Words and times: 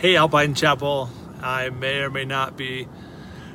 Hey, 0.00 0.16
Alpine 0.16 0.54
Chapel. 0.54 1.10
I 1.42 1.68
may 1.68 1.98
or 1.98 2.08
may 2.08 2.24
not 2.24 2.56
be 2.56 2.88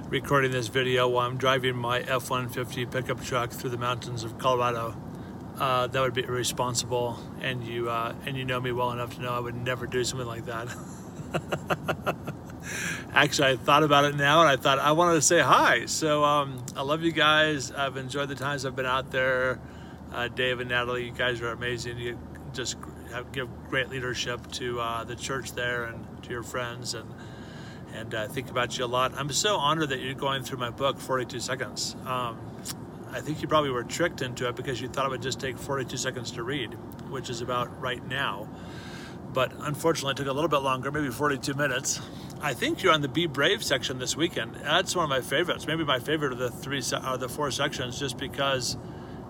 recording 0.09 0.51
this 0.51 0.67
video 0.67 1.07
while 1.07 1.25
I'm 1.25 1.37
driving 1.37 1.75
my 1.75 2.01
F 2.01 2.29
150 2.29 2.85
pickup 2.85 3.23
truck 3.23 3.49
through 3.49 3.71
the 3.71 3.79
mountains 3.79 4.23
of 4.23 4.37
Colorado. 4.37 4.95
Uh, 5.57 5.87
that 5.87 5.99
would 5.99 6.13
be 6.13 6.21
irresponsible, 6.21 7.19
and 7.41 7.63
you 7.63 7.89
uh, 7.89 8.13
and 8.27 8.37
you 8.37 8.45
know 8.45 8.61
me 8.61 8.71
well 8.71 8.91
enough 8.91 9.15
to 9.15 9.23
know 9.23 9.33
I 9.33 9.39
would 9.39 9.55
never 9.55 9.87
do 9.87 10.03
something 10.03 10.27
like 10.27 10.45
that. 10.45 10.67
Actually, 13.11 13.53
I 13.53 13.55
thought 13.55 13.81
about 13.81 14.05
it 14.05 14.13
now, 14.13 14.41
and 14.41 14.47
I 14.47 14.55
thought 14.55 14.77
I 14.77 14.91
wanted 14.91 15.15
to 15.15 15.23
say 15.23 15.39
hi. 15.39 15.87
So 15.87 16.23
um, 16.23 16.63
I 16.77 16.83
love 16.83 17.01
you 17.01 17.11
guys. 17.11 17.71
I've 17.71 17.97
enjoyed 17.97 18.29
the 18.29 18.35
times 18.35 18.67
I've 18.67 18.75
been 18.75 18.85
out 18.85 19.09
there. 19.09 19.59
Uh, 20.13 20.27
Dave 20.27 20.59
and 20.59 20.69
Natalie, 20.69 21.05
you 21.05 21.11
guys 21.11 21.41
are 21.41 21.49
amazing. 21.49 21.97
You 21.97 22.19
just 22.53 22.77
have, 23.11 23.31
give 23.31 23.49
great 23.67 23.89
leadership 23.89 24.51
to 24.51 24.79
uh, 24.79 25.03
the 25.05 25.15
church 25.15 25.53
there 25.53 25.85
and 25.85 26.05
to 26.25 26.31
your 26.31 26.43
friends, 26.43 26.93
and 26.93 27.09
and 27.93 28.13
uh, 28.13 28.27
think 28.27 28.49
about 28.49 28.77
you 28.77 28.85
a 28.85 28.87
lot. 28.87 29.13
I'm 29.15 29.31
so 29.31 29.55
honored 29.55 29.89
that 29.89 29.99
you're 30.01 30.13
going 30.13 30.43
through 30.43 30.57
my 30.57 30.69
book, 30.69 30.99
42 30.99 31.39
Seconds. 31.39 31.95
Um, 32.05 32.37
I 33.11 33.21
think 33.21 33.41
you 33.41 33.47
probably 33.47 33.69
were 33.69 33.83
tricked 33.83 34.21
into 34.21 34.49
it 34.49 34.57
because 34.57 34.81
you 34.81 34.89
thought 34.89 35.05
it 35.05 35.09
would 35.09 35.21
just 35.21 35.39
take 35.39 35.57
42 35.57 35.95
seconds 35.95 36.31
to 36.31 36.43
read, 36.43 36.73
which 37.09 37.29
is 37.29 37.39
about 37.39 37.79
right 37.79 38.05
now. 38.05 38.49
But 39.33 39.53
unfortunately, 39.59 40.11
it 40.11 40.17
took 40.17 40.27
a 40.27 40.33
little 40.33 40.49
bit 40.49 40.57
longer, 40.57 40.91
maybe 40.91 41.09
42 41.09 41.53
minutes. 41.53 42.01
I 42.41 42.53
think 42.53 42.83
you're 42.83 42.91
on 42.91 43.01
the 43.01 43.07
Be 43.07 43.27
Brave 43.27 43.63
section 43.63 43.99
this 43.99 44.17
weekend. 44.17 44.55
That's 44.55 44.95
one 44.95 45.03
of 45.03 45.09
my 45.09 45.21
favorites. 45.21 45.65
Maybe 45.65 45.85
my 45.85 45.99
favorite 45.99 46.33
of 46.33 46.37
the 46.37 46.51
three, 46.51 46.81
or 47.07 47.17
the 47.17 47.29
four 47.29 47.51
sections, 47.51 47.97
just 47.97 48.17
because 48.17 48.75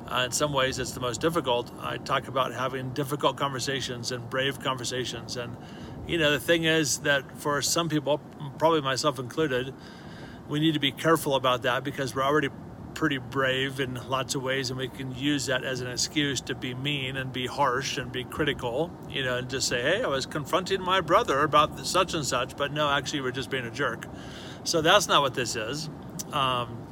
uh, 0.07 0.23
in 0.25 0.31
some 0.31 0.53
ways 0.53 0.79
it's 0.79 0.91
the 0.91 0.99
most 0.99 1.21
difficult. 1.21 1.71
I 1.79 1.97
talk 1.97 2.27
about 2.27 2.53
having 2.53 2.91
difficult 2.91 3.37
conversations 3.37 4.11
and 4.11 4.27
brave 4.29 4.59
conversations. 4.59 5.37
And, 5.37 5.55
you 6.07 6.17
know, 6.17 6.31
the 6.31 6.39
thing 6.39 6.63
is 6.63 6.99
that 6.99 7.39
for 7.39 7.61
some 7.61 7.89
people, 7.89 8.19
probably 8.57 8.81
myself 8.81 9.19
included, 9.19 9.73
we 10.47 10.59
need 10.59 10.73
to 10.73 10.79
be 10.79 10.91
careful 10.91 11.35
about 11.35 11.63
that 11.63 11.83
because 11.83 12.15
we're 12.15 12.23
already 12.23 12.49
pretty 12.93 13.17
brave 13.17 13.81
in 13.81 13.95
lots 14.09 14.35
of 14.35 14.41
ways 14.41 14.69
and 14.69 14.79
we 14.79 14.87
can 14.87 15.13
use 15.13 15.47
that 15.47 15.65
as 15.65 15.81
an 15.81 15.87
excuse 15.91 16.39
to 16.39 16.55
be 16.55 16.73
mean 16.73 17.17
and 17.17 17.33
be 17.33 17.45
harsh 17.45 17.97
and 17.97 18.09
be 18.09 18.23
critical 18.23 18.89
you 19.09 19.21
know 19.21 19.35
and 19.35 19.49
just 19.49 19.67
say 19.67 19.81
hey 19.81 20.01
i 20.01 20.07
was 20.07 20.25
confronting 20.25 20.81
my 20.81 21.01
brother 21.01 21.41
about 21.41 21.77
such 21.85 22.13
and 22.13 22.25
such 22.25 22.55
but 22.55 22.71
no 22.71 22.89
actually 22.89 23.19
we're 23.19 23.31
just 23.31 23.49
being 23.49 23.65
a 23.65 23.71
jerk. 23.71 24.07
So 24.65 24.81
that's 24.81 25.07
not 25.07 25.21
what 25.21 25.35
this 25.35 25.55
is. 25.55 25.89
Um, 26.33 26.84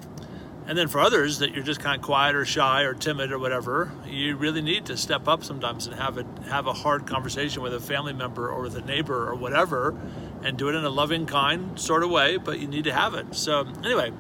and 0.66 0.78
then 0.78 0.88
for 0.88 1.00
others 1.00 1.40
that 1.40 1.54
you're 1.54 1.64
just 1.64 1.80
kind 1.80 1.96
of 1.96 2.02
quiet 2.02 2.36
or 2.36 2.46
shy 2.46 2.84
or 2.84 2.94
timid 2.94 3.32
or 3.32 3.40
whatever 3.40 3.92
you 4.08 4.36
really 4.36 4.62
need 4.62 4.86
to 4.86 4.96
step 4.96 5.28
up 5.28 5.44
sometimes 5.44 5.88
and 5.88 5.96
have 5.96 6.18
a 6.18 6.26
have 6.50 6.68
a 6.68 6.74
hard 6.74 7.06
conversation 7.06 7.62
with 7.62 7.74
a 7.74 7.80
family 7.80 8.14
member 8.14 8.50
or 8.50 8.62
with 8.62 8.76
a 8.76 8.82
neighbor 8.82 9.28
or 9.28 9.36
whatever 9.36 9.96
and 10.44 10.58
do 10.58 10.70
it 10.70 10.76
in 10.76 10.84
a 10.84 10.90
loving 10.90 11.26
kind 11.26 11.80
sort 11.80 12.04
of 12.04 12.10
way 12.10 12.38
but 12.38 12.60
you 12.60 12.68
need 12.68 12.84
to 12.84 12.94
have 12.94 13.14
it 13.14 13.26
so 13.36 13.68
anyway 13.84 14.12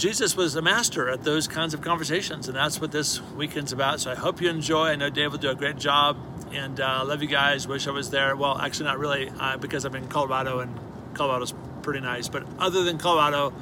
Jesus 0.00 0.34
was 0.34 0.56
a 0.56 0.62
master 0.62 1.10
at 1.10 1.24
those 1.24 1.46
kinds 1.46 1.74
of 1.74 1.82
conversations, 1.82 2.48
and 2.48 2.56
that's 2.56 2.80
what 2.80 2.90
this 2.90 3.20
weekend's 3.36 3.70
about. 3.70 4.00
So 4.00 4.10
I 4.10 4.14
hope 4.14 4.40
you 4.40 4.48
enjoy. 4.48 4.86
I 4.86 4.96
know 4.96 5.10
Dave 5.10 5.30
will 5.32 5.38
do 5.38 5.50
a 5.50 5.54
great 5.54 5.76
job, 5.76 6.16
and 6.52 6.80
uh, 6.80 7.04
love 7.04 7.20
you 7.20 7.28
guys. 7.28 7.68
Wish 7.68 7.86
I 7.86 7.90
was 7.90 8.08
there. 8.08 8.34
Well, 8.34 8.56
actually, 8.56 8.86
not 8.86 8.98
really, 8.98 9.30
uh, 9.38 9.58
because 9.58 9.84
I'm 9.84 9.94
in 9.94 10.08
Colorado, 10.08 10.60
and 10.60 10.74
Colorado's 11.12 11.52
pretty 11.82 12.00
nice. 12.00 12.28
But 12.28 12.46
other 12.58 12.82
than 12.82 12.96
Colorado, 12.96 13.52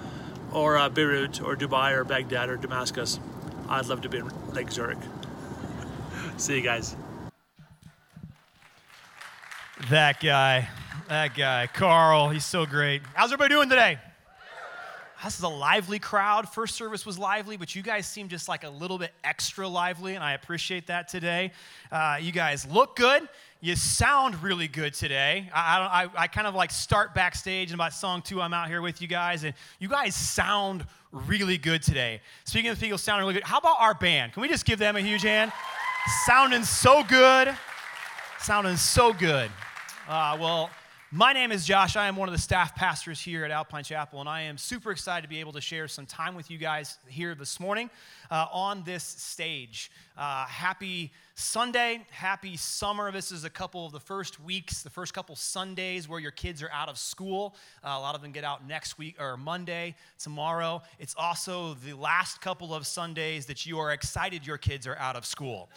or 0.52 0.76
uh, 0.76 0.88
Beirut, 0.88 1.40
or 1.42 1.56
Dubai, 1.56 1.92
or 1.92 2.04
Baghdad, 2.04 2.48
or 2.48 2.56
Damascus, 2.56 3.20
I'd 3.68 3.86
love 3.86 4.02
to 4.02 4.08
be 4.08 4.18
in 4.18 4.30
Lake 4.52 4.70
Zurich. 4.70 4.98
See 6.36 6.56
you 6.56 6.62
guys. 6.62 6.96
That 9.90 10.20
guy, 10.20 10.68
that 11.08 11.34
guy, 11.34 11.66
Carl, 11.66 12.30
he's 12.30 12.44
so 12.44 12.66
great. 12.66 13.02
How's 13.14 13.32
everybody 13.32 13.54
doing 13.54 13.68
today? 13.68 13.98
this 15.24 15.36
is 15.36 15.42
a 15.42 15.48
lively 15.48 15.98
crowd. 15.98 16.48
First 16.48 16.76
service 16.76 17.04
was 17.04 17.18
lively, 17.18 17.56
but 17.56 17.74
you 17.74 17.82
guys 17.82 18.06
seem 18.06 18.28
just 18.28 18.48
like 18.48 18.64
a 18.64 18.70
little 18.70 18.98
bit 18.98 19.12
extra 19.24 19.66
lively, 19.66 20.14
and 20.14 20.22
I 20.22 20.34
appreciate 20.34 20.86
that 20.86 21.08
today. 21.08 21.52
Uh, 21.90 22.18
you 22.20 22.30
guys 22.30 22.66
look 22.66 22.94
good. 22.96 23.28
You 23.60 23.74
sound 23.74 24.40
really 24.40 24.68
good 24.68 24.94
today. 24.94 25.50
I, 25.52 26.06
I, 26.16 26.22
I 26.22 26.26
kind 26.28 26.46
of 26.46 26.54
like 26.54 26.70
start 26.70 27.12
backstage, 27.12 27.72
and 27.72 27.74
about 27.74 27.92
song 27.92 28.22
two, 28.22 28.40
I'm 28.40 28.54
out 28.54 28.68
here 28.68 28.80
with 28.80 29.02
you 29.02 29.08
guys, 29.08 29.42
and 29.42 29.52
you 29.80 29.88
guys 29.88 30.14
sound 30.14 30.86
really 31.10 31.58
good 31.58 31.82
today. 31.82 32.20
Speaking 32.44 32.70
of 32.70 32.78
people 32.78 32.98
sounding 32.98 33.22
really 33.26 33.34
good, 33.34 33.42
how 33.42 33.58
about 33.58 33.80
our 33.80 33.94
band? 33.94 34.32
Can 34.32 34.42
we 34.42 34.48
just 34.48 34.64
give 34.64 34.78
them 34.78 34.94
a 34.94 35.00
huge 35.00 35.22
hand? 35.22 35.50
Sounding 36.24 36.62
so 36.62 37.02
good. 37.02 37.52
Sounding 38.38 38.76
so 38.76 39.12
good. 39.12 39.50
Uh, 40.08 40.38
well, 40.40 40.70
my 41.10 41.32
name 41.32 41.52
is 41.52 41.64
Josh. 41.64 41.96
I 41.96 42.06
am 42.06 42.16
one 42.16 42.28
of 42.28 42.34
the 42.34 42.40
staff 42.40 42.74
pastors 42.74 43.18
here 43.18 43.42
at 43.44 43.50
Alpine 43.50 43.82
Chapel, 43.82 44.20
and 44.20 44.28
I 44.28 44.42
am 44.42 44.58
super 44.58 44.90
excited 44.90 45.22
to 45.22 45.28
be 45.28 45.40
able 45.40 45.52
to 45.52 45.60
share 45.60 45.88
some 45.88 46.04
time 46.04 46.34
with 46.34 46.50
you 46.50 46.58
guys 46.58 46.98
here 47.06 47.34
this 47.34 47.58
morning 47.58 47.88
uh, 48.30 48.46
on 48.52 48.82
this 48.84 49.04
stage. 49.04 49.90
Uh, 50.18 50.44
happy 50.44 51.10
Sunday, 51.34 52.04
happy 52.10 52.58
summer. 52.58 53.10
This 53.10 53.32
is 53.32 53.44
a 53.44 53.50
couple 53.50 53.86
of 53.86 53.92
the 53.92 54.00
first 54.00 54.38
weeks, 54.38 54.82
the 54.82 54.90
first 54.90 55.14
couple 55.14 55.34
Sundays 55.34 56.10
where 56.10 56.20
your 56.20 56.30
kids 56.30 56.62
are 56.62 56.70
out 56.72 56.90
of 56.90 56.98
school. 56.98 57.54
Uh, 57.82 57.94
a 57.96 58.00
lot 58.00 58.14
of 58.14 58.20
them 58.20 58.32
get 58.32 58.44
out 58.44 58.66
next 58.66 58.98
week 58.98 59.16
or 59.18 59.38
Monday, 59.38 59.94
tomorrow. 60.18 60.82
It's 60.98 61.14
also 61.16 61.72
the 61.86 61.94
last 61.94 62.42
couple 62.42 62.74
of 62.74 62.86
Sundays 62.86 63.46
that 63.46 63.64
you 63.64 63.78
are 63.78 63.92
excited 63.92 64.46
your 64.46 64.58
kids 64.58 64.86
are 64.86 64.96
out 64.96 65.16
of 65.16 65.24
school. 65.24 65.70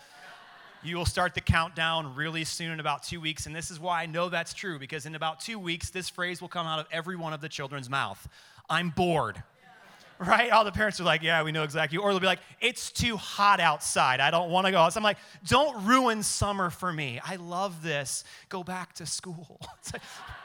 You 0.84 0.98
will 0.98 1.06
start 1.06 1.36
the 1.36 1.42
countdown 1.42 2.16
really 2.16 2.44
soon 2.44 2.72
in 2.72 2.80
about 2.80 3.04
two 3.04 3.22
weeks. 3.22 3.46
And 3.46 3.56
this 3.56 3.70
is 3.70 3.80
why 3.80 4.02
I 4.02 4.06
know 4.06 4.30
that's 4.30 4.54
true, 4.54 4.80
because 4.80 5.06
in 5.06 5.16
about 5.16 5.40
two 5.40 5.60
weeks, 5.60 5.90
this 5.90 6.10
phrase 6.10 6.42
will 6.42 6.48
come 6.48 6.66
out 6.66 6.80
of 6.80 6.88
every 6.92 7.16
one 7.16 7.34
of 7.34 7.42
the 7.42 7.50
children's 7.50 7.90
mouth 7.90 8.28
I'm 8.70 8.90
bored. 8.90 9.42
Right? 10.18 10.52
All 10.52 10.64
the 10.64 10.72
parents 10.72 11.00
are 11.02 11.04
like, 11.04 11.24
yeah, 11.24 11.42
we 11.42 11.52
know 11.52 11.64
exactly. 11.64 11.98
Or 11.98 12.12
they'll 12.12 12.20
be 12.20 12.28
like, 12.28 12.42
it's 12.62 12.92
too 12.92 13.18
hot 13.18 13.60
outside. 13.60 14.20
I 14.20 14.30
don't 14.30 14.52
want 14.52 14.68
to 14.68 14.72
go. 14.72 14.88
So 14.90 15.00
I'm 15.00 15.04
like, 15.04 15.18
don't 15.48 15.84
ruin 15.88 16.22
summer 16.22 16.70
for 16.70 16.94
me. 16.94 17.20
I 17.26 17.38
love 17.38 17.82
this. 17.82 18.24
Go 18.48 18.64
back 18.64 18.94
to 18.94 19.08
school. 19.08 19.60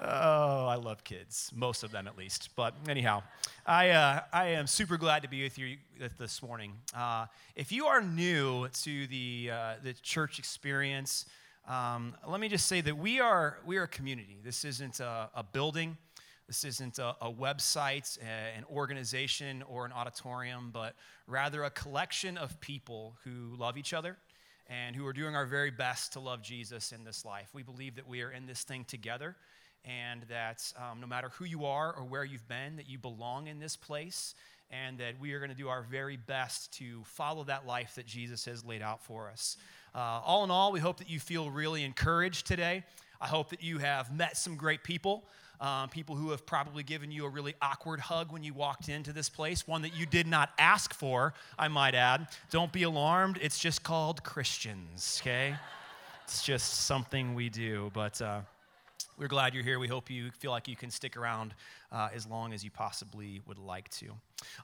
Oh, 0.00 0.66
I 0.66 0.76
love 0.76 1.02
kids, 1.02 1.50
most 1.52 1.82
of 1.82 1.90
them 1.90 2.06
at 2.06 2.16
least. 2.16 2.50
But 2.54 2.72
anyhow, 2.88 3.24
I, 3.66 3.90
uh, 3.90 4.20
I 4.32 4.50
am 4.50 4.68
super 4.68 4.96
glad 4.96 5.22
to 5.22 5.28
be 5.28 5.42
with 5.42 5.58
you 5.58 5.76
this 6.18 6.40
morning. 6.40 6.72
Uh, 6.96 7.26
if 7.56 7.72
you 7.72 7.86
are 7.86 8.00
new 8.00 8.68
to 8.68 9.06
the, 9.08 9.50
uh, 9.52 9.74
the 9.82 9.94
church 9.94 10.38
experience, 10.38 11.26
um, 11.66 12.14
let 12.28 12.38
me 12.38 12.48
just 12.48 12.66
say 12.66 12.80
that 12.80 12.96
we 12.96 13.18
are, 13.18 13.58
we 13.66 13.76
are 13.76 13.82
a 13.82 13.88
community. 13.88 14.38
This 14.44 14.64
isn't 14.64 15.00
a, 15.00 15.30
a 15.34 15.42
building, 15.42 15.96
this 16.46 16.62
isn't 16.62 17.00
a, 17.00 17.16
a 17.20 17.32
website, 17.32 18.18
an 18.22 18.64
organization, 18.72 19.64
or 19.68 19.84
an 19.84 19.90
auditorium, 19.90 20.70
but 20.72 20.94
rather 21.26 21.64
a 21.64 21.70
collection 21.70 22.38
of 22.38 22.60
people 22.60 23.16
who 23.24 23.56
love 23.58 23.76
each 23.76 23.92
other 23.92 24.16
and 24.68 24.94
who 24.94 25.04
are 25.06 25.12
doing 25.12 25.34
our 25.34 25.46
very 25.46 25.72
best 25.72 26.12
to 26.12 26.20
love 26.20 26.40
Jesus 26.40 26.92
in 26.92 27.02
this 27.02 27.24
life. 27.24 27.48
We 27.52 27.64
believe 27.64 27.96
that 27.96 28.06
we 28.06 28.22
are 28.22 28.30
in 28.30 28.46
this 28.46 28.62
thing 28.62 28.84
together 28.84 29.34
and 29.84 30.22
that 30.28 30.72
um, 30.76 31.00
no 31.00 31.06
matter 31.06 31.30
who 31.34 31.44
you 31.44 31.64
are 31.64 31.92
or 31.92 32.04
where 32.04 32.24
you've 32.24 32.46
been, 32.48 32.76
that 32.76 32.88
you 32.88 32.98
belong 32.98 33.46
in 33.46 33.58
this 33.58 33.76
place, 33.76 34.34
and 34.70 34.98
that 34.98 35.14
we 35.20 35.32
are 35.32 35.38
going 35.38 35.50
to 35.50 35.56
do 35.56 35.68
our 35.68 35.82
very 35.82 36.16
best 36.16 36.72
to 36.74 37.02
follow 37.04 37.44
that 37.44 37.66
life 37.66 37.94
that 37.94 38.06
Jesus 38.06 38.44
has 38.44 38.64
laid 38.64 38.82
out 38.82 39.02
for 39.02 39.30
us. 39.30 39.56
Uh, 39.94 40.20
all 40.24 40.44
in 40.44 40.50
all, 40.50 40.72
we 40.72 40.80
hope 40.80 40.98
that 40.98 41.08
you 41.08 41.18
feel 41.18 41.50
really 41.50 41.84
encouraged 41.84 42.46
today. 42.46 42.84
I 43.20 43.26
hope 43.26 43.50
that 43.50 43.62
you 43.62 43.78
have 43.78 44.14
met 44.14 44.36
some 44.36 44.56
great 44.56 44.84
people. 44.84 45.24
Um, 45.60 45.88
people 45.88 46.14
who 46.14 46.30
have 46.30 46.46
probably 46.46 46.84
given 46.84 47.10
you 47.10 47.24
a 47.24 47.28
really 47.28 47.54
awkward 47.60 47.98
hug 47.98 48.30
when 48.30 48.44
you 48.44 48.54
walked 48.54 48.88
into 48.88 49.12
this 49.12 49.28
place, 49.28 49.66
one 49.66 49.82
that 49.82 49.96
you 49.96 50.06
did 50.06 50.28
not 50.28 50.50
ask 50.56 50.94
for, 50.94 51.34
I 51.58 51.66
might 51.66 51.96
add. 51.96 52.28
Don't 52.50 52.70
be 52.70 52.84
alarmed. 52.84 53.40
It's 53.42 53.58
just 53.58 53.82
called 53.82 54.22
Christians, 54.22 55.20
okay? 55.20 55.56
it's 56.28 56.44
just 56.44 56.84
something 56.84 57.34
we 57.34 57.48
do. 57.48 57.90
But 57.94 58.20
uh, 58.20 58.40
we're 59.18 59.26
glad 59.26 59.52
you're 59.52 59.64
here. 59.64 59.80
We 59.80 59.88
hope 59.88 60.10
you 60.10 60.30
feel 60.30 60.52
like 60.52 60.68
you 60.68 60.76
can 60.76 60.90
stick 60.90 61.16
around 61.16 61.52
uh, 61.90 62.08
as 62.14 62.26
long 62.26 62.52
as 62.52 62.64
you 62.64 62.70
possibly 62.70 63.40
would 63.46 63.58
like 63.58 63.88
to. 63.90 64.06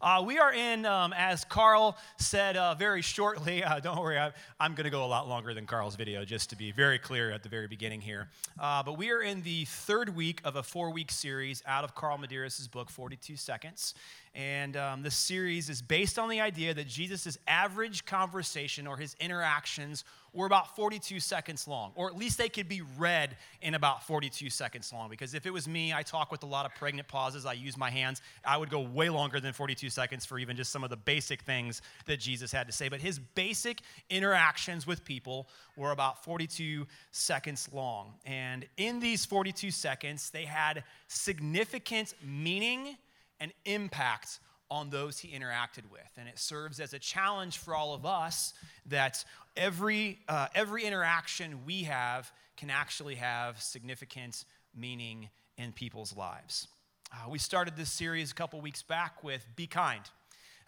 Uh, 0.01 0.23
we 0.25 0.39
are 0.39 0.53
in, 0.53 0.87
um, 0.87 1.13
as 1.17 1.45
Carl 1.45 1.97
said 2.19 2.57
uh, 2.57 2.75
very 2.75 3.03
shortly, 3.03 3.65
uh, 3.65 3.81
don't 3.81 3.99
worry, 3.99 4.19
I, 4.19 4.33
am 4.61 4.75
going 4.75 4.85
to 4.85 4.91
go 4.91 5.05
a 5.05 5.07
lot 5.07 5.29
longer 5.29 5.55
than 5.55 5.67
Carl's 5.67 5.97
video, 5.97 6.25
just 6.25 6.51
to 6.51 6.57
be 6.57 6.71
very 6.71 6.99
clear 6.99 7.31
at 7.31 7.43
the 7.43 7.49
very 7.49 7.67
beginning 7.67 8.01
here. 8.01 8.29
Uh, 8.59 8.83
but 8.83 8.99
we 8.99 9.11
are 9.11 9.23
in 9.23 9.43
the 9.43 9.65
third 9.65 10.15
week 10.15 10.41
of 10.45 10.57
a 10.57 10.63
four 10.63 10.91
week 10.91 11.11
series 11.11 11.63
out 11.67 11.85
of 11.85 11.95
Carl 11.95 12.19
Medearis' 12.19 12.71
book, 12.71 12.91
42 12.91 13.37
Seconds. 13.37 13.95
And 14.35 14.77
um, 14.77 15.03
this 15.03 15.15
series 15.15 15.71
is 15.71 15.81
based 15.81 16.19
on 16.19 16.29
the 16.29 16.41
idea 16.41 16.75
that 16.75 16.89
Jesus' 16.89 17.39
average 17.47 18.05
conversation 18.05 18.87
or 18.87 18.97
his 18.97 19.15
interactions 19.21 20.05
were 20.33 20.47
about 20.47 20.75
42 20.75 21.21
seconds 21.21 21.69
long, 21.69 21.93
or 21.95 22.09
at 22.09 22.17
least 22.17 22.39
they 22.39 22.49
could 22.49 22.69
be 22.69 22.83
read 22.99 23.37
in 23.63 23.75
about 23.75 24.05
42 24.05 24.51
seconds 24.51 24.93
long. 24.93 25.09
Because 25.09 25.35
if 25.35 25.47
it 25.47 25.53
was 25.53 25.69
me, 25.69 25.93
I 25.93 26.03
talk 26.03 26.33
with 26.33 26.43
a 26.43 26.47
lot 26.47 26.67
of 26.67 26.75
pregnant 26.75 27.07
pauses, 27.15 27.47
I 27.47 27.53
use 27.53 27.77
my 27.77 27.91
hands, 27.91 28.21
I 28.45 28.57
would 28.57 28.71
go 28.71 28.81
way 28.81 29.09
longer 29.09 29.39
than 29.39 29.53
42 29.53 29.89
seconds 29.89 30.27
for 30.27 30.37
even 30.37 30.57
just 30.57 30.73
some 30.73 30.83
of 30.83 30.91
the 30.91 30.97
basic 30.97 31.43
things 31.43 31.81
that 32.07 32.19
Jesus 32.19 32.51
had 32.51 32.67
to 32.67 32.73
say. 32.73 32.89
But 32.89 33.01
his 33.01 33.21
basic 33.21 33.83
interactions 34.11 34.85
with 34.85 35.05
people 35.05 35.49
were 35.77 35.93
about 35.93 36.25
42 36.25 36.89
seconds 37.13 37.69
long. 37.73 38.15
And 38.27 38.67
in 38.77 38.99
these 38.99 39.25
42 39.25 39.71
seconds, 39.71 40.31
they 40.31 40.45
had 40.45 40.83
significant 41.07 42.15
meaning 42.21 42.97
and 43.39 43.53
impact 43.65 44.41
on 44.69 44.91
those 44.91 45.21
he 45.21 45.29
interacted 45.29 45.89
with. 45.93 46.11
And 46.17 46.29
it 46.29 46.41
serves 46.41 46.81
as 46.81 46.95
a 46.95 46.99
challenge 46.99 47.59
for 47.59 47.77
all 47.77 47.95
of 47.95 48.05
us 48.05 48.55
that 48.87 49.25
every, 49.57 50.19
uh, 50.29 50.49
every 50.53 50.85
interaction 50.85 51.65
we 51.65 51.85
have 51.85 52.33
can 52.57 52.71
actually 52.71 53.15
have 53.15 53.63
significant 53.63 54.45
meaning 54.75 55.29
in 55.57 55.71
people's 55.73 56.17
lives. 56.17 56.67
Uh, 57.15 57.29
we 57.29 57.39
started 57.39 57.77
this 57.77 57.91
series 57.91 58.33
a 58.33 58.35
couple 58.35 58.61
weeks 58.61 58.83
back 58.83 59.23
with 59.23 59.47
Be 59.55 59.69
Kind. 59.69 60.01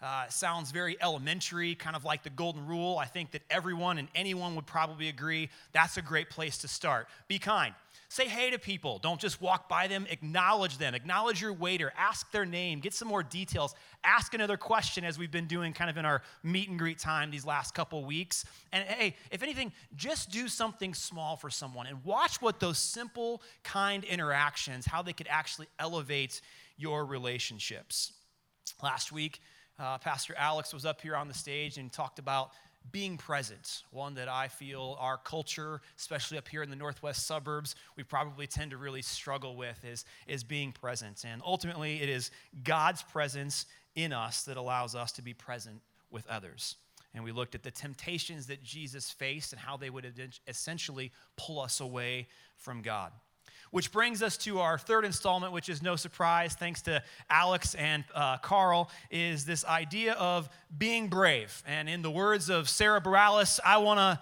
Uh, 0.01 0.27
sounds 0.29 0.71
very 0.71 0.95
elementary, 1.01 1.75
kind 1.75 1.93
of 1.95 2.05
like 2.05 2.23
the 2.23 2.29
golden 2.29 2.65
rule. 2.65 2.97
I 2.97 3.05
think 3.05 3.31
that 3.31 3.41
everyone 3.49 3.97
and 3.97 4.07
anyone 4.15 4.55
would 4.55 4.65
probably 4.65 5.09
agree 5.09 5.49
that's 5.73 5.97
a 5.97 6.01
great 6.01 6.29
place 6.29 6.59
to 6.59 6.69
start. 6.69 7.07
Be 7.27 7.37
kind. 7.37 7.73
Say 8.09 8.27
hey 8.27 8.51
to 8.51 8.57
people. 8.57 8.99
Don't 8.99 9.19
just 9.19 9.41
walk 9.41 9.67
by 9.67 9.87
them. 9.87 10.07
Acknowledge 10.09 10.77
them. 10.77 10.95
Acknowledge 10.95 11.41
your 11.41 11.51
waiter. 11.51 11.91
Ask 11.97 12.31
their 12.31 12.45
name. 12.45 12.79
Get 12.79 12.93
some 12.93 13.09
more 13.09 13.21
details. 13.21 13.75
Ask 14.03 14.33
another 14.33 14.55
question 14.55 15.03
as 15.03 15.19
we've 15.19 15.31
been 15.31 15.45
doing 15.45 15.73
kind 15.73 15.89
of 15.89 15.97
in 15.97 16.05
our 16.05 16.21
meet 16.41 16.69
and 16.69 16.79
greet 16.79 16.99
time 16.99 17.31
these 17.31 17.45
last 17.45 17.73
couple 17.73 18.05
weeks. 18.05 18.45
And 18.71 18.87
hey, 18.87 19.17
if 19.29 19.43
anything, 19.43 19.73
just 19.95 20.31
do 20.31 20.47
something 20.47 20.93
small 20.93 21.35
for 21.35 21.49
someone 21.49 21.85
and 21.85 22.01
watch 22.05 22.41
what 22.41 22.61
those 22.61 22.77
simple, 22.77 23.41
kind 23.63 24.05
interactions, 24.05 24.85
how 24.85 25.01
they 25.01 25.13
could 25.13 25.27
actually 25.29 25.67
elevate 25.77 26.39
your 26.77 27.05
relationships. 27.05 28.13
Last 28.81 29.11
week, 29.11 29.41
uh, 29.79 29.97
Pastor 29.97 30.33
Alex 30.37 30.73
was 30.73 30.85
up 30.85 31.01
here 31.01 31.15
on 31.15 31.27
the 31.27 31.33
stage 31.33 31.77
and 31.77 31.91
talked 31.91 32.19
about 32.19 32.51
being 32.91 33.17
present, 33.17 33.83
one 33.91 34.15
that 34.15 34.27
I 34.27 34.47
feel 34.47 34.97
our 34.99 35.17
culture, 35.17 35.81
especially 35.97 36.37
up 36.37 36.47
here 36.47 36.63
in 36.63 36.69
the 36.69 36.75
northwest 36.75 37.25
suburbs, 37.25 37.75
we 37.95 38.03
probably 38.03 38.47
tend 38.47 38.71
to 38.71 38.77
really 38.77 39.01
struggle 39.01 39.55
with 39.55 39.83
is, 39.83 40.05
is 40.27 40.43
being 40.43 40.71
present. 40.71 41.23
And 41.25 41.41
ultimately, 41.45 42.01
it 42.01 42.09
is 42.09 42.31
God's 42.63 43.03
presence 43.03 43.65
in 43.95 44.13
us 44.13 44.43
that 44.43 44.57
allows 44.57 44.95
us 44.95 45.11
to 45.13 45.21
be 45.21 45.33
present 45.33 45.81
with 46.11 46.27
others. 46.27 46.75
And 47.13 47.23
we 47.23 47.31
looked 47.31 47.55
at 47.55 47.63
the 47.63 47.71
temptations 47.71 48.47
that 48.47 48.63
Jesus 48.63 49.09
faced 49.09 49.51
and 49.51 49.59
how 49.59 49.77
they 49.77 49.89
would 49.89 50.05
essentially 50.47 51.11
pull 51.35 51.59
us 51.59 51.79
away 51.79 52.27
from 52.57 52.81
God. 52.81 53.11
Which 53.71 53.91
brings 53.91 54.23
us 54.23 54.37
to 54.37 54.59
our 54.59 54.77
third 54.77 55.05
installment, 55.05 55.53
which 55.53 55.69
is 55.69 55.81
no 55.81 55.95
surprise, 55.95 56.53
thanks 56.53 56.81
to 56.83 57.03
Alex 57.29 57.75
and 57.75 58.03
uh, 58.15 58.37
Carl, 58.37 58.89
is 59.11 59.45
this 59.45 59.65
idea 59.65 60.13
of 60.13 60.49
being 60.77 61.07
brave. 61.07 61.63
And 61.67 61.89
in 61.89 62.01
the 62.01 62.11
words 62.11 62.49
of 62.49 62.69
Sara 62.69 63.01
Bareilles, 63.01 63.59
I 63.65 63.77
want 63.77 63.99
to 63.99 64.19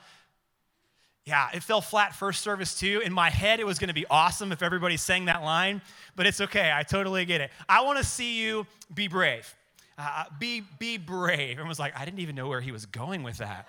yeah, 1.25 1.50
it 1.56 1.63
fell 1.63 1.81
flat 1.81 2.13
first 2.13 2.42
service 2.42 2.77
too. 2.80 3.01
In 3.03 3.12
my 3.12 3.31
head, 3.31 3.59
it 3.59 3.65
was 3.65 3.80
going 3.80 3.88
to 3.88 3.95
be 3.95 4.06
awesome 4.12 4.51
if 4.51 4.62
everybody 4.62 4.95
sang 4.95 5.25
that 5.25 5.42
line, 5.42 5.81
but 6.15 6.27
it's 6.27 6.39
okay. 6.39 6.71
I 6.74 6.83
totally 6.83 7.25
get 7.25 7.42
it. 7.42 7.50
I 7.68 7.81
want 7.81 7.97
to 7.97 8.03
see 8.03 8.39
you 8.39 8.68
be 8.94 9.07
brave. 9.07 9.53
Uh, 9.97 10.25
be, 10.39 10.62
be 10.77 10.97
brave. 10.97 11.51
Everyone 11.51 11.69
was 11.69 11.80
like, 11.80 11.97
I 12.00 12.06
didn't 12.06 12.19
even 12.19 12.36
know 12.36 12.47
where 12.47 12.62
he 12.62 12.71
was 12.71 12.86
going 12.86 13.24
with 13.24 13.38
that. 13.38 13.68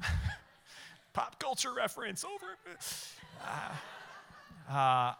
Pop 1.12 1.38
culture 1.38 1.72
reference 1.72 2.24
over. 2.24 2.58
Uh, 3.40 3.68
uh, 4.70 5.12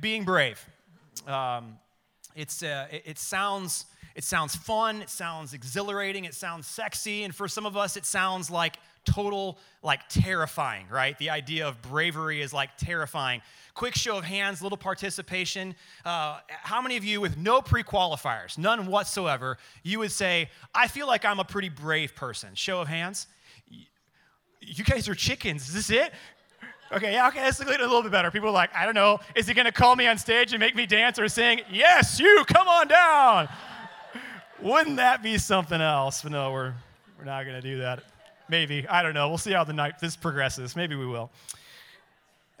being 0.00 0.24
brave. 0.24 0.64
Um, 1.26 1.78
it's, 2.34 2.62
uh, 2.62 2.86
it, 2.90 3.02
it, 3.06 3.18
sounds, 3.18 3.86
it 4.14 4.24
sounds 4.24 4.56
fun, 4.56 5.02
it 5.02 5.10
sounds 5.10 5.54
exhilarating, 5.54 6.24
it 6.24 6.34
sounds 6.34 6.66
sexy, 6.66 7.24
and 7.24 7.34
for 7.34 7.48
some 7.48 7.66
of 7.66 7.76
us, 7.76 7.96
it 7.96 8.06
sounds 8.06 8.50
like 8.50 8.76
total, 9.04 9.58
like 9.82 10.08
terrifying, 10.08 10.86
right? 10.90 11.18
The 11.18 11.30
idea 11.30 11.66
of 11.66 11.80
bravery 11.82 12.40
is 12.40 12.52
like 12.52 12.70
terrifying. 12.76 13.42
Quick 13.74 13.94
show 13.94 14.18
of 14.18 14.24
hands, 14.24 14.62
little 14.62 14.78
participation. 14.78 15.74
Uh, 16.04 16.38
how 16.48 16.80
many 16.82 16.96
of 16.96 17.04
you, 17.04 17.20
with 17.20 17.36
no 17.36 17.62
pre 17.62 17.82
qualifiers, 17.82 18.58
none 18.58 18.86
whatsoever, 18.86 19.58
you 19.82 19.98
would 19.98 20.12
say, 20.12 20.48
I 20.74 20.88
feel 20.88 21.06
like 21.06 21.24
I'm 21.24 21.40
a 21.40 21.44
pretty 21.44 21.68
brave 21.68 22.14
person? 22.14 22.50
Show 22.54 22.80
of 22.80 22.88
hands. 22.88 23.26
You 24.60 24.84
guys 24.84 25.08
are 25.08 25.14
chickens. 25.14 25.68
Is 25.68 25.74
this 25.74 25.90
it? 25.90 26.12
Okay, 26.92 27.14
yeah, 27.14 27.28
okay, 27.28 27.40
that's 27.40 27.58
a 27.58 27.64
little 27.64 28.02
bit 28.02 28.12
better. 28.12 28.30
People 28.30 28.50
are 28.50 28.52
like, 28.52 28.74
I 28.74 28.84
don't 28.84 28.94
know, 28.94 29.18
is 29.34 29.48
he 29.48 29.54
gonna 29.54 29.72
call 29.72 29.96
me 29.96 30.06
on 30.06 30.18
stage 30.18 30.52
and 30.52 30.60
make 30.60 30.76
me 30.76 30.84
dance 30.84 31.18
or 31.18 31.26
sing? 31.26 31.62
Yes, 31.70 32.20
you, 32.20 32.44
come 32.46 32.68
on 32.68 32.86
down. 32.86 33.48
Wouldn't 34.60 34.96
that 34.96 35.22
be 35.22 35.38
something 35.38 35.80
else? 35.80 36.20
But 36.20 36.32
no, 36.32 36.52
we're, 36.52 36.74
we're 37.18 37.24
not 37.24 37.46
gonna 37.46 37.62
do 37.62 37.78
that. 37.78 38.02
Maybe, 38.50 38.86
I 38.86 39.02
don't 39.02 39.14
know. 39.14 39.30
We'll 39.30 39.38
see 39.38 39.52
how 39.52 39.64
the 39.64 39.72
night 39.72 40.00
this 40.00 40.16
progresses. 40.16 40.76
Maybe 40.76 40.94
we 40.94 41.06
will. 41.06 41.30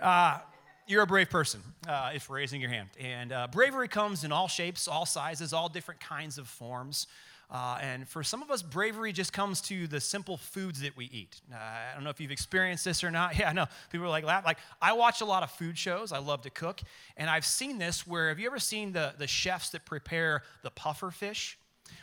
Uh, 0.00 0.38
you're 0.86 1.02
a 1.02 1.06
brave 1.06 1.28
person 1.28 1.60
uh, 1.86 2.12
if 2.14 2.30
raising 2.30 2.62
your 2.62 2.70
hand. 2.70 2.88
And 2.98 3.32
uh, 3.32 3.48
bravery 3.52 3.88
comes 3.88 4.24
in 4.24 4.32
all 4.32 4.48
shapes, 4.48 4.88
all 4.88 5.04
sizes, 5.04 5.52
all 5.52 5.68
different 5.68 6.00
kinds 6.00 6.38
of 6.38 6.48
forms. 6.48 7.06
Uh, 7.52 7.76
and 7.82 8.08
for 8.08 8.24
some 8.24 8.42
of 8.42 8.50
us, 8.50 8.62
bravery 8.62 9.12
just 9.12 9.30
comes 9.30 9.60
to 9.60 9.86
the 9.86 10.00
simple 10.00 10.38
foods 10.38 10.80
that 10.80 10.96
we 10.96 11.04
eat. 11.12 11.38
Uh, 11.52 11.56
I 11.56 11.94
don't 11.94 12.02
know 12.02 12.08
if 12.08 12.18
you've 12.18 12.30
experienced 12.30 12.82
this 12.84 13.04
or 13.04 13.10
not. 13.10 13.36
Yeah, 13.42 13.48
I 13.50 13.52
know. 13.52 13.66
People 13.90 14.06
are 14.06 14.10
like, 14.10 14.24
like, 14.24 14.58
I 14.80 14.92
watch 14.92 15.20
a 15.20 15.24
lot 15.24 15.42
of 15.42 15.50
food 15.50 15.76
shows. 15.76 16.12
I 16.12 16.18
love 16.18 16.42
to 16.42 16.50
cook. 16.50 16.80
And 17.16 17.28
I've 17.28 17.44
seen 17.44 17.78
this 17.78 18.06
where, 18.06 18.28
have 18.28 18.38
you 18.38 18.46
ever 18.46 18.58
seen 18.58 18.92
the, 18.92 19.14
the 19.18 19.26
chefs 19.26 19.70
that 19.70 19.84
prepare 19.84 20.42
the 20.62 20.70
puffer 20.70 21.10
fish? 21.10 21.58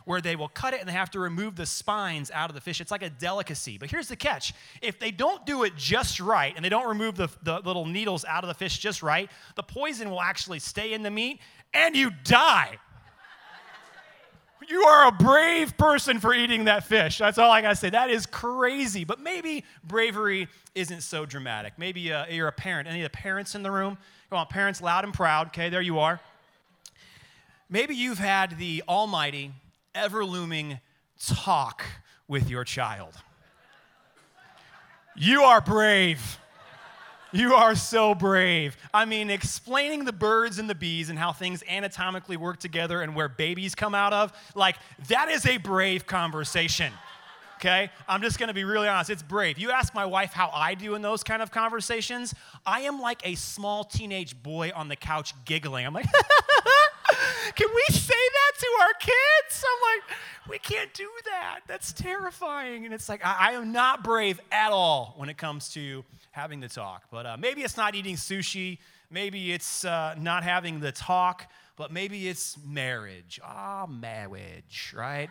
Where 0.06 0.22
they 0.22 0.36
will 0.36 0.50
cut 0.50 0.74
it 0.74 0.81
and 0.81 0.90
they 0.90 0.94
have 0.94 1.12
to 1.12 1.19
remove 1.19 1.56
the 1.56 1.66
spines 1.66 2.30
out 2.31 2.50
of 2.50 2.56
the 2.56 2.62
fish. 2.62 2.81
It's 2.81 2.92
like 2.92 3.04
a 3.04 3.10
delicacy. 3.10 3.78
But 3.78 3.90
here's 3.90 4.07
the 4.07 4.16
catch 4.16 4.54
if 4.81 5.00
they 5.00 5.12
don't 5.12 5.45
do 5.45 5.63
it 5.63 5.75
just 5.75 6.19
right 6.19 6.54
and 6.56 6.63
they 6.63 6.69
don't 6.69 6.88
remove 6.88 7.16
the, 7.16 7.30
the 7.44 7.60
little 7.60 7.86
needles 7.86 8.25
out 8.25 8.44
of 8.44 8.48
the 8.50 8.54
fish 8.54 8.80
just 8.80 9.02
right, 9.02 9.30
the 9.56 9.63
poison 9.63 10.10
will 10.10 10.22
actually 10.22 10.60
stay 10.60 10.94
in 10.94 11.04
the 11.04 11.12
meat 11.12 11.40
and 11.74 11.95
you 11.95 12.12
die. 12.24 12.78
You 14.68 14.84
are 14.84 15.08
a 15.08 15.12
brave 15.12 15.78
person 15.78 16.20
for 16.20 16.34
eating 16.34 16.66
that 16.66 16.84
fish. 16.84 17.18
That's 17.18 17.38
all 17.38 17.50
I 17.50 17.62
got 17.62 17.70
to 17.70 17.76
say. 17.76 17.90
That 17.90 18.10
is 18.10 18.26
crazy. 18.26 19.06
But 19.06 19.20
maybe 19.20 19.64
bravery 19.84 20.48
isn't 20.76 21.02
so 21.02 21.26
dramatic. 21.26 21.74
Maybe 21.78 22.12
uh, 22.12 22.26
you're 22.30 22.50
a 22.50 22.52
parent. 22.52 22.88
Any 22.88 23.02
of 23.02 23.12
the 23.12 23.18
parents 23.18 23.56
in 23.56 23.64
the 23.64 23.72
room? 23.72 23.98
Come 24.30 24.40
on, 24.40 24.48
parents, 24.48 24.82
loud 24.82 25.06
and 25.06 25.14
proud. 25.14 25.48
Okay, 25.48 25.70
there 25.70 25.82
you 25.82 26.00
are. 26.00 26.20
Maybe 27.70 27.96
you've 27.96 28.20
had 28.20 28.58
the 28.58 28.84
almighty, 28.88 29.52
ever 29.96 30.26
looming 30.26 30.80
talk 31.24 31.84
with 32.28 32.50
your 32.50 32.64
child. 32.64 33.14
You 35.16 35.44
are 35.44 35.62
brave. 35.62 36.40
You 37.31 37.54
are 37.54 37.76
so 37.76 38.16
brave. 38.16 38.76
I 38.94 39.06
mean, 39.06 39.30
explaining 39.30 40.06
the 40.06 40.14
birds 40.14 40.58
and 40.58 40.70
the 40.70 40.76
bees 40.76 41.09
and 41.09 41.19
how 41.19 41.31
things 41.31 41.64
anatomically 41.69 42.38
work 42.38 42.59
together 42.59 43.02
and 43.02 43.16
where 43.16 43.30
babies 43.30 43.76
come 43.76 43.94
out 43.94 44.14
of, 44.14 44.33
like, 44.56 44.78
that 45.09 45.30
is 45.30 45.45
a 45.45 45.57
brave 45.57 46.07
conversation. 46.07 46.92
Okay? 47.57 47.92
I'm 48.07 48.21
just 48.21 48.40
gonna 48.40 48.54
be 48.54 48.64
really 48.64 48.88
honest. 48.88 49.09
It's 49.09 49.21
brave. 49.21 49.59
You 49.59 49.69
ask 49.69 49.94
my 49.94 50.06
wife 50.06 50.31
how 50.31 50.50
I 50.54 50.74
do 50.76 50.95
in 50.95 51.02
those 51.02 51.24
kind 51.24 51.42
of 51.42 51.52
conversations, 51.52 52.33
I 52.66 52.81
am 52.81 53.00
like 53.00 53.21
a 53.26 53.36
small 53.36 53.83
teenage 53.83 54.42
boy 54.42 54.71
on 54.74 54.88
the 54.88 54.95
couch 54.95 55.33
giggling. 55.45 55.86
I'm 55.86 55.94
like, 55.94 56.06
can 57.56 57.68
we 57.68 57.83
say 57.94 58.14
that 58.14 58.39
to 58.59 58.68
our 58.81 58.94
kids? 58.99 59.63
I'm 59.66 59.94
like, 59.94 60.18
we 60.49 60.59
can't 60.59 60.94
do 60.94 61.09
that. 61.25 61.61
That's 61.68 61.94
terrifying. 61.94 62.85
And 62.85 62.94
it's 62.94 63.09
like, 63.09 63.25
I, 63.25 63.49
I 63.49 63.51
am 63.54 63.71
not 63.71 64.04
brave 64.04 64.39
at 64.51 64.71
all 64.71 65.13
when 65.18 65.30
it 65.30 65.37
comes 65.37 65.69
to 65.73 66.04
having 66.31 66.59
the 66.59 66.69
talk. 66.69 67.04
But 67.11 67.25
uh, 67.25 67.37
maybe 67.37 67.61
it's 67.61 67.78
not 67.78 67.95
eating 67.95 68.16
sushi. 68.16 68.78
Maybe 69.09 69.51
it's 69.51 69.85
uh, 69.85 70.16
not 70.19 70.44
having 70.44 70.80
the 70.80 70.92
talk. 70.92 71.51
But 71.75 71.92
maybe 71.92 72.28
it's 72.28 72.57
marriage. 72.66 73.39
Ah, 73.44 73.83
oh, 73.83 73.87
marriage, 73.87 74.94
right? 74.95 75.30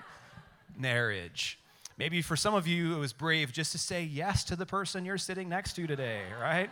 marriage. 0.78 1.58
Maybe 1.96 2.22
for 2.22 2.36
some 2.36 2.54
of 2.54 2.66
you, 2.66 2.94
it 2.94 2.98
was 2.98 3.12
brave 3.12 3.52
just 3.52 3.72
to 3.72 3.78
say 3.78 4.04
yes 4.04 4.44
to 4.44 4.56
the 4.56 4.66
person 4.66 5.04
you're 5.04 5.18
sitting 5.18 5.48
next 5.48 5.74
to 5.74 5.86
today, 5.86 6.22
right? 6.40 6.70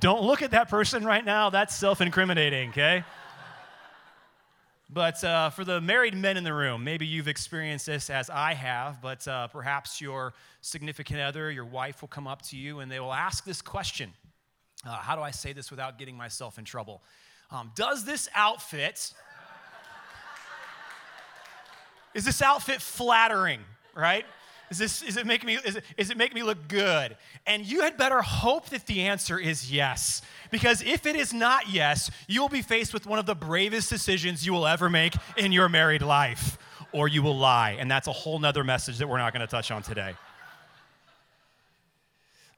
Don't 0.00 0.22
look 0.22 0.40
at 0.40 0.52
that 0.52 0.68
person 0.68 1.04
right 1.04 1.24
now. 1.24 1.50
That's 1.50 1.76
self 1.76 2.00
incriminating, 2.00 2.70
okay? 2.70 3.04
But 4.94 5.24
uh, 5.24 5.50
for 5.50 5.64
the 5.64 5.80
married 5.80 6.14
men 6.14 6.36
in 6.36 6.44
the 6.44 6.54
room, 6.54 6.84
maybe 6.84 7.04
you've 7.04 7.26
experienced 7.26 7.86
this 7.86 8.10
as 8.10 8.30
I 8.30 8.54
have, 8.54 9.02
but 9.02 9.26
uh, 9.26 9.48
perhaps 9.48 10.00
your 10.00 10.34
significant 10.60 11.18
other, 11.18 11.50
your 11.50 11.64
wife, 11.64 12.00
will 12.00 12.08
come 12.08 12.28
up 12.28 12.42
to 12.42 12.56
you 12.56 12.78
and 12.78 12.88
they 12.88 13.00
will 13.00 13.12
ask 13.12 13.44
this 13.44 13.60
question 13.60 14.12
uh, 14.86 14.90
How 14.90 15.16
do 15.16 15.22
I 15.22 15.32
say 15.32 15.52
this 15.52 15.72
without 15.72 15.98
getting 15.98 16.16
myself 16.16 16.60
in 16.60 16.64
trouble? 16.64 17.02
Um, 17.50 17.72
does 17.74 18.04
this 18.04 18.28
outfit, 18.36 19.12
is 22.14 22.24
this 22.24 22.40
outfit 22.40 22.80
flattering, 22.80 23.62
right? 23.96 24.24
Is, 24.74 24.78
this, 24.80 25.02
is, 25.02 25.16
it 25.16 25.24
making 25.24 25.46
me, 25.46 25.54
is, 25.54 25.76
it, 25.76 25.84
is 25.96 26.10
it 26.10 26.16
making 26.16 26.34
me 26.34 26.42
look 26.42 26.66
good? 26.66 27.16
And 27.46 27.64
you 27.64 27.82
had 27.82 27.96
better 27.96 28.22
hope 28.22 28.70
that 28.70 28.86
the 28.86 29.02
answer 29.02 29.38
is 29.38 29.72
yes. 29.72 30.20
Because 30.50 30.82
if 30.82 31.06
it 31.06 31.14
is 31.14 31.32
not 31.32 31.68
yes, 31.68 32.10
you 32.26 32.40
will 32.40 32.48
be 32.48 32.60
faced 32.60 32.92
with 32.92 33.06
one 33.06 33.20
of 33.20 33.26
the 33.26 33.36
bravest 33.36 33.88
decisions 33.88 34.44
you 34.44 34.52
will 34.52 34.66
ever 34.66 34.90
make 34.90 35.14
in 35.36 35.52
your 35.52 35.68
married 35.68 36.02
life, 36.02 36.58
or 36.90 37.06
you 37.06 37.22
will 37.22 37.38
lie. 37.38 37.76
And 37.78 37.88
that's 37.88 38.08
a 38.08 38.12
whole 38.12 38.40
nother 38.40 38.64
message 38.64 38.98
that 38.98 39.08
we're 39.08 39.18
not 39.18 39.32
going 39.32 39.42
to 39.42 39.46
touch 39.46 39.70
on 39.70 39.82
today. 39.82 40.14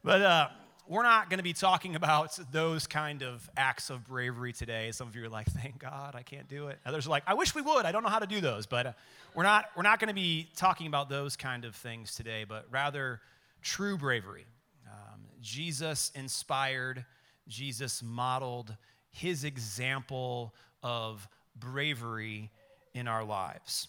But 0.02 0.22
uh, 0.22 0.48
we're 0.88 1.02
not 1.02 1.30
going 1.30 1.38
to 1.38 1.44
be 1.44 1.52
talking 1.52 1.96
about 1.96 2.38
those 2.52 2.86
kind 2.86 3.22
of 3.22 3.48
acts 3.56 3.90
of 3.90 4.06
bravery 4.06 4.52
today. 4.52 4.92
Some 4.92 5.08
of 5.08 5.16
you 5.16 5.24
are 5.24 5.28
like, 5.28 5.46
thank 5.48 5.78
God 5.78 6.14
I 6.14 6.22
can't 6.22 6.48
do 6.48 6.68
it. 6.68 6.78
Others 6.86 7.06
are 7.06 7.10
like, 7.10 7.24
I 7.26 7.34
wish 7.34 7.54
we 7.54 7.62
would. 7.62 7.84
I 7.84 7.92
don't 7.92 8.02
know 8.02 8.08
how 8.08 8.18
to 8.18 8.26
do 8.26 8.40
those. 8.40 8.66
But 8.66 8.86
uh, 8.86 8.92
we're 9.34 9.42
not, 9.42 9.66
we're 9.76 9.82
not 9.82 9.98
going 9.98 10.08
to 10.08 10.14
be 10.14 10.48
talking 10.56 10.86
about 10.86 11.08
those 11.08 11.36
kind 11.36 11.64
of 11.64 11.74
things 11.74 12.14
today, 12.14 12.44
but 12.48 12.66
rather 12.70 13.20
true 13.62 13.98
bravery. 13.98 14.46
Um, 14.86 15.20
Jesus 15.40 16.12
inspired, 16.14 17.04
Jesus 17.48 18.02
modeled 18.02 18.74
his 19.10 19.44
example 19.44 20.54
of 20.82 21.26
bravery 21.56 22.50
in 22.94 23.08
our 23.08 23.24
lives. 23.24 23.88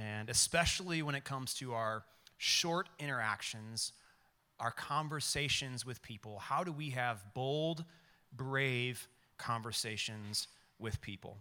And 0.00 0.28
especially 0.28 1.02
when 1.02 1.14
it 1.14 1.24
comes 1.24 1.54
to 1.54 1.74
our 1.74 2.04
short 2.36 2.88
interactions 2.98 3.92
our 4.60 4.70
conversations 4.70 5.84
with 5.84 6.02
people. 6.02 6.38
How 6.38 6.64
do 6.64 6.72
we 6.72 6.90
have 6.90 7.22
bold, 7.34 7.84
brave 8.32 9.08
conversations 9.38 10.48
with 10.78 11.00
people? 11.00 11.36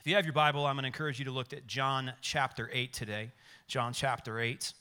If 0.00 0.06
you 0.06 0.14
have 0.14 0.24
your 0.24 0.32
Bible, 0.32 0.64
I'm 0.64 0.76
going 0.76 0.84
to 0.84 0.88
encourage 0.88 1.18
you 1.18 1.24
to 1.24 1.32
look 1.32 1.52
at 1.52 1.66
John 1.66 2.12
chapter 2.20 2.70
8 2.72 2.92
today. 2.92 3.30
John 3.66 3.92
chapter 3.92 4.38
8. 4.38 4.72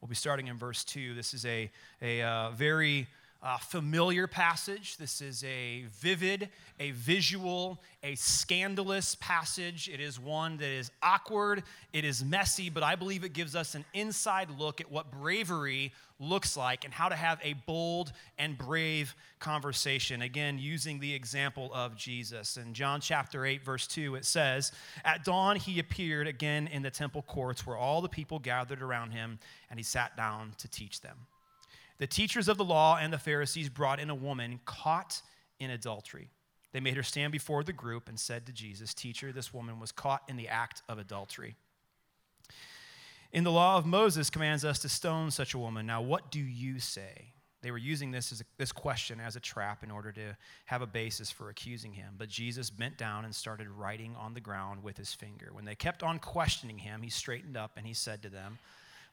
We'll 0.00 0.08
be 0.08 0.14
starting 0.14 0.48
in 0.48 0.56
verse 0.56 0.82
2. 0.84 1.14
This 1.14 1.34
is 1.34 1.44
a, 1.44 1.70
a 2.00 2.22
uh, 2.22 2.50
very 2.50 3.06
uh, 3.42 3.58
familiar 3.58 4.26
passage. 4.26 4.96
This 4.96 5.20
is 5.20 5.42
a 5.44 5.84
vivid, 6.00 6.48
a 6.78 6.92
visual, 6.92 7.80
a 8.02 8.14
scandalous 8.14 9.16
passage. 9.16 9.90
It 9.92 10.00
is 10.00 10.18
one 10.20 10.58
that 10.58 10.70
is 10.70 10.90
awkward, 11.02 11.64
it 11.92 12.04
is 12.04 12.24
messy, 12.24 12.70
but 12.70 12.82
I 12.82 12.94
believe 12.94 13.24
it 13.24 13.32
gives 13.32 13.56
us 13.56 13.74
an 13.74 13.84
inside 13.94 14.48
look 14.58 14.80
at 14.80 14.90
what 14.90 15.10
bravery 15.10 15.92
looks 16.22 16.56
like 16.56 16.84
and 16.84 16.94
how 16.94 17.08
to 17.08 17.16
have 17.16 17.40
a 17.42 17.54
bold 17.66 18.12
and 18.38 18.56
brave 18.56 19.14
conversation. 19.40 20.22
Again, 20.22 20.58
using 20.58 21.00
the 21.00 21.12
example 21.12 21.70
of 21.74 21.96
Jesus. 21.96 22.56
In 22.56 22.74
John 22.74 23.00
chapter 23.00 23.44
8, 23.44 23.64
verse 23.64 23.86
2, 23.86 24.14
it 24.14 24.24
says, 24.24 24.72
At 25.04 25.24
dawn 25.24 25.56
he 25.56 25.78
appeared 25.80 26.26
again 26.26 26.68
in 26.68 26.82
the 26.82 26.90
temple 26.90 27.22
courts 27.22 27.66
where 27.66 27.76
all 27.76 28.00
the 28.00 28.08
people 28.08 28.38
gathered 28.38 28.82
around 28.82 29.10
him, 29.10 29.38
and 29.68 29.78
he 29.78 29.84
sat 29.84 30.16
down 30.16 30.52
to 30.58 30.68
teach 30.68 31.00
them. 31.00 31.16
The 31.98 32.06
teachers 32.06 32.48
of 32.48 32.56
the 32.56 32.64
law 32.64 32.98
and 33.00 33.12
the 33.12 33.18
Pharisees 33.18 33.68
brought 33.68 34.00
in 34.00 34.10
a 34.10 34.14
woman 34.14 34.60
caught 34.64 35.20
in 35.58 35.70
adultery. 35.70 36.30
They 36.72 36.80
made 36.80 36.96
her 36.96 37.02
stand 37.02 37.32
before 37.32 37.62
the 37.62 37.72
group 37.72 38.08
and 38.08 38.18
said 38.18 38.46
to 38.46 38.52
Jesus, 38.52 38.94
Teacher, 38.94 39.30
this 39.30 39.52
woman 39.52 39.78
was 39.78 39.92
caught 39.92 40.22
in 40.28 40.36
the 40.36 40.48
act 40.48 40.82
of 40.88 40.98
adultery. 40.98 41.54
In 43.32 43.44
the 43.44 43.50
law 43.50 43.78
of 43.78 43.86
Moses 43.86 44.28
commands 44.28 44.62
us 44.62 44.78
to 44.80 44.90
stone 44.90 45.30
such 45.30 45.54
a 45.54 45.58
woman. 45.58 45.86
Now, 45.86 46.02
what 46.02 46.30
do 46.30 46.38
you 46.38 46.78
say? 46.78 47.32
They 47.62 47.70
were 47.70 47.78
using 47.78 48.10
this, 48.10 48.30
as 48.30 48.40
a, 48.42 48.44
this 48.58 48.72
question 48.72 49.20
as 49.20 49.36
a 49.36 49.40
trap 49.40 49.82
in 49.82 49.90
order 49.90 50.12
to 50.12 50.36
have 50.66 50.82
a 50.82 50.86
basis 50.86 51.30
for 51.30 51.48
accusing 51.48 51.92
him. 51.92 52.14
But 52.18 52.28
Jesus 52.28 52.68
bent 52.68 52.98
down 52.98 53.24
and 53.24 53.34
started 53.34 53.68
writing 53.70 54.14
on 54.18 54.34
the 54.34 54.40
ground 54.40 54.82
with 54.82 54.98
his 54.98 55.14
finger. 55.14 55.48
When 55.52 55.64
they 55.64 55.76
kept 55.76 56.02
on 56.02 56.18
questioning 56.18 56.78
him, 56.78 57.02
he 57.02 57.08
straightened 57.08 57.56
up 57.56 57.72
and 57.76 57.86
he 57.86 57.94
said 57.94 58.20
to 58.22 58.28
them, 58.28 58.58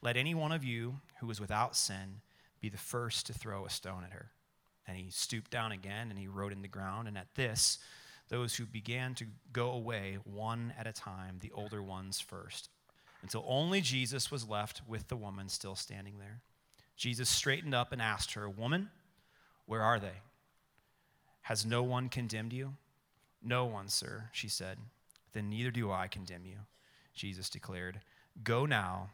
Let 0.01 0.17
any 0.17 0.35
one 0.35 0.51
of 0.51 0.65
you 0.65 0.95
who 1.21 1.29
is 1.29 1.39
without 1.39 1.75
sin 1.75 2.21
be 2.59 2.69
the 2.69 2.77
first 2.77 3.27
to 3.27 3.33
throw 3.33 3.65
a 3.65 3.69
stone 3.69 4.03
at 4.03 4.11
her. 4.11 4.31
And 4.85 4.97
he 4.97 5.11
stooped 5.11 5.51
down 5.51 5.71
again 5.71 6.09
and 6.09 6.19
he 6.19 6.27
wrote 6.27 6.51
in 6.51 6.63
the 6.63 6.67
ground. 6.67 7.07
And 7.07 7.17
at 7.17 7.35
this, 7.35 7.77
those 8.27 8.55
who 8.55 8.65
began 8.65 9.13
to 9.15 9.25
go 9.53 9.71
away 9.71 10.17
one 10.25 10.73
at 10.77 10.87
a 10.87 10.91
time, 10.91 11.37
the 11.39 11.51
older 11.53 11.81
ones 11.81 12.19
first, 12.19 12.69
until 13.21 13.43
only 13.47 13.81
Jesus 13.81 14.31
was 14.31 14.47
left 14.47 14.81
with 14.87 15.07
the 15.07 15.17
woman 15.17 15.49
still 15.49 15.75
standing 15.75 16.19
there. 16.19 16.41
Jesus 16.95 17.29
straightened 17.29 17.73
up 17.73 17.91
and 17.91 18.01
asked 18.01 18.33
her, 18.33 18.49
Woman, 18.49 18.89
where 19.65 19.81
are 19.81 19.99
they? 19.99 20.21
Has 21.43 21.65
no 21.65 21.83
one 21.83 22.09
condemned 22.09 22.53
you? 22.53 22.75
No 23.41 23.65
one, 23.65 23.87
sir, 23.87 24.29
she 24.31 24.47
said. 24.47 24.77
Then 25.33 25.49
neither 25.49 25.71
do 25.71 25.91
I 25.91 26.07
condemn 26.07 26.45
you, 26.45 26.57
Jesus 27.13 27.49
declared. 27.49 28.01
Go 28.43 28.65
now 28.65 29.11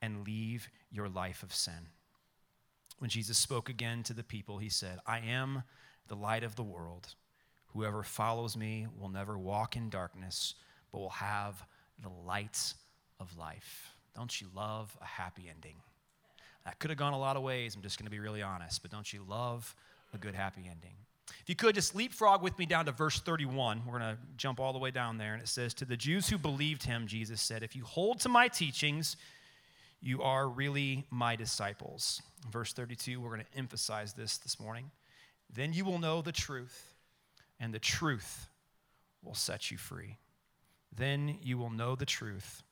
and 0.00 0.26
leave 0.26 0.68
your 0.90 1.08
life 1.08 1.42
of 1.42 1.54
sin. 1.54 1.88
When 2.98 3.10
Jesus 3.10 3.36
spoke 3.36 3.68
again 3.68 4.02
to 4.04 4.14
the 4.14 4.22
people, 4.24 4.58
he 4.58 4.68
said, 4.68 4.98
I 5.06 5.18
am 5.20 5.62
the 6.08 6.16
light 6.16 6.44
of 6.44 6.56
the 6.56 6.62
world. 6.62 7.14
Whoever 7.68 8.02
follows 8.02 8.56
me 8.56 8.86
will 8.98 9.10
never 9.10 9.36
walk 9.36 9.76
in 9.76 9.90
darkness, 9.90 10.54
but 10.90 11.00
will 11.00 11.10
have 11.10 11.62
the 12.00 12.08
light 12.08 12.74
of 13.20 13.36
life. 13.36 13.92
Don't 14.14 14.40
you 14.40 14.48
love 14.54 14.96
a 15.00 15.04
happy 15.04 15.50
ending? 15.54 15.76
That 16.64 16.78
could 16.78 16.90
have 16.90 16.98
gone 16.98 17.12
a 17.12 17.18
lot 17.18 17.36
of 17.36 17.42
ways. 17.42 17.74
I'm 17.74 17.82
just 17.82 17.98
going 17.98 18.06
to 18.06 18.10
be 18.10 18.18
really 18.18 18.42
honest, 18.42 18.82
but 18.82 18.90
don't 18.90 19.12
you 19.12 19.24
love 19.28 19.74
a 20.12 20.18
good 20.18 20.34
happy 20.34 20.62
ending? 20.62 20.94
If 21.40 21.48
you 21.48 21.54
could 21.54 21.74
just 21.74 21.94
leapfrog 21.94 22.42
with 22.42 22.58
me 22.58 22.66
down 22.66 22.86
to 22.86 22.92
verse 22.92 23.20
31, 23.20 23.82
we're 23.86 23.98
going 23.98 24.16
to 24.16 24.18
jump 24.36 24.60
all 24.60 24.72
the 24.72 24.78
way 24.78 24.90
down 24.90 25.18
there. 25.18 25.34
And 25.34 25.42
it 25.42 25.48
says, 25.48 25.74
To 25.74 25.84
the 25.84 25.96
Jews 25.96 26.28
who 26.28 26.38
believed 26.38 26.82
him, 26.82 27.06
Jesus 27.06 27.40
said, 27.40 27.62
If 27.62 27.76
you 27.76 27.84
hold 27.84 28.20
to 28.20 28.28
my 28.28 28.48
teachings, 28.48 29.16
you 30.00 30.22
are 30.22 30.48
really 30.48 31.04
my 31.10 31.36
disciples. 31.36 32.22
Verse 32.50 32.72
32, 32.72 33.20
we're 33.20 33.30
going 33.30 33.44
to 33.52 33.58
emphasize 33.58 34.12
this 34.12 34.38
this 34.38 34.60
morning. 34.60 34.90
Then 35.52 35.72
you 35.72 35.84
will 35.84 35.98
know 35.98 36.22
the 36.22 36.32
truth, 36.32 36.94
and 37.60 37.72
the 37.72 37.78
truth 37.78 38.48
will 39.22 39.34
set 39.34 39.70
you 39.70 39.78
free. 39.78 40.18
Then 40.94 41.38
you 41.42 41.58
will 41.58 41.70
know 41.70 41.94
the 41.94 42.06
truth, 42.06 42.62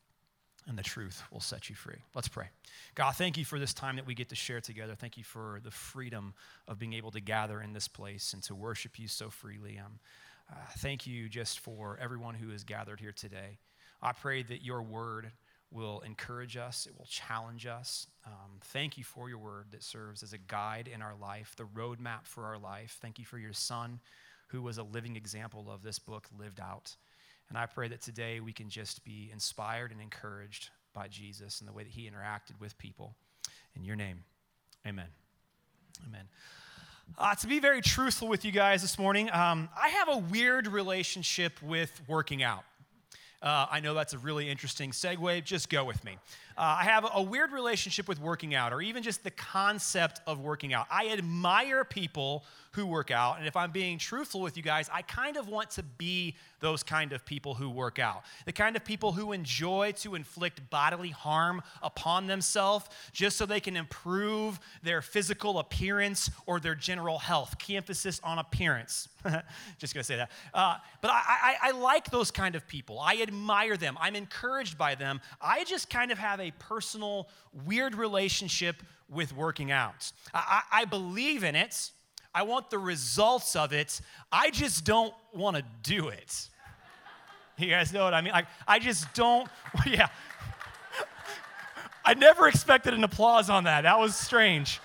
and 0.66 0.78
the 0.78 0.82
truth 0.82 1.22
will 1.30 1.40
set 1.40 1.68
you 1.68 1.74
free. 1.74 1.98
Let's 2.14 2.28
pray. 2.28 2.46
God, 2.94 3.12
thank 3.12 3.36
you 3.36 3.44
for 3.44 3.58
this 3.58 3.74
time 3.74 3.96
that 3.96 4.06
we 4.06 4.14
get 4.14 4.30
to 4.30 4.34
share 4.34 4.60
together. 4.60 4.94
Thank 4.94 5.16
you 5.16 5.24
for 5.24 5.60
the 5.62 5.70
freedom 5.70 6.34
of 6.66 6.78
being 6.78 6.94
able 6.94 7.10
to 7.10 7.20
gather 7.20 7.60
in 7.60 7.72
this 7.72 7.88
place 7.88 8.32
and 8.32 8.42
to 8.44 8.54
worship 8.54 8.98
you 8.98 9.08
so 9.08 9.30
freely. 9.30 9.78
Um, 9.78 9.98
uh, 10.50 10.56
thank 10.78 11.06
you 11.06 11.28
just 11.28 11.60
for 11.60 11.98
everyone 12.00 12.34
who 12.34 12.50
is 12.50 12.64
gathered 12.64 13.00
here 13.00 13.12
today. 13.12 13.58
I 14.02 14.12
pray 14.12 14.42
that 14.42 14.62
your 14.62 14.82
word 14.82 15.32
will 15.70 16.00
encourage 16.00 16.56
us, 16.56 16.86
it 16.86 16.96
will 16.96 17.06
challenge 17.06 17.66
us. 17.66 18.06
Um, 18.26 18.60
thank 18.60 18.96
you 18.96 19.04
for 19.04 19.28
your 19.28 19.38
word 19.38 19.66
that 19.72 19.82
serves 19.82 20.22
as 20.22 20.32
a 20.32 20.38
guide 20.38 20.88
in 20.92 21.02
our 21.02 21.14
life, 21.20 21.54
the 21.56 21.64
roadmap 21.64 22.24
for 22.26 22.44
our 22.44 22.58
life. 22.58 22.98
Thank 23.00 23.18
you 23.18 23.24
for 23.24 23.38
your 23.38 23.52
son, 23.52 24.00
who 24.48 24.62
was 24.62 24.78
a 24.78 24.84
living 24.84 25.16
example 25.16 25.66
of 25.70 25.82
this 25.82 25.98
book 25.98 26.28
lived 26.38 26.60
out. 26.60 26.96
And 27.48 27.58
I 27.58 27.66
pray 27.66 27.88
that 27.88 28.00
today 28.00 28.40
we 28.40 28.52
can 28.52 28.68
just 28.68 29.04
be 29.04 29.30
inspired 29.32 29.92
and 29.92 30.00
encouraged 30.00 30.70
by 30.92 31.08
Jesus 31.08 31.60
and 31.60 31.68
the 31.68 31.72
way 31.72 31.82
that 31.84 31.92
he 31.92 32.08
interacted 32.08 32.58
with 32.60 32.76
people. 32.78 33.14
In 33.76 33.84
your 33.84 33.96
name, 33.96 34.24
amen. 34.86 35.08
Amen. 36.08 36.28
Uh, 37.18 37.34
to 37.34 37.46
be 37.46 37.60
very 37.60 37.80
truthful 37.80 38.28
with 38.28 38.44
you 38.44 38.52
guys 38.52 38.82
this 38.82 38.98
morning, 38.98 39.30
um, 39.30 39.68
I 39.80 39.88
have 39.88 40.08
a 40.08 40.18
weird 40.18 40.66
relationship 40.66 41.60
with 41.62 42.00
working 42.08 42.42
out. 42.42 42.64
Uh, 43.44 43.66
I 43.70 43.80
know 43.80 43.92
that's 43.92 44.14
a 44.14 44.18
really 44.18 44.48
interesting 44.48 44.90
segue. 44.90 45.44
Just 45.44 45.68
go 45.68 45.84
with 45.84 46.02
me. 46.02 46.16
Uh, 46.56 46.78
I 46.80 46.84
have 46.84 47.06
a 47.12 47.20
weird 47.20 47.52
relationship 47.52 48.08
with 48.08 48.18
working 48.18 48.54
out, 48.54 48.72
or 48.72 48.80
even 48.80 49.02
just 49.02 49.22
the 49.22 49.30
concept 49.30 50.20
of 50.26 50.40
working 50.40 50.72
out. 50.72 50.86
I 50.90 51.08
admire 51.10 51.84
people 51.84 52.46
who 52.72 52.86
work 52.86 53.10
out. 53.10 53.38
And 53.38 53.46
if 53.46 53.54
I'm 53.54 53.70
being 53.70 53.98
truthful 53.98 54.40
with 54.40 54.56
you 54.56 54.62
guys, 54.62 54.88
I 54.90 55.02
kind 55.02 55.36
of 55.36 55.46
want 55.46 55.70
to 55.72 55.82
be 55.82 56.36
those 56.64 56.82
kind 56.82 57.12
of 57.12 57.26
people 57.26 57.52
who 57.54 57.68
work 57.68 57.98
out. 57.98 58.22
The 58.46 58.52
kind 58.52 58.74
of 58.74 58.84
people 58.86 59.12
who 59.12 59.32
enjoy 59.32 59.92
to 59.98 60.14
inflict 60.14 60.70
bodily 60.70 61.10
harm 61.10 61.62
upon 61.82 62.26
themselves 62.26 62.86
just 63.12 63.36
so 63.36 63.44
they 63.44 63.60
can 63.60 63.76
improve 63.76 64.58
their 64.82 65.02
physical 65.02 65.58
appearance 65.58 66.30
or 66.46 66.58
their 66.58 66.74
general 66.74 67.18
health. 67.18 67.58
Key 67.58 67.76
emphasis 67.76 68.18
on 68.24 68.38
appearance. 68.38 69.10
just 69.78 69.92
gonna 69.92 70.04
say 70.04 70.16
that. 70.16 70.30
Uh, 70.54 70.76
but 71.02 71.10
I, 71.10 71.56
I, 71.62 71.68
I 71.68 71.70
like 71.72 72.10
those 72.10 72.30
kind 72.30 72.54
of 72.54 72.66
people. 72.66 72.98
I 72.98 73.18
admire 73.20 73.76
them. 73.76 73.98
I'm 74.00 74.16
encouraged 74.16 74.78
by 74.78 74.94
them. 74.94 75.20
I 75.42 75.64
just 75.64 75.90
kind 75.90 76.10
of 76.10 76.16
have 76.16 76.40
a 76.40 76.50
personal, 76.58 77.28
weird 77.66 77.94
relationship 77.94 78.76
with 79.10 79.36
working 79.36 79.70
out. 79.70 80.10
I, 80.32 80.62
I, 80.72 80.80
I 80.80 80.84
believe 80.86 81.44
in 81.44 81.56
it. 81.56 81.90
I 82.34 82.42
want 82.42 82.70
the 82.70 82.78
results 82.78 83.54
of 83.54 83.74
it. 83.74 84.00
I 84.32 84.50
just 84.50 84.86
don't 84.86 85.12
want 85.34 85.56
to 85.56 85.64
do 85.82 86.08
it. 86.08 86.48
You 87.56 87.68
guys 87.68 87.92
know 87.92 88.04
what 88.04 88.14
I 88.14 88.20
mean? 88.20 88.32
Like, 88.32 88.46
I 88.66 88.78
just 88.78 89.12
don't, 89.14 89.48
yeah. 89.86 90.08
I 92.04 92.14
never 92.14 92.48
expected 92.48 92.94
an 92.94 93.04
applause 93.04 93.48
on 93.48 93.64
that. 93.64 93.82
That 93.82 93.98
was 93.98 94.16
strange. 94.16 94.80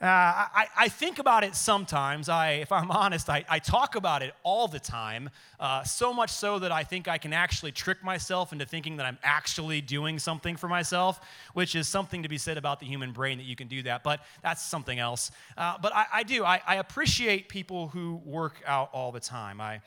Uh, 0.00 0.06
I, 0.06 0.66
I, 0.76 0.88
think 0.88 1.20
about 1.20 1.44
it 1.44 1.54
sometimes. 1.54 2.28
I, 2.28 2.54
if 2.54 2.72
I'm 2.72 2.90
honest, 2.90 3.30
I, 3.30 3.44
I 3.48 3.60
talk 3.60 3.94
about 3.94 4.20
it 4.22 4.34
all 4.42 4.66
the 4.66 4.80
time, 4.80 5.30
uh, 5.60 5.84
so 5.84 6.12
much 6.12 6.30
so 6.30 6.58
that 6.58 6.72
I 6.72 6.82
think 6.82 7.06
I 7.06 7.18
can 7.18 7.32
actually 7.32 7.70
trick 7.70 8.02
myself 8.02 8.52
into 8.52 8.66
thinking 8.66 8.96
that 8.96 9.06
I'm 9.06 9.18
actually 9.22 9.80
doing 9.80 10.18
something 10.18 10.56
for 10.56 10.66
myself, 10.66 11.20
which 11.52 11.76
is 11.76 11.86
something 11.86 12.24
to 12.24 12.28
be 12.28 12.36
said 12.36 12.58
about 12.58 12.80
the 12.80 12.86
human 12.86 13.12
brain 13.12 13.38
that 13.38 13.44
you 13.44 13.54
can 13.54 13.68
do 13.68 13.80
that, 13.84 14.02
but 14.02 14.18
that's 14.42 14.60
something 14.60 14.98
else. 14.98 15.30
Uh, 15.56 15.76
but 15.80 15.94
I, 15.94 16.06
I 16.12 16.22
do. 16.24 16.44
I, 16.44 16.60
I 16.66 16.76
appreciate 16.76 17.48
people 17.48 17.86
who 17.86 18.20
work 18.24 18.60
out 18.66 18.90
all 18.92 19.12
the 19.12 19.20
time. 19.20 19.60
I, 19.60 19.82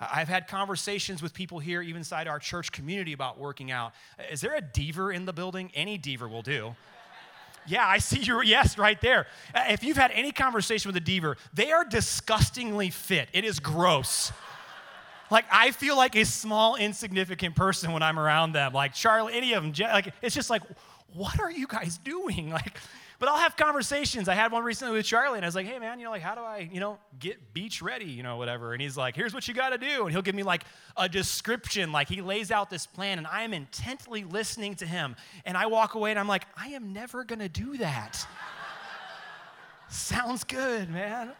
I've 0.00 0.28
had 0.28 0.46
conversations 0.46 1.22
with 1.22 1.34
people 1.34 1.58
here, 1.58 1.82
even 1.82 1.98
inside 1.98 2.28
our 2.28 2.38
church 2.38 2.70
community, 2.70 3.12
about 3.12 3.38
working 3.38 3.70
out. 3.70 3.92
Is 4.30 4.40
there 4.40 4.54
a 4.54 4.62
deaver 4.62 5.12
in 5.14 5.24
the 5.24 5.32
building? 5.32 5.72
Any 5.74 5.98
deaver 5.98 6.30
will 6.30 6.42
do. 6.42 6.76
Yeah, 7.66 7.86
I 7.86 7.98
see 7.98 8.20
your 8.20 8.42
yes 8.42 8.78
right 8.78 9.00
there. 9.00 9.26
Uh, 9.54 9.64
if 9.68 9.84
you've 9.84 9.96
had 9.96 10.10
any 10.12 10.32
conversation 10.32 10.88
with 10.88 10.96
a 10.96 11.04
deaver, 11.04 11.36
they 11.52 11.70
are 11.70 11.84
disgustingly 11.84 12.90
fit. 12.90 13.28
It 13.32 13.44
is 13.44 13.60
gross. 13.60 14.32
like 15.30 15.44
I 15.50 15.72
feel 15.72 15.96
like 15.96 16.16
a 16.16 16.24
small, 16.24 16.76
insignificant 16.76 17.56
person 17.56 17.92
when 17.92 18.02
I'm 18.02 18.18
around 18.18 18.52
them. 18.52 18.72
Like 18.72 18.94
Charlie, 18.94 19.34
any 19.34 19.52
of 19.52 19.62
them. 19.62 19.72
Like 19.92 20.14
it's 20.22 20.34
just 20.34 20.48
like, 20.48 20.62
what 21.12 21.40
are 21.40 21.50
you 21.50 21.66
guys 21.66 21.98
doing? 21.98 22.50
Like 22.58 22.78
but 23.18 23.28
I'll 23.28 23.38
have 23.38 23.56
conversations. 23.56 24.28
I 24.28 24.34
had 24.34 24.52
one 24.52 24.62
recently 24.62 24.96
with 24.96 25.04
Charlie, 25.04 25.38
and 25.38 25.44
I 25.44 25.48
was 25.48 25.56
like, 25.56 25.66
hey, 25.66 25.80
man, 25.80 25.98
you 25.98 26.04
know, 26.04 26.12
like, 26.12 26.22
how 26.22 26.36
do 26.36 26.40
I, 26.40 26.68
you 26.72 26.78
know, 26.78 26.98
get 27.18 27.52
beach 27.52 27.82
ready, 27.82 28.04
you 28.04 28.22
know, 28.22 28.36
whatever. 28.36 28.72
And 28.72 28.80
he's 28.80 28.96
like, 28.96 29.16
here's 29.16 29.34
what 29.34 29.48
you 29.48 29.54
got 29.54 29.70
to 29.70 29.78
do. 29.78 30.04
And 30.04 30.12
he'll 30.12 30.22
give 30.22 30.36
me 30.36 30.44
like 30.44 30.62
a 30.96 31.08
description, 31.08 31.90
like 31.90 32.08
he 32.08 32.22
lays 32.22 32.52
out 32.52 32.70
this 32.70 32.86
plan, 32.86 33.18
and 33.18 33.26
I 33.26 33.42
am 33.42 33.52
intently 33.52 34.22
listening 34.22 34.76
to 34.76 34.86
him. 34.86 35.16
And 35.44 35.56
I 35.56 35.66
walk 35.66 35.94
away, 35.94 36.10
and 36.10 36.18
I'm 36.18 36.28
like, 36.28 36.46
I 36.56 36.68
am 36.68 36.92
never 36.92 37.24
going 37.24 37.40
to 37.40 37.48
do 37.48 37.76
that. 37.78 38.24
Sounds 39.88 40.44
good, 40.44 40.88
man. 40.88 41.32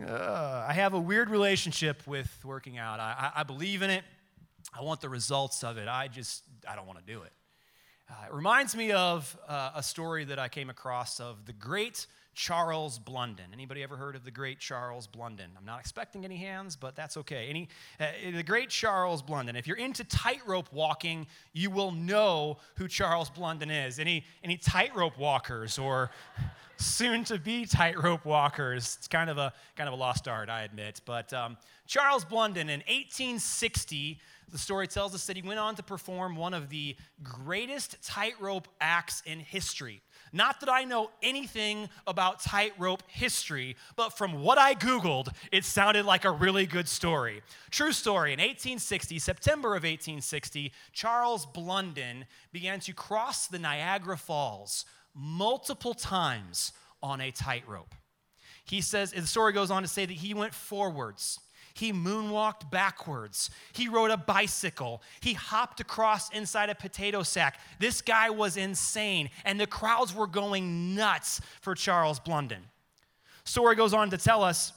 Uh, 0.00 0.64
I 0.68 0.72
have 0.74 0.94
a 0.94 1.00
weird 1.00 1.28
relationship 1.28 2.06
with 2.06 2.32
working 2.44 2.78
out. 2.78 3.00
I, 3.00 3.32
I, 3.34 3.40
I 3.40 3.42
believe 3.42 3.82
in 3.82 3.90
it. 3.90 4.04
I 4.72 4.82
want 4.82 5.00
the 5.00 5.08
results 5.08 5.64
of 5.64 5.76
it. 5.76 5.88
I 5.88 6.08
just, 6.08 6.44
I 6.68 6.76
don't 6.76 6.86
want 6.86 7.04
to 7.04 7.12
do 7.12 7.22
it. 7.22 7.32
Uh, 8.12 8.26
it 8.26 8.32
reminds 8.34 8.76
me 8.76 8.92
of 8.92 9.38
uh, 9.48 9.70
a 9.74 9.82
story 9.82 10.24
that 10.24 10.38
I 10.38 10.48
came 10.48 10.68
across 10.68 11.18
of 11.18 11.46
the 11.46 11.52
great 11.54 12.06
Charles 12.34 12.98
Blondin. 12.98 13.46
Anybody 13.54 13.82
ever 13.82 13.96
heard 13.96 14.16
of 14.16 14.24
the 14.24 14.30
great 14.30 14.58
Charles 14.58 15.06
Blondin? 15.06 15.50
I'm 15.56 15.64
not 15.64 15.80
expecting 15.80 16.22
any 16.26 16.36
hands, 16.36 16.76
but 16.76 16.94
that's 16.94 17.16
okay. 17.16 17.48
Any, 17.48 17.68
uh, 17.98 18.06
the 18.34 18.42
great 18.42 18.68
Charles 18.68 19.22
Blondin. 19.22 19.56
If 19.56 19.66
you're 19.66 19.78
into 19.78 20.04
tightrope 20.04 20.70
walking, 20.74 21.26
you 21.54 21.70
will 21.70 21.90
know 21.90 22.58
who 22.74 22.86
Charles 22.86 23.30
Blondin 23.30 23.70
is. 23.70 23.98
Any, 23.98 24.24
any 24.44 24.58
tightrope 24.58 25.16
walkers 25.16 25.78
or 25.78 26.10
soon 26.76 27.24
to 27.24 27.38
be 27.38 27.64
tightrope 27.64 28.26
walkers? 28.26 28.96
It's 28.98 29.08
kind 29.08 29.30
of 29.30 29.38
a 29.38 29.54
kind 29.74 29.88
of 29.88 29.94
a 29.94 29.98
lost 29.98 30.28
art, 30.28 30.50
I 30.50 30.64
admit. 30.64 31.00
But 31.06 31.32
um, 31.32 31.56
Charles 31.86 32.26
Blondin 32.26 32.68
in 32.68 32.80
1860 32.80 34.18
the 34.52 34.58
story 34.58 34.86
tells 34.86 35.14
us 35.14 35.26
that 35.26 35.36
he 35.36 35.42
went 35.42 35.58
on 35.58 35.74
to 35.76 35.82
perform 35.82 36.36
one 36.36 36.52
of 36.52 36.68
the 36.68 36.94
greatest 37.22 37.96
tightrope 38.02 38.68
acts 38.80 39.22
in 39.24 39.40
history. 39.40 40.02
Not 40.32 40.60
that 40.60 40.68
I 40.68 40.84
know 40.84 41.10
anything 41.22 41.88
about 42.06 42.40
tightrope 42.40 43.02
history, 43.08 43.76
but 43.96 44.10
from 44.10 44.42
what 44.42 44.58
I 44.58 44.74
Googled, 44.74 45.28
it 45.50 45.64
sounded 45.64 46.04
like 46.04 46.24
a 46.24 46.30
really 46.30 46.66
good 46.66 46.86
story. 46.86 47.42
True 47.70 47.92
story. 47.92 48.34
In 48.34 48.38
1860, 48.38 49.18
September 49.18 49.68
of 49.68 49.84
1860, 49.84 50.72
Charles 50.92 51.46
Blondin 51.46 52.26
began 52.52 52.78
to 52.80 52.92
cross 52.92 53.46
the 53.46 53.58
Niagara 53.58 54.18
Falls 54.18 54.84
multiple 55.14 55.94
times 55.94 56.72
on 57.02 57.20
a 57.20 57.30
tightrope. 57.30 57.94
He 58.64 58.80
says, 58.80 59.12
the 59.12 59.26
story 59.26 59.52
goes 59.52 59.70
on 59.70 59.82
to 59.82 59.88
say 59.88 60.06
that 60.06 60.12
he 60.12 60.34
went 60.34 60.54
forwards 60.54 61.40
he 61.74 61.92
moonwalked 61.92 62.70
backwards. 62.70 63.50
He 63.72 63.88
rode 63.88 64.10
a 64.10 64.16
bicycle. 64.16 65.02
He 65.20 65.32
hopped 65.32 65.80
across 65.80 66.30
inside 66.30 66.70
a 66.70 66.74
potato 66.74 67.22
sack. 67.22 67.60
This 67.78 68.00
guy 68.00 68.30
was 68.30 68.56
insane, 68.56 69.30
and 69.44 69.58
the 69.60 69.66
crowds 69.66 70.14
were 70.14 70.26
going 70.26 70.94
nuts 70.94 71.40
for 71.60 71.74
Charles 71.74 72.18
Blondin. 72.18 72.62
Story 73.44 73.76
goes 73.76 73.94
on 73.94 74.10
to 74.10 74.18
tell 74.18 74.42
us 74.42 74.72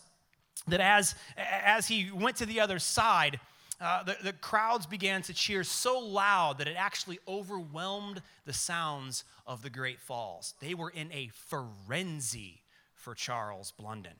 that 0.67 0.79
as, 0.79 1.15
as 1.37 1.87
he 1.87 2.09
went 2.11 2.37
to 2.37 2.45
the 2.45 2.59
other 2.59 2.79
side, 2.79 3.39
uh, 3.79 4.03
the, 4.03 4.15
the 4.23 4.33
crowds 4.33 4.85
began 4.85 5.21
to 5.21 5.33
cheer 5.33 5.63
so 5.63 5.99
loud 5.99 6.57
that 6.57 6.67
it 6.67 6.75
actually 6.77 7.19
overwhelmed 7.27 8.21
the 8.45 8.53
sounds 8.53 9.25
of 9.45 9.61
the 9.61 9.69
Great 9.69 9.99
Falls. 9.99 10.53
They 10.61 10.73
were 10.73 10.89
in 10.89 11.11
a 11.11 11.29
frenzy 11.33 12.61
for 12.95 13.13
Charles 13.13 13.71
Blondin. 13.71 14.13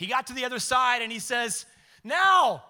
He 0.00 0.06
got 0.06 0.28
to 0.28 0.32
the 0.32 0.46
other 0.46 0.58
side 0.58 1.02
and 1.02 1.12
he 1.12 1.18
says, 1.18 1.66
Now, 2.02 2.64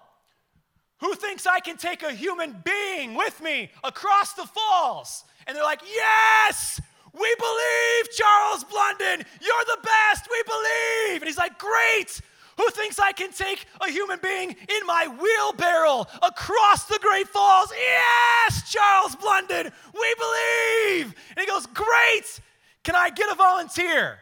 who 0.99 1.15
thinks 1.15 1.47
I 1.47 1.61
can 1.61 1.77
take 1.77 2.03
a 2.03 2.11
human 2.11 2.61
being 2.65 3.15
with 3.15 3.39
me 3.41 3.71
across 3.85 4.33
the 4.33 4.45
falls? 4.45 5.23
And 5.47 5.55
they're 5.55 5.63
like, 5.63 5.79
Yes, 5.85 6.81
we 7.13 7.35
believe, 7.39 8.11
Charles 8.17 8.65
Blondin, 8.65 9.25
You're 9.39 9.65
the 9.65 9.81
best. 9.81 10.27
We 10.29 10.43
believe. 10.45 11.21
And 11.21 11.23
he's 11.23 11.37
like, 11.37 11.57
Great. 11.57 12.19
Who 12.57 12.69
thinks 12.71 12.99
I 12.99 13.13
can 13.13 13.31
take 13.31 13.65
a 13.79 13.89
human 13.89 14.19
being 14.21 14.49
in 14.49 14.85
my 14.85 15.07
wheelbarrow 15.07 16.07
across 16.21 16.83
the 16.83 16.99
Great 17.01 17.29
Falls? 17.29 17.71
Yes, 17.73 18.69
Charles 18.69 19.15
Blondin, 19.15 19.71
We 19.93 20.15
believe. 20.19 21.15
And 21.29 21.39
he 21.39 21.45
goes, 21.45 21.65
Great. 21.67 22.41
Can 22.83 22.95
I 22.95 23.09
get 23.09 23.31
a 23.31 23.35
volunteer? 23.35 24.19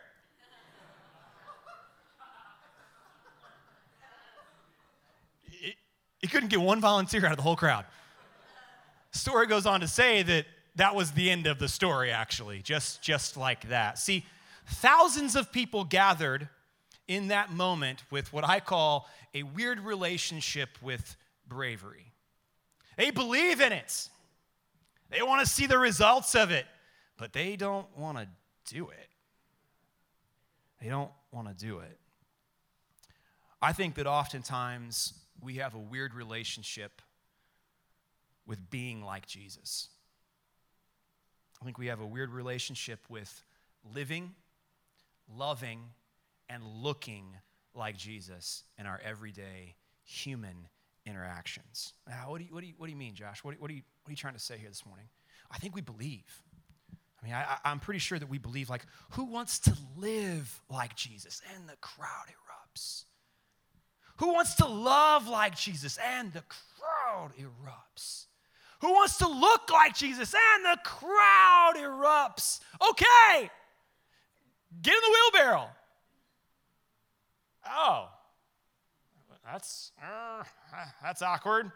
He 6.20 6.28
couldn't 6.28 6.50
get 6.50 6.62
one 6.62 6.82
volunteer 6.82 7.26
out 7.26 7.32
of 7.32 7.38
the 7.38 7.44
whole 7.44 7.56
crowd. 7.56 7.86
Story 9.12 9.48
goes 9.48 9.66
on 9.66 9.80
to 9.80 9.88
say 9.88 10.22
that 10.24 10.46
that 10.76 10.96
was 10.96 11.12
the 11.12 11.30
end 11.30 11.48
of 11.48 11.60
the 11.60 11.68
story, 11.68 12.12
actually, 12.12 12.62
just, 12.62 13.02
just 13.02 13.38
like 13.38 13.68
that. 13.70 13.98
See, 13.98 14.26
thousands 14.68 15.36
of 15.36 15.52
people 15.52 15.84
gathered 15.84 16.48
in 17.08 17.30
that 17.30 17.52
moment 17.52 18.04
with 18.12 18.32
what 18.32 18.48
I 18.48 18.60
call 18.60 19.10
a 19.34 19.44
weird 19.44 19.80
relationship 19.80 20.70
with 20.82 21.16
bravery. 21.48 22.14
They 22.98 23.12
believe 23.12 23.62
in 23.62 23.72
it, 23.72 24.10
they 25.10 25.24
want 25.24 25.42
to 25.42 25.52
see 25.52 25.66
the 25.66 25.80
results 25.80 26.36
of 26.36 26.52
it, 26.52 26.66
but 27.18 27.34
they 27.34 27.56
don't 27.56 27.88
want 27.98 28.18
to 28.18 28.28
do 28.74 28.90
it. 28.90 29.10
They 30.82 30.88
don't 30.88 31.12
want 31.32 31.48
to 31.48 31.54
do 31.54 31.80
it. 31.80 31.98
I 33.62 33.74
think 33.74 33.96
that 33.96 34.08
oftentimes 34.08 35.14
we 35.42 35.56
have 35.56 35.74
a 35.74 35.80
weird 35.80 36.14
relationship 36.14 37.02
with 38.46 38.70
being 38.70 39.04
like 39.04 39.28
Jesus. 39.28 39.90
I 41.62 41.66
think 41.66 41.78
we 41.78 41.88
have 41.88 42.00
a 42.00 42.08
weird 42.08 42.32
relationship 42.32 43.00
with 43.10 43.44
living, 43.94 44.32
loving, 45.34 45.82
and 46.50 46.64
looking 46.64 47.26
like 47.76 47.98
Jesus 47.98 48.64
in 48.78 48.86
our 48.86 49.00
everyday 49.04 49.76
human 50.04 50.68
interactions. 51.06 51.94
Now, 52.08 52.30
what 52.30 52.40
do 52.40 52.46
you, 52.46 52.54
what 52.54 52.62
do 52.62 52.68
you, 52.68 52.74
what 52.78 52.88
do 52.88 52.92
you 52.92 52.98
mean, 52.98 53.14
Josh? 53.14 53.44
What, 53.44 53.60
what, 53.60 53.70
are 53.70 53.74
you, 53.74 53.82
what 54.04 54.10
are 54.10 54.14
you 54.14 54.18
trying 54.18 54.34
to 54.34 54.40
say 54.40 54.58
here 54.58 54.70
this 54.70 54.86
morning? 54.86 55.06
I 55.52 55.58
think 55.58 55.76
we 55.76 55.82
believe. 55.82 56.42
I 57.22 57.26
mean, 57.26 57.34
I, 57.34 57.58
I'm 57.66 57.80
pretty 57.80 58.00
sure 58.00 58.18
that 58.18 58.30
we 58.30 58.38
believe, 58.38 58.70
like, 58.70 58.86
who 59.12 59.26
wants 59.26 59.60
to 59.60 59.76
live 59.98 60.62
like 60.70 60.96
Jesus? 60.96 61.42
And 61.56 61.68
the 61.68 61.76
crowd 61.82 62.28
erupts. 62.28 63.04
Who 64.20 64.34
wants 64.34 64.56
to 64.56 64.68
love 64.68 65.28
like 65.28 65.56
Jesus? 65.56 65.98
And 66.18 66.32
the 66.34 66.44
crowd 66.44 67.32
erupts. 67.40 68.26
Who 68.82 68.92
wants 68.92 69.18
to 69.18 69.28
look 69.28 69.70
like 69.72 69.96
Jesus? 69.96 70.34
And 70.34 70.66
the 70.66 70.78
crowd 70.84 71.74
erupts. 71.78 72.60
Okay, 72.90 73.50
get 74.82 74.94
in 74.94 75.02
the 75.02 75.18
wheelbarrow. 75.34 75.68
Oh, 77.68 78.10
that's 79.46 79.92
uh, 80.02 80.44
that's 81.02 81.22
awkward. 81.22 81.72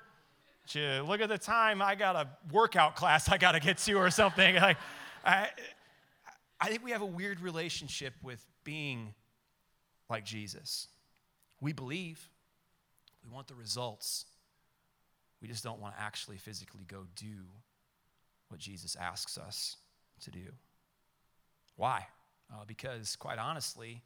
look 0.75 1.21
at 1.21 1.29
the 1.29 1.37
time. 1.37 1.81
I 1.81 1.95
got 1.95 2.15
a 2.15 2.27
workout 2.51 2.95
class 2.95 3.29
I 3.29 3.37
got 3.37 3.53
to 3.53 3.59
get 3.59 3.77
to 3.79 3.93
or 3.93 4.09
something. 4.09 4.57
I, 4.57 4.75
I 5.25 6.69
think 6.69 6.83
we 6.83 6.91
have 6.91 7.01
a 7.01 7.05
weird 7.05 7.41
relationship 7.41 8.13
with 8.21 8.45
being 8.63 9.13
like 10.09 10.25
Jesus. 10.25 10.87
We 11.59 11.73
believe, 11.73 12.29
we 13.23 13.33
want 13.33 13.47
the 13.47 13.55
results. 13.55 14.25
We 15.41 15.47
just 15.47 15.63
don't 15.63 15.79
want 15.79 15.95
to 15.95 16.01
actually 16.01 16.37
physically 16.37 16.85
go 16.87 17.05
do 17.15 17.45
what 18.49 18.59
Jesus 18.59 18.95
asks 18.95 19.37
us 19.37 19.77
to 20.21 20.31
do. 20.31 20.51
Why? 21.75 22.05
Uh, 22.51 22.65
because, 22.67 23.15
quite 23.15 23.39
honestly, 23.39 24.01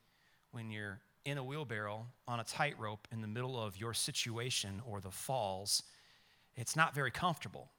when 0.51 0.71
you're 0.71 0.99
in 1.25 1.37
a 1.37 1.43
wheelbarrow 1.43 2.07
on 2.27 2.39
a 2.39 2.43
tightrope 2.43 3.07
in 3.11 3.21
the 3.21 3.27
middle 3.27 3.61
of 3.61 3.77
your 3.77 3.93
situation 3.93 4.81
or 4.85 5.01
the 5.01 5.11
falls, 5.11 5.83
it's 6.55 6.75
not 6.75 6.95
very 6.95 7.11
comfortable. 7.11 7.69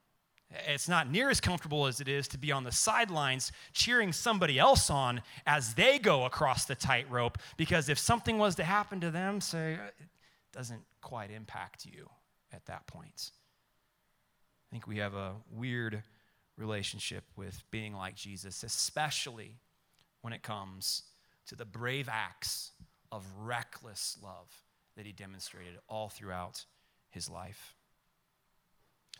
It's 0.67 0.89
not 0.89 1.11
near 1.11 1.31
as 1.31 1.41
comfortable 1.41 1.87
as 1.87 2.01
it 2.01 2.09
is 2.09 2.29
to 2.29 2.39
be 2.39 2.53
on 2.53 2.65
the 2.65 2.73
sidelines 2.73 3.53
cheering 3.73 4.13
somebody 4.13 4.59
else 4.59 4.89
on 4.89 5.23
as 5.47 5.75
they 5.75 5.99
go 5.99 6.25
across 6.25 6.65
the 6.65 6.75
tightrope, 6.75 7.39
because 7.57 7.89
if 7.89 7.99
something 7.99 8.39
was 8.39 8.55
to 8.57 8.65
happen 8.65 9.01
to 9.01 9.11
them, 9.11 9.41
say, 9.41 9.79
doesn't 10.53 10.83
quite 11.01 11.31
impact 11.31 11.85
you 11.85 12.09
at 12.53 12.67
that 12.67 12.87
point. 12.87 13.31
I 14.69 14.73
think 14.73 14.87
we 14.87 14.99
have 14.99 15.15
a 15.15 15.35
weird 15.51 16.03
relationship 16.57 17.25
with 17.37 17.63
being 17.71 17.95
like 17.95 18.15
Jesus, 18.15 18.63
especially 18.63 19.57
when 20.23 20.33
it 20.33 20.43
comes 20.43 21.03
to 21.47 21.57
the 21.57 21.65
brave 21.65 22.09
acts 22.11 22.73
of 23.11 23.25
reckless 23.41 24.19
love 24.23 24.49
that 24.97 25.07
he 25.07 25.13
demonstrated 25.13 25.75
all 25.89 26.09
throughout 26.09 26.65
his 27.11 27.31
life. 27.31 27.75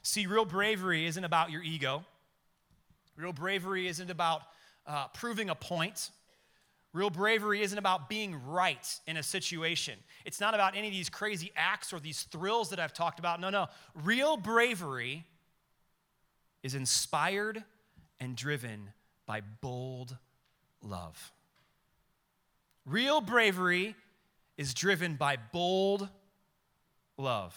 See, 0.03 0.27
real 0.27 0.45
bravery 0.45 1.07
isn't 1.07 1.25
about 1.25 1.51
your 1.51 1.63
ego. 1.63 2.05
Real 3.17 3.33
bravery 3.33 3.89
isn't 3.89 4.11
about 4.11 4.43
uh, 4.87 5.09
proving 5.09 5.51
a 5.51 5.55
point. 5.55 6.11
Real 6.99 7.11
bravery 7.11 7.63
isn't 7.63 7.79
about 7.79 8.09
being 8.09 8.35
right 8.45 8.99
in 9.07 9.17
a 9.19 9.23
situation. 9.23 9.95
It's 10.25 10.41
not 10.41 10.55
about 10.55 10.77
any 10.77 10.89
of 10.89 10.93
these 10.93 11.09
crazy 11.09 11.53
acts 11.55 11.93
or 11.93 12.01
these 12.01 12.25
thrills 12.25 12.71
that 12.71 12.81
I've 12.81 12.93
talked 12.93 13.21
about. 13.21 13.41
No, 13.41 13.51
no. 13.51 13.69
Real 13.95 14.37
bravery 14.37 15.25
is 16.65 16.75
inspired 16.75 17.63
and 18.19 18.35
driven 18.35 18.91
by 19.27 19.43
bold 19.61 20.17
love. 20.83 21.31
Real 22.85 23.21
bravery 23.21 23.95
is 24.57 24.75
driven 24.75 25.15
by 25.15 25.37
bold 25.53 26.09
love. 27.17 27.57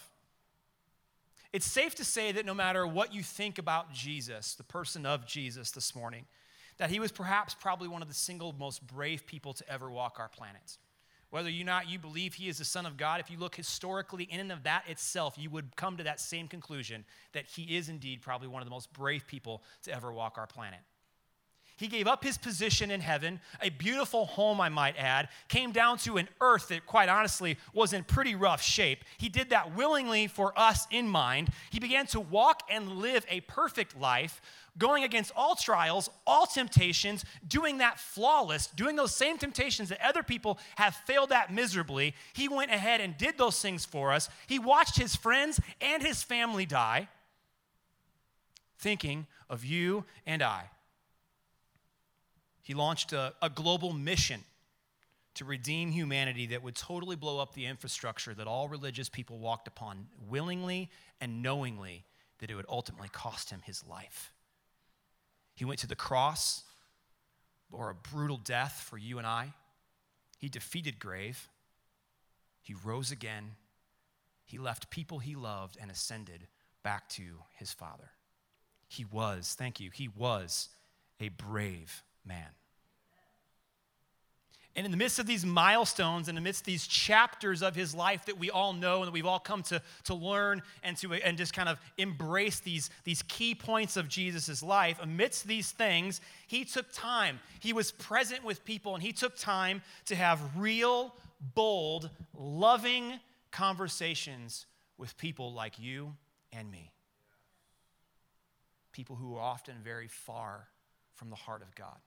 It's 1.51 1.65
safe 1.65 1.95
to 1.95 2.05
say 2.05 2.31
that 2.31 2.45
no 2.45 2.53
matter 2.53 2.85
what 2.85 3.11
you 3.11 3.23
think 3.23 3.57
about 3.57 3.91
Jesus, 3.91 4.53
the 4.53 4.63
person 4.63 5.03
of 5.07 5.25
Jesus 5.25 5.71
this 5.71 5.95
morning, 5.95 6.25
that 6.81 6.89
he 6.89 6.99
was 6.99 7.11
perhaps 7.11 7.53
probably 7.53 7.87
one 7.87 8.01
of 8.01 8.07
the 8.07 8.13
single 8.15 8.55
most 8.57 8.85
brave 8.87 9.27
people 9.27 9.53
to 9.53 9.69
ever 9.71 9.91
walk 9.91 10.15
our 10.17 10.27
planet. 10.27 10.79
Whether 11.29 11.51
you 11.51 11.63
not 11.63 11.87
you 11.87 11.99
believe 11.99 12.33
he 12.33 12.49
is 12.49 12.57
the 12.57 12.65
son 12.65 12.87
of 12.87 12.97
God, 12.97 13.19
if 13.19 13.29
you 13.29 13.37
look 13.37 13.55
historically 13.55 14.23
in 14.23 14.39
and 14.39 14.51
of 14.51 14.63
that 14.63 14.85
itself, 14.87 15.35
you 15.37 15.51
would 15.51 15.75
come 15.75 15.97
to 15.97 16.03
that 16.05 16.19
same 16.19 16.47
conclusion 16.47 17.05
that 17.33 17.45
he 17.45 17.77
is 17.77 17.87
indeed 17.87 18.23
probably 18.23 18.47
one 18.47 18.63
of 18.63 18.65
the 18.65 18.71
most 18.71 18.91
brave 18.93 19.27
people 19.27 19.61
to 19.83 19.93
ever 19.95 20.11
walk 20.11 20.39
our 20.39 20.47
planet. 20.47 20.79
He 21.77 21.87
gave 21.87 22.05
up 22.05 22.23
his 22.23 22.37
position 22.37 22.91
in 22.91 23.01
heaven, 23.01 23.39
a 23.61 23.69
beautiful 23.69 24.25
home, 24.25 24.61
I 24.61 24.69
might 24.69 24.95
add, 24.97 25.29
came 25.47 25.71
down 25.71 25.97
to 25.99 26.17
an 26.17 26.29
earth 26.39 26.67
that, 26.67 26.85
quite 26.85 27.09
honestly, 27.09 27.57
was 27.73 27.91
in 27.91 28.03
pretty 28.03 28.35
rough 28.35 28.61
shape. 28.61 29.03
He 29.17 29.29
did 29.29 29.49
that 29.49 29.75
willingly 29.75 30.27
for 30.27 30.53
us 30.57 30.85
in 30.91 31.07
mind. 31.07 31.49
He 31.71 31.79
began 31.79 32.05
to 32.07 32.19
walk 32.19 32.61
and 32.69 32.97
live 32.97 33.25
a 33.29 33.41
perfect 33.41 33.99
life, 33.99 34.41
going 34.77 35.03
against 35.03 35.31
all 35.35 35.55
trials, 35.55 36.09
all 36.27 36.45
temptations, 36.45 37.25
doing 37.47 37.79
that 37.79 37.99
flawless, 37.99 38.67
doing 38.67 38.95
those 38.95 39.15
same 39.15 39.37
temptations 39.37 39.89
that 39.89 40.05
other 40.05 40.23
people 40.23 40.59
have 40.75 40.95
failed 40.95 41.31
at 41.31 41.51
miserably. 41.51 42.13
He 42.33 42.47
went 42.47 42.71
ahead 42.71 43.01
and 43.01 43.17
did 43.17 43.37
those 43.37 43.59
things 43.59 43.85
for 43.85 44.13
us. 44.13 44.29
He 44.45 44.59
watched 44.59 44.97
his 44.97 45.15
friends 45.15 45.59
and 45.81 46.03
his 46.03 46.21
family 46.21 46.65
die, 46.65 47.09
thinking 48.77 49.25
of 49.49 49.65
you 49.65 50.05
and 50.25 50.43
I. 50.43 50.69
He 52.63 52.73
launched 52.73 53.13
a, 53.13 53.33
a 53.41 53.49
global 53.49 53.93
mission 53.93 54.43
to 55.35 55.45
redeem 55.45 55.91
humanity 55.91 56.47
that 56.47 56.61
would 56.61 56.75
totally 56.75 57.15
blow 57.15 57.39
up 57.39 57.53
the 57.53 57.65
infrastructure 57.65 58.33
that 58.33 58.47
all 58.47 58.67
religious 58.67 59.09
people 59.09 59.39
walked 59.39 59.67
upon 59.67 60.07
willingly 60.27 60.89
and 61.19 61.41
knowingly 61.41 62.03
that 62.39 62.49
it 62.49 62.55
would 62.55 62.65
ultimately 62.67 63.09
cost 63.09 63.49
him 63.49 63.61
his 63.63 63.85
life. 63.87 64.33
He 65.55 65.65
went 65.65 65.79
to 65.79 65.87
the 65.87 65.95
cross, 65.95 66.63
or 67.71 67.89
a 67.89 67.95
brutal 67.95 68.37
death 68.37 68.85
for 68.89 68.97
you 68.97 69.17
and 69.17 69.27
I. 69.27 69.53
He 70.37 70.49
defeated 70.49 70.99
grave. 70.99 71.47
He 72.61 72.73
rose 72.83 73.11
again. 73.11 73.51
He 74.43 74.57
left 74.57 74.89
people 74.89 75.19
he 75.19 75.35
loved 75.35 75.77
and 75.79 75.89
ascended 75.89 76.47
back 76.83 77.07
to 77.09 77.21
his 77.55 77.71
Father. 77.71 78.11
He 78.87 79.05
was, 79.05 79.55
thank 79.57 79.79
you, 79.79 79.89
he 79.93 80.09
was 80.09 80.67
a 81.19 81.29
brave 81.29 82.03
man. 82.25 82.47
And 84.75 84.85
in 84.85 84.91
the 84.91 84.97
midst 84.97 85.19
of 85.19 85.25
these 85.25 85.45
milestones, 85.45 86.29
in 86.29 86.35
the 86.35 86.41
midst 86.41 86.63
these 86.63 86.87
chapters 86.87 87.61
of 87.61 87.75
his 87.75 87.93
life 87.93 88.25
that 88.25 88.39
we 88.39 88.49
all 88.49 88.71
know 88.71 88.99
and 88.99 89.07
that 89.07 89.11
we've 89.11 89.25
all 89.25 89.39
come 89.39 89.63
to, 89.63 89.81
to 90.05 90.13
learn 90.13 90.61
and 90.81 90.95
to 90.97 91.13
and 91.13 91.37
just 91.37 91.53
kind 91.53 91.67
of 91.67 91.77
embrace 91.97 92.61
these, 92.61 92.89
these 93.03 93.21
key 93.23 93.53
points 93.53 93.97
of 93.97 94.07
Jesus' 94.07 94.63
life, 94.63 94.97
amidst 95.01 95.45
these 95.45 95.71
things, 95.71 96.21
he 96.47 96.63
took 96.63 96.85
time. 96.93 97.41
He 97.59 97.73
was 97.73 97.91
present 97.91 98.45
with 98.45 98.63
people 98.63 98.93
and 98.93 99.03
he 99.03 99.11
took 99.11 99.35
time 99.35 99.81
to 100.05 100.15
have 100.15 100.39
real, 100.55 101.15
bold, 101.53 102.09
loving 102.37 103.19
conversations 103.51 104.67
with 104.97 105.17
people 105.17 105.51
like 105.51 105.79
you 105.79 106.15
and 106.53 106.71
me. 106.71 106.93
People 108.93 109.17
who 109.17 109.35
are 109.35 109.41
often 109.41 109.75
very 109.83 110.07
far 110.07 110.69
from 111.13 111.29
the 111.29 111.35
heart 111.35 111.61
of 111.61 111.75
God. 111.75 111.97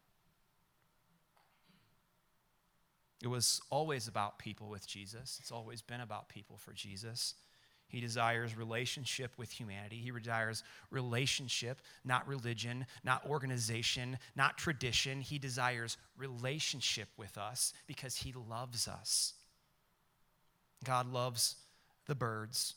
It 3.24 3.30
was 3.30 3.62
always 3.70 4.06
about 4.06 4.38
people 4.38 4.68
with 4.68 4.86
Jesus. 4.86 5.38
It's 5.40 5.50
always 5.50 5.80
been 5.80 6.02
about 6.02 6.28
people 6.28 6.58
for 6.58 6.74
Jesus. 6.74 7.34
He 7.86 7.98
desires 7.98 8.54
relationship 8.54 9.32
with 9.38 9.50
humanity. 9.50 9.96
He 9.96 10.10
desires 10.10 10.62
relationship, 10.90 11.80
not 12.04 12.28
religion, 12.28 12.84
not 13.02 13.24
organization, 13.24 14.18
not 14.36 14.58
tradition. 14.58 15.22
He 15.22 15.38
desires 15.38 15.96
relationship 16.18 17.08
with 17.16 17.38
us 17.38 17.72
because 17.86 18.14
he 18.14 18.34
loves 18.50 18.88
us. 18.88 19.32
God 20.84 21.10
loves 21.10 21.56
the 22.04 22.14
birds. 22.14 22.74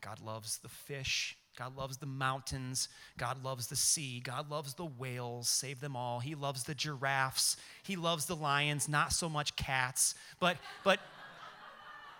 God 0.00 0.20
loves 0.20 0.58
the 0.58 0.68
fish. 0.68 1.36
God 1.56 1.76
loves 1.76 1.98
the 1.98 2.06
mountains. 2.06 2.88
God 3.16 3.44
loves 3.44 3.68
the 3.68 3.76
sea. 3.76 4.20
God 4.20 4.50
loves 4.50 4.74
the 4.74 4.84
whales. 4.84 5.48
Save 5.48 5.78
them 5.80 5.94
all. 5.94 6.18
He 6.20 6.34
loves 6.34 6.64
the 6.64 6.74
giraffes. 6.74 7.56
He 7.82 7.94
loves 7.96 8.26
the 8.26 8.34
lions, 8.34 8.88
not 8.88 9.12
so 9.12 9.28
much 9.28 9.54
cats. 9.54 10.16
But, 10.40 10.56
but, 10.82 10.98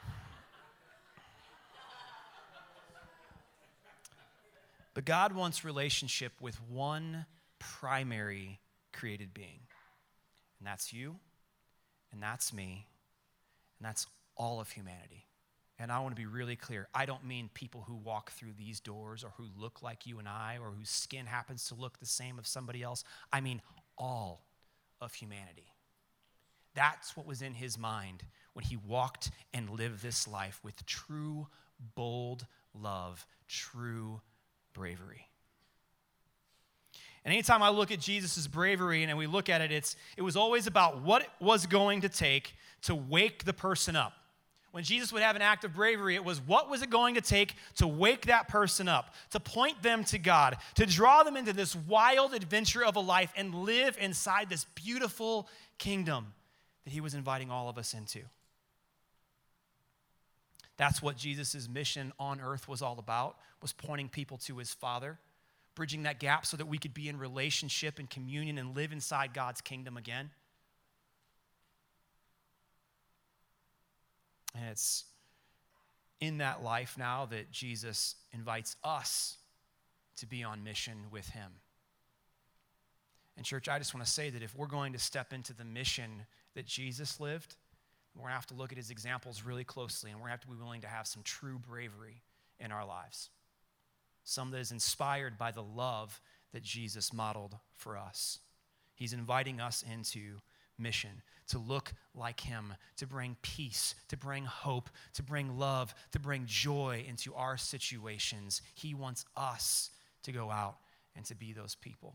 but 4.94 5.04
God 5.04 5.34
wants 5.34 5.64
relationship 5.64 6.32
with 6.40 6.60
one 6.70 7.26
primary 7.58 8.60
created 8.92 9.34
being. 9.34 9.62
And 10.60 10.68
that's 10.68 10.92
you, 10.92 11.16
and 12.12 12.22
that's 12.22 12.52
me, 12.52 12.86
and 13.78 13.86
that's 13.86 14.06
all 14.36 14.60
of 14.60 14.70
humanity. 14.70 15.26
And 15.78 15.90
I 15.90 15.98
want 15.98 16.14
to 16.14 16.20
be 16.20 16.26
really 16.26 16.54
clear. 16.54 16.88
I 16.94 17.04
don't 17.04 17.24
mean 17.24 17.50
people 17.52 17.84
who 17.86 17.96
walk 17.96 18.30
through 18.30 18.52
these 18.56 18.78
doors 18.78 19.24
or 19.24 19.32
who 19.36 19.46
look 19.58 19.82
like 19.82 20.06
you 20.06 20.18
and 20.20 20.28
I 20.28 20.58
or 20.60 20.70
whose 20.70 20.90
skin 20.90 21.26
happens 21.26 21.66
to 21.68 21.74
look 21.74 21.98
the 21.98 22.06
same 22.06 22.38
of 22.38 22.46
somebody 22.46 22.82
else. 22.82 23.02
I 23.32 23.40
mean 23.40 23.60
all 23.98 24.44
of 25.00 25.14
humanity. 25.14 25.72
That's 26.74 27.16
what 27.16 27.26
was 27.26 27.42
in 27.42 27.54
his 27.54 27.76
mind 27.76 28.24
when 28.52 28.64
he 28.64 28.76
walked 28.76 29.30
and 29.52 29.68
lived 29.68 30.02
this 30.02 30.28
life 30.28 30.60
with 30.62 30.84
true, 30.86 31.48
bold 31.94 32.46
love, 32.72 33.26
true 33.48 34.20
bravery. 34.74 35.28
And 37.24 37.32
anytime 37.32 37.62
I 37.62 37.70
look 37.70 37.90
at 37.90 38.00
Jesus' 38.00 38.46
bravery 38.46 39.02
and 39.02 39.16
we 39.16 39.26
look 39.26 39.48
at 39.48 39.60
it, 39.60 39.72
it's, 39.72 39.96
it 40.16 40.22
was 40.22 40.36
always 40.36 40.66
about 40.66 41.00
what 41.00 41.22
it 41.22 41.30
was 41.40 41.66
going 41.66 42.02
to 42.02 42.08
take 42.08 42.54
to 42.82 42.94
wake 42.94 43.44
the 43.44 43.52
person 43.52 43.96
up 43.96 44.12
when 44.74 44.82
Jesus 44.82 45.12
would 45.12 45.22
have 45.22 45.36
an 45.36 45.42
act 45.42 45.62
of 45.62 45.72
bravery, 45.72 46.16
it 46.16 46.24
was 46.24 46.40
what 46.40 46.68
was 46.68 46.82
it 46.82 46.90
going 46.90 47.14
to 47.14 47.20
take 47.20 47.54
to 47.76 47.86
wake 47.86 48.26
that 48.26 48.48
person 48.48 48.88
up, 48.88 49.14
to 49.30 49.38
point 49.38 49.80
them 49.84 50.02
to 50.06 50.18
God, 50.18 50.56
to 50.74 50.84
draw 50.84 51.22
them 51.22 51.36
into 51.36 51.52
this 51.52 51.76
wild 51.76 52.34
adventure 52.34 52.84
of 52.84 52.96
a 52.96 53.00
life 53.00 53.32
and 53.36 53.54
live 53.54 53.96
inside 54.00 54.48
this 54.48 54.64
beautiful 54.74 55.48
kingdom 55.78 56.34
that 56.82 56.90
he 56.92 57.00
was 57.00 57.14
inviting 57.14 57.52
all 57.52 57.68
of 57.68 57.78
us 57.78 57.94
into. 57.94 58.18
That's 60.76 61.00
what 61.00 61.16
Jesus' 61.16 61.68
mission 61.68 62.12
on 62.18 62.40
earth 62.40 62.66
was 62.66 62.82
all 62.82 62.98
about, 62.98 63.36
was 63.62 63.72
pointing 63.72 64.08
people 64.08 64.38
to 64.38 64.58
his 64.58 64.74
Father, 64.74 65.20
bridging 65.76 66.02
that 66.02 66.18
gap 66.18 66.46
so 66.46 66.56
that 66.56 66.66
we 66.66 66.78
could 66.78 66.94
be 66.94 67.08
in 67.08 67.16
relationship 67.16 68.00
and 68.00 68.10
communion 68.10 68.58
and 68.58 68.74
live 68.74 68.90
inside 68.90 69.34
God's 69.34 69.60
kingdom 69.60 69.96
again. 69.96 70.30
And 74.54 74.64
it's 74.70 75.04
in 76.20 76.38
that 76.38 76.62
life 76.62 76.96
now 76.98 77.26
that 77.26 77.50
Jesus 77.50 78.14
invites 78.32 78.76
us 78.84 79.36
to 80.16 80.26
be 80.26 80.44
on 80.44 80.62
mission 80.62 80.94
with 81.10 81.28
him. 81.30 81.50
And, 83.36 83.44
church, 83.44 83.68
I 83.68 83.78
just 83.78 83.92
want 83.94 84.06
to 84.06 84.12
say 84.12 84.30
that 84.30 84.42
if 84.42 84.54
we're 84.54 84.68
going 84.68 84.92
to 84.92 84.98
step 84.98 85.32
into 85.32 85.52
the 85.52 85.64
mission 85.64 86.24
that 86.54 86.66
Jesus 86.66 87.18
lived, 87.18 87.56
we're 88.14 88.22
going 88.22 88.30
to 88.30 88.34
have 88.36 88.46
to 88.46 88.54
look 88.54 88.70
at 88.70 88.78
his 88.78 88.90
examples 88.90 89.42
really 89.42 89.64
closely, 89.64 90.12
and 90.12 90.20
we're 90.20 90.28
going 90.28 90.38
to 90.38 90.42
have 90.42 90.48
to 90.48 90.56
be 90.56 90.62
willing 90.62 90.82
to 90.82 90.86
have 90.86 91.08
some 91.08 91.24
true 91.24 91.58
bravery 91.58 92.22
in 92.60 92.70
our 92.70 92.86
lives. 92.86 93.30
some 94.24 94.50
that 94.50 94.58
is 94.58 94.72
inspired 94.72 95.38
by 95.38 95.52
the 95.52 95.62
love 95.62 96.20
that 96.52 96.62
Jesus 96.62 97.12
modeled 97.12 97.56
for 97.74 97.96
us. 97.96 98.40
He's 98.94 99.12
inviting 99.12 99.60
us 99.60 99.84
into 99.90 100.38
mission 100.78 101.22
to 101.48 101.58
look 101.58 101.92
like 102.14 102.40
Him, 102.40 102.74
to 102.96 103.06
bring 103.06 103.36
peace, 103.42 103.94
to 104.08 104.16
bring 104.16 104.44
hope, 104.44 104.88
to 105.14 105.22
bring 105.22 105.58
love, 105.58 105.94
to 106.12 106.18
bring 106.18 106.44
joy 106.46 107.04
into 107.08 107.34
our 107.34 107.56
situations. 107.56 108.62
He 108.74 108.94
wants 108.94 109.24
us 109.36 109.90
to 110.22 110.32
go 110.32 110.50
out 110.50 110.76
and 111.16 111.24
to 111.26 111.34
be 111.34 111.52
those 111.52 111.74
people. 111.74 112.14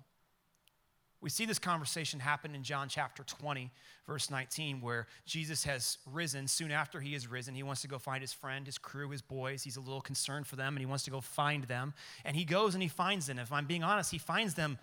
We 1.22 1.30
see 1.30 1.45
this 1.45 1.60
conversation 1.60 2.22
happen 2.22 2.56
in 2.56 2.63
John 2.63 2.88
chapter 2.88 3.24
20, 3.24 3.72
verse 4.08 4.32
19, 4.32 4.80
where 4.80 5.06
Jesus 5.26 5.65
has 5.65 5.98
risen. 6.10 6.48
Soon 6.48 6.72
after 6.72 7.02
he 7.02 7.12
has 7.12 7.28
risen, 7.28 7.56
he 7.56 7.63
wants 7.63 7.82
to 7.82 7.89
go 7.89 8.00
find 8.00 8.22
his 8.22 8.32
friend, 8.32 8.65
his 8.65 8.78
crew, 8.78 9.10
his 9.10 9.22
boys. 9.22 9.62
He's 9.62 9.76
a 9.76 9.82
little 9.82 10.00
concerned 10.00 10.48
for 10.48 10.56
them, 10.56 10.76
and 10.76 10.80
he 10.80 10.86
wants 10.86 11.04
to 11.06 11.12
go 11.12 11.19
find 11.19 11.65
them. 11.65 11.93
And 12.24 12.38
he 12.38 12.45
goes 12.45 12.74
and 12.74 12.82
he 12.82 12.88
finds 12.88 13.28
them. 13.28 13.38
If 13.38 13.52
I'm 13.52 13.65
being 13.65 13.84
honest, 13.84 14.12
he 14.12 14.17
finds 14.17 14.54
them 14.54 14.80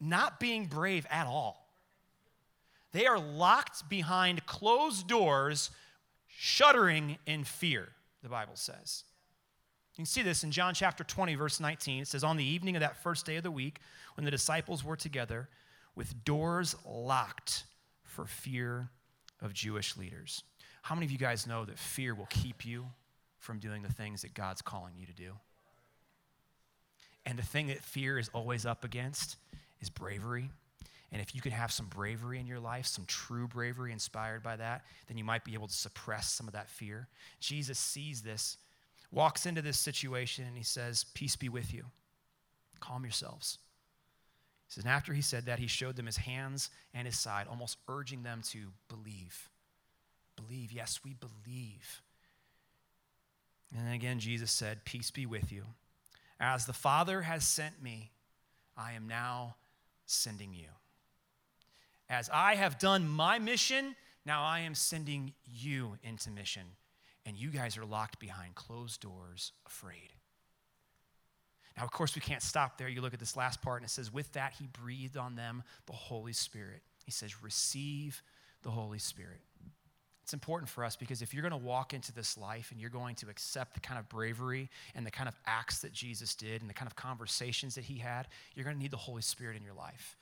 not 0.00 0.40
being 0.40 0.66
brave 0.66 1.06
at 1.10 1.26
all. 1.26 1.63
They 2.94 3.06
are 3.06 3.18
locked 3.18 3.88
behind 3.88 4.46
closed 4.46 5.08
doors, 5.08 5.70
shuddering 6.28 7.18
in 7.26 7.42
fear, 7.42 7.88
the 8.22 8.28
Bible 8.28 8.54
says. 8.54 9.02
You 9.92 9.96
can 9.96 10.06
see 10.06 10.22
this 10.22 10.44
in 10.44 10.52
John 10.52 10.74
chapter 10.74 11.02
20, 11.02 11.34
verse 11.34 11.58
19. 11.58 12.02
It 12.02 12.08
says, 12.08 12.22
On 12.22 12.36
the 12.36 12.44
evening 12.44 12.76
of 12.76 12.80
that 12.80 13.02
first 13.02 13.26
day 13.26 13.34
of 13.34 13.42
the 13.42 13.50
week, 13.50 13.80
when 14.14 14.24
the 14.24 14.30
disciples 14.30 14.84
were 14.84 14.94
together, 14.94 15.48
with 15.96 16.24
doors 16.24 16.76
locked 16.88 17.64
for 18.04 18.26
fear 18.26 18.88
of 19.42 19.52
Jewish 19.52 19.96
leaders. 19.96 20.44
How 20.82 20.94
many 20.94 21.04
of 21.04 21.10
you 21.10 21.18
guys 21.18 21.48
know 21.48 21.64
that 21.64 21.80
fear 21.80 22.14
will 22.14 22.28
keep 22.30 22.64
you 22.64 22.86
from 23.40 23.58
doing 23.58 23.82
the 23.82 23.92
things 23.92 24.22
that 24.22 24.34
God's 24.34 24.62
calling 24.62 24.94
you 24.96 25.06
to 25.06 25.12
do? 25.12 25.32
And 27.26 27.36
the 27.36 27.42
thing 27.42 27.66
that 27.66 27.82
fear 27.82 28.20
is 28.20 28.30
always 28.32 28.64
up 28.64 28.84
against 28.84 29.36
is 29.80 29.90
bravery. 29.90 30.50
And 31.14 31.22
if 31.22 31.32
you 31.32 31.40
could 31.40 31.52
have 31.52 31.70
some 31.70 31.86
bravery 31.86 32.40
in 32.40 32.46
your 32.48 32.58
life, 32.58 32.86
some 32.86 33.04
true 33.04 33.46
bravery 33.46 33.92
inspired 33.92 34.42
by 34.42 34.56
that, 34.56 34.82
then 35.06 35.16
you 35.16 35.22
might 35.22 35.44
be 35.44 35.54
able 35.54 35.68
to 35.68 35.72
suppress 35.72 36.28
some 36.28 36.48
of 36.48 36.54
that 36.54 36.68
fear. 36.68 37.06
Jesus 37.38 37.78
sees 37.78 38.22
this, 38.22 38.56
walks 39.12 39.46
into 39.46 39.62
this 39.62 39.78
situation, 39.78 40.44
and 40.44 40.56
he 40.56 40.64
says, 40.64 41.06
Peace 41.14 41.36
be 41.36 41.48
with 41.48 41.72
you. 41.72 41.84
Calm 42.80 43.04
yourselves 43.04 43.58
He 44.66 44.72
says, 44.72 44.82
and 44.82 44.92
after 44.92 45.12
he 45.12 45.22
said 45.22 45.46
that, 45.46 45.60
he 45.60 45.68
showed 45.68 45.94
them 45.94 46.06
his 46.06 46.16
hands 46.16 46.68
and 46.92 47.06
his 47.06 47.16
side, 47.16 47.46
almost 47.48 47.78
urging 47.88 48.24
them 48.24 48.42
to 48.50 48.72
believe. 48.88 49.48
Believe, 50.34 50.72
yes, 50.72 50.98
we 51.04 51.14
believe. 51.14 52.02
And 53.72 53.86
then 53.86 53.94
again, 53.94 54.18
Jesus 54.18 54.50
said, 54.50 54.84
Peace 54.84 55.12
be 55.12 55.26
with 55.26 55.52
you. 55.52 55.62
As 56.40 56.66
the 56.66 56.72
Father 56.72 57.22
has 57.22 57.46
sent 57.46 57.80
me, 57.80 58.10
I 58.76 58.94
am 58.94 59.06
now 59.06 59.54
sending 60.06 60.52
you. 60.52 60.66
As 62.08 62.30
I 62.32 62.54
have 62.54 62.78
done 62.78 63.08
my 63.08 63.38
mission, 63.38 63.96
now 64.26 64.42
I 64.42 64.60
am 64.60 64.74
sending 64.74 65.32
you 65.44 65.96
into 66.02 66.30
mission. 66.30 66.62
And 67.26 67.36
you 67.36 67.48
guys 67.48 67.78
are 67.78 67.84
locked 67.84 68.18
behind 68.18 68.54
closed 68.54 69.00
doors, 69.00 69.52
afraid. 69.66 70.12
Now, 71.76 71.84
of 71.84 71.90
course, 71.90 72.14
we 72.14 72.20
can't 72.20 72.42
stop 72.42 72.78
there. 72.78 72.88
You 72.88 73.00
look 73.00 73.14
at 73.14 73.20
this 73.20 73.36
last 73.36 73.62
part, 73.62 73.80
and 73.80 73.88
it 73.88 73.90
says, 73.90 74.12
With 74.12 74.30
that, 74.32 74.54
he 74.58 74.66
breathed 74.66 75.16
on 75.16 75.34
them 75.34 75.62
the 75.86 75.92
Holy 75.92 76.32
Spirit. 76.32 76.82
He 77.04 77.10
says, 77.10 77.42
Receive 77.42 78.22
the 78.62 78.70
Holy 78.70 78.98
Spirit. 78.98 79.40
It's 80.22 80.32
important 80.32 80.70
for 80.70 80.84
us 80.84 80.96
because 80.96 81.20
if 81.20 81.34
you're 81.34 81.42
going 81.42 81.60
to 81.60 81.66
walk 81.66 81.92
into 81.92 82.10
this 82.10 82.38
life 82.38 82.70
and 82.70 82.80
you're 82.80 82.88
going 82.88 83.14
to 83.16 83.28
accept 83.28 83.74
the 83.74 83.80
kind 83.80 83.98
of 83.98 84.08
bravery 84.08 84.70
and 84.94 85.06
the 85.06 85.10
kind 85.10 85.28
of 85.28 85.36
acts 85.44 85.80
that 85.80 85.92
Jesus 85.92 86.34
did 86.34 86.62
and 86.62 86.70
the 86.70 86.74
kind 86.74 86.86
of 86.86 86.96
conversations 86.96 87.74
that 87.74 87.84
he 87.84 87.98
had, 87.98 88.28
you're 88.54 88.64
going 88.64 88.76
to 88.76 88.80
need 88.80 88.90
the 88.90 88.96
Holy 88.96 89.20
Spirit 89.20 89.54
in 89.54 89.62
your 89.62 89.74
life 89.74 90.16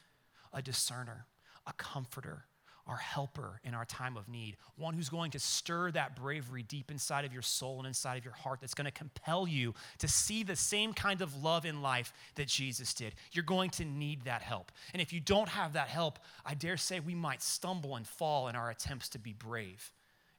a 0.52 0.60
discerner, 0.60 1.24
a 1.66 1.72
comforter, 1.74 2.44
our 2.86 2.96
helper 2.96 3.60
in 3.62 3.74
our 3.74 3.84
time 3.84 4.16
of 4.16 4.28
need, 4.28 4.56
one 4.76 4.94
who's 4.94 5.08
going 5.08 5.30
to 5.30 5.38
stir 5.38 5.90
that 5.92 6.16
bravery 6.16 6.62
deep 6.64 6.90
inside 6.90 7.24
of 7.24 7.32
your 7.32 7.42
soul 7.42 7.78
and 7.78 7.86
inside 7.86 8.18
of 8.18 8.24
your 8.24 8.34
heart 8.34 8.60
that's 8.60 8.74
going 8.74 8.86
to 8.86 8.90
compel 8.90 9.46
you 9.46 9.72
to 9.98 10.08
see 10.08 10.42
the 10.42 10.56
same 10.56 10.92
kind 10.92 11.20
of 11.22 11.42
love 11.42 11.64
in 11.64 11.80
life 11.80 12.12
that 12.34 12.48
Jesus 12.48 12.92
did. 12.92 13.14
You're 13.30 13.44
going 13.44 13.70
to 13.70 13.84
need 13.84 14.24
that 14.24 14.42
help. 14.42 14.72
And 14.92 15.00
if 15.00 15.12
you 15.12 15.20
don't 15.20 15.48
have 15.48 15.74
that 15.74 15.88
help, 15.88 16.18
I 16.44 16.54
dare 16.54 16.76
say 16.76 16.98
we 16.98 17.14
might 17.14 17.42
stumble 17.42 17.94
and 17.96 18.06
fall 18.06 18.48
in 18.48 18.56
our 18.56 18.70
attempts 18.70 19.08
to 19.10 19.18
be 19.18 19.32
brave. 19.32 19.92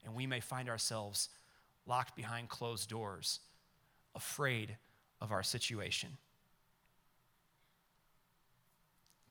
And 0.04 0.14
we 0.14 0.28
may 0.28 0.42
find 0.42 0.70
ourselves 0.70 1.30
locked 1.86 2.16
behind 2.16 2.50
closed 2.50 2.90
doors, 2.90 3.40
afraid 4.16 4.76
of 5.22 5.32
our 5.32 5.44
situation. 5.44 6.18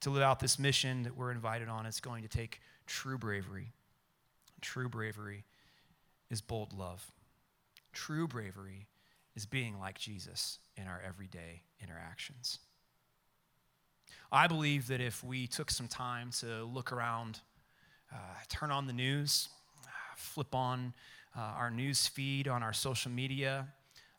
To 0.02 0.10
live 0.10 0.22
out 0.22 0.40
this 0.40 0.58
mission 0.58 1.04
that 1.04 1.16
we're 1.16 1.30
invited 1.30 1.68
on, 1.68 1.86
it's 1.86 2.00
going 2.00 2.22
to 2.22 2.28
take 2.28 2.60
True 2.86 3.16
bravery, 3.16 3.72
true 4.60 4.88
bravery 4.88 5.44
is 6.30 6.40
bold 6.40 6.72
love. 6.72 7.10
True 7.92 8.26
bravery 8.26 8.86
is 9.34 9.46
being 9.46 9.78
like 9.78 9.98
Jesus 9.98 10.58
in 10.76 10.86
our 10.86 11.00
everyday 11.06 11.62
interactions. 11.82 12.58
I 14.30 14.46
believe 14.46 14.88
that 14.88 15.00
if 15.00 15.22
we 15.22 15.46
took 15.46 15.70
some 15.70 15.88
time 15.88 16.30
to 16.40 16.64
look 16.64 16.92
around, 16.92 17.40
uh, 18.12 18.16
turn 18.48 18.70
on 18.70 18.86
the 18.86 18.92
news, 18.92 19.48
flip 20.16 20.54
on 20.54 20.94
uh, 21.36 21.40
our 21.40 21.70
news 21.70 22.06
feed 22.06 22.48
on 22.48 22.62
our 22.62 22.72
social 22.72 23.10
media, 23.10 23.66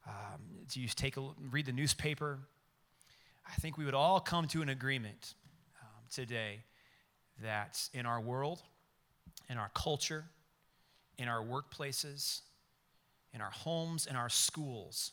um, 0.07 0.41
to 0.69 0.87
take 0.95 1.17
a 1.17 1.21
read 1.51 1.65
the 1.65 1.71
newspaper, 1.71 2.39
I 3.47 3.53
think 3.55 3.77
we 3.77 3.85
would 3.85 3.93
all 3.93 4.19
come 4.19 4.47
to 4.49 4.61
an 4.61 4.69
agreement 4.69 5.33
today 6.13 6.59
that 7.41 7.89
in 7.93 8.05
our 8.05 8.21
world, 8.21 8.61
in 9.49 9.57
our 9.57 9.69
culture, 9.73 10.25
in 11.17 11.27
our 11.27 11.43
workplaces, 11.43 12.41
in 13.33 13.41
our 13.41 13.49
homes, 13.49 14.05
in 14.05 14.15
our 14.15 14.29
schools, 14.29 15.11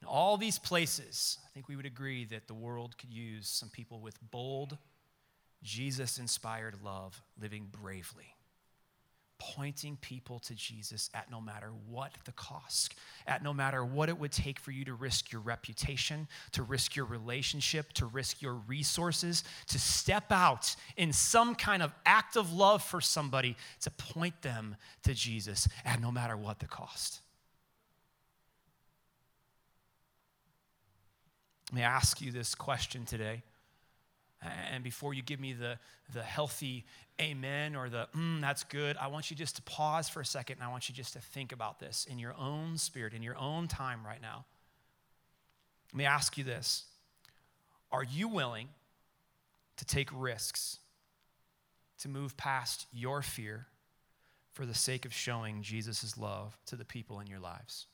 in 0.00 0.06
all 0.06 0.36
these 0.36 0.58
places, 0.58 1.38
I 1.44 1.48
think 1.52 1.68
we 1.68 1.76
would 1.76 1.86
agree 1.86 2.24
that 2.26 2.46
the 2.46 2.54
world 2.54 2.96
could 2.98 3.12
use 3.12 3.48
some 3.48 3.70
people 3.70 4.00
with 4.00 4.18
bold, 4.30 4.78
Jesus 5.62 6.18
inspired 6.18 6.76
love 6.82 7.20
living 7.40 7.68
bravely 7.72 8.35
pointing 9.38 9.96
people 9.96 10.38
to 10.40 10.54
Jesus 10.54 11.10
at 11.14 11.30
no 11.30 11.40
matter 11.40 11.70
what 11.88 12.12
the 12.24 12.32
cost, 12.32 12.94
at 13.26 13.42
no 13.42 13.52
matter 13.52 13.84
what 13.84 14.08
it 14.08 14.18
would 14.18 14.32
take 14.32 14.58
for 14.58 14.70
you 14.70 14.84
to 14.84 14.94
risk 14.94 15.32
your 15.32 15.40
reputation, 15.40 16.26
to 16.52 16.62
risk 16.62 16.96
your 16.96 17.06
relationship, 17.06 17.92
to 17.94 18.06
risk 18.06 18.40
your 18.40 18.54
resources, 18.54 19.44
to 19.68 19.78
step 19.78 20.32
out 20.32 20.74
in 20.96 21.12
some 21.12 21.54
kind 21.54 21.82
of 21.82 21.92
act 22.04 22.36
of 22.36 22.52
love 22.52 22.82
for 22.82 23.00
somebody 23.00 23.56
to 23.80 23.90
point 23.90 24.42
them 24.42 24.76
to 25.02 25.14
Jesus 25.14 25.68
at 25.84 26.00
no 26.00 26.10
matter 26.10 26.36
what 26.36 26.58
the 26.58 26.66
cost. 26.66 27.20
Let 31.72 31.76
me 31.76 31.82
ask 31.82 32.20
you 32.20 32.30
this 32.30 32.54
question 32.54 33.04
today. 33.04 33.42
And 34.42 34.84
before 34.84 35.14
you 35.14 35.22
give 35.22 35.40
me 35.40 35.54
the, 35.54 35.78
the 36.12 36.22
healthy 36.22 36.84
amen 37.20 37.74
or 37.74 37.88
the, 37.88 38.08
mm, 38.14 38.40
that's 38.40 38.64
good, 38.64 38.96
I 38.98 39.06
want 39.08 39.30
you 39.30 39.36
just 39.36 39.56
to 39.56 39.62
pause 39.62 40.08
for 40.08 40.20
a 40.20 40.26
second 40.26 40.56
and 40.56 40.64
I 40.64 40.70
want 40.70 40.88
you 40.88 40.94
just 40.94 41.14
to 41.14 41.20
think 41.20 41.52
about 41.52 41.80
this 41.80 42.06
in 42.10 42.18
your 42.18 42.34
own 42.38 42.76
spirit, 42.76 43.14
in 43.14 43.22
your 43.22 43.38
own 43.38 43.66
time 43.66 44.04
right 44.04 44.20
now. 44.20 44.44
Let 45.92 45.98
me 45.98 46.04
ask 46.04 46.36
you 46.36 46.44
this 46.44 46.84
Are 47.90 48.04
you 48.04 48.28
willing 48.28 48.68
to 49.76 49.84
take 49.84 50.10
risks 50.12 50.78
to 52.00 52.08
move 52.08 52.36
past 52.36 52.86
your 52.92 53.22
fear 53.22 53.66
for 54.52 54.66
the 54.66 54.74
sake 54.74 55.04
of 55.04 55.12
showing 55.12 55.62
Jesus' 55.62 56.16
love 56.18 56.58
to 56.66 56.76
the 56.76 56.84
people 56.84 57.20
in 57.20 57.26
your 57.26 57.40
lives? 57.40 57.86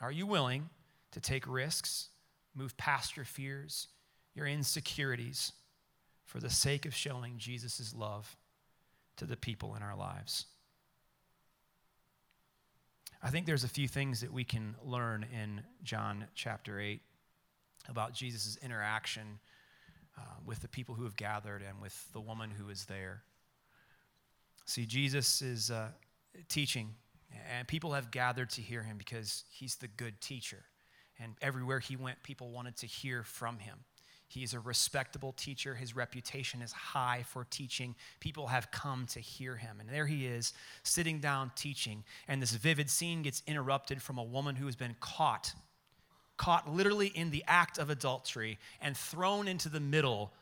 Are 0.00 0.12
you 0.12 0.26
willing 0.26 0.68
to 1.12 1.20
take 1.20 1.46
risks, 1.46 2.08
move 2.54 2.76
past 2.76 3.16
your 3.16 3.24
fears? 3.24 3.88
Your 4.34 4.46
insecurities 4.46 5.52
for 6.24 6.40
the 6.40 6.50
sake 6.50 6.86
of 6.86 6.94
showing 6.94 7.34
Jesus' 7.38 7.94
love 7.96 8.36
to 9.16 9.24
the 9.24 9.36
people 9.36 9.74
in 9.76 9.82
our 9.82 9.96
lives. 9.96 10.46
I 13.22 13.30
think 13.30 13.46
there's 13.46 13.64
a 13.64 13.68
few 13.68 13.88
things 13.88 14.20
that 14.20 14.32
we 14.32 14.44
can 14.44 14.74
learn 14.84 15.24
in 15.32 15.62
John 15.82 16.26
chapter 16.34 16.78
8 16.78 17.00
about 17.88 18.12
Jesus' 18.12 18.58
interaction 18.62 19.38
uh, 20.18 20.20
with 20.44 20.60
the 20.60 20.68
people 20.68 20.94
who 20.94 21.04
have 21.04 21.16
gathered 21.16 21.62
and 21.62 21.80
with 21.80 22.08
the 22.12 22.20
woman 22.20 22.50
who 22.50 22.68
is 22.68 22.84
there. 22.84 23.22
See, 24.66 24.86
Jesus 24.86 25.42
is 25.42 25.70
uh, 25.70 25.88
teaching, 26.48 26.94
and 27.56 27.66
people 27.68 27.92
have 27.92 28.10
gathered 28.10 28.50
to 28.50 28.60
hear 28.60 28.82
him 28.82 28.98
because 28.98 29.44
he's 29.50 29.76
the 29.76 29.88
good 29.88 30.20
teacher. 30.20 30.64
And 31.18 31.34
everywhere 31.40 31.78
he 31.78 31.96
went, 31.96 32.22
people 32.22 32.50
wanted 32.50 32.76
to 32.78 32.86
hear 32.86 33.22
from 33.22 33.58
him. 33.58 33.78
He's 34.26 34.54
a 34.54 34.60
respectable 34.60 35.32
teacher. 35.32 35.74
His 35.74 35.94
reputation 35.94 36.62
is 36.62 36.72
high 36.72 37.24
for 37.28 37.46
teaching. 37.50 37.94
People 38.20 38.48
have 38.48 38.70
come 38.70 39.06
to 39.08 39.20
hear 39.20 39.56
him. 39.56 39.78
And 39.80 39.88
there 39.88 40.06
he 40.06 40.26
is, 40.26 40.52
sitting 40.82 41.20
down 41.20 41.52
teaching. 41.54 42.02
And 42.26 42.42
this 42.42 42.52
vivid 42.52 42.90
scene 42.90 43.22
gets 43.22 43.42
interrupted 43.46 44.02
from 44.02 44.18
a 44.18 44.24
woman 44.24 44.56
who 44.56 44.66
has 44.66 44.76
been 44.76 44.96
caught 45.00 45.54
caught 46.36 46.68
literally 46.68 47.08
in 47.08 47.30
the 47.30 47.44
act 47.46 47.78
of 47.78 47.90
adultery 47.90 48.58
and 48.80 48.96
thrown 48.96 49.46
into 49.46 49.68
the 49.68 49.80
middle 49.80 50.32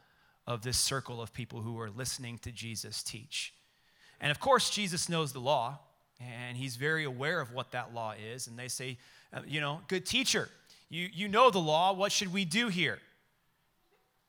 of 0.47 0.63
this 0.63 0.79
circle 0.79 1.21
of 1.21 1.33
people 1.33 1.61
who 1.61 1.79
are 1.79 1.91
listening 1.91 2.39
to 2.39 2.51
Jesus 2.51 3.03
teach. 3.03 3.53
And 4.21 4.31
of 4.31 4.41
course, 4.41 4.71
Jesus 4.71 5.09
knows 5.09 5.33
the 5.33 5.41
law, 5.41 5.79
and 6.21 6.57
he's 6.57 6.77
very 6.77 7.05
aware 7.05 7.41
of 7.41 7.53
what 7.53 7.73
that 7.73 7.93
law 7.95 8.15
is. 8.33 8.47
And 8.47 8.59
they 8.59 8.69
say, 8.69 8.99
uh, 9.33 9.41
you 9.47 9.61
know, 9.61 9.81
good 9.89 10.07
teacher, 10.07 10.49
you, 10.89 11.09
you 11.13 11.29
know 11.29 11.51
the 11.51 11.59
law. 11.59 11.93
What 11.93 12.13
should 12.13 12.33
we 12.33 12.45
do 12.45 12.69
here? 12.69 12.99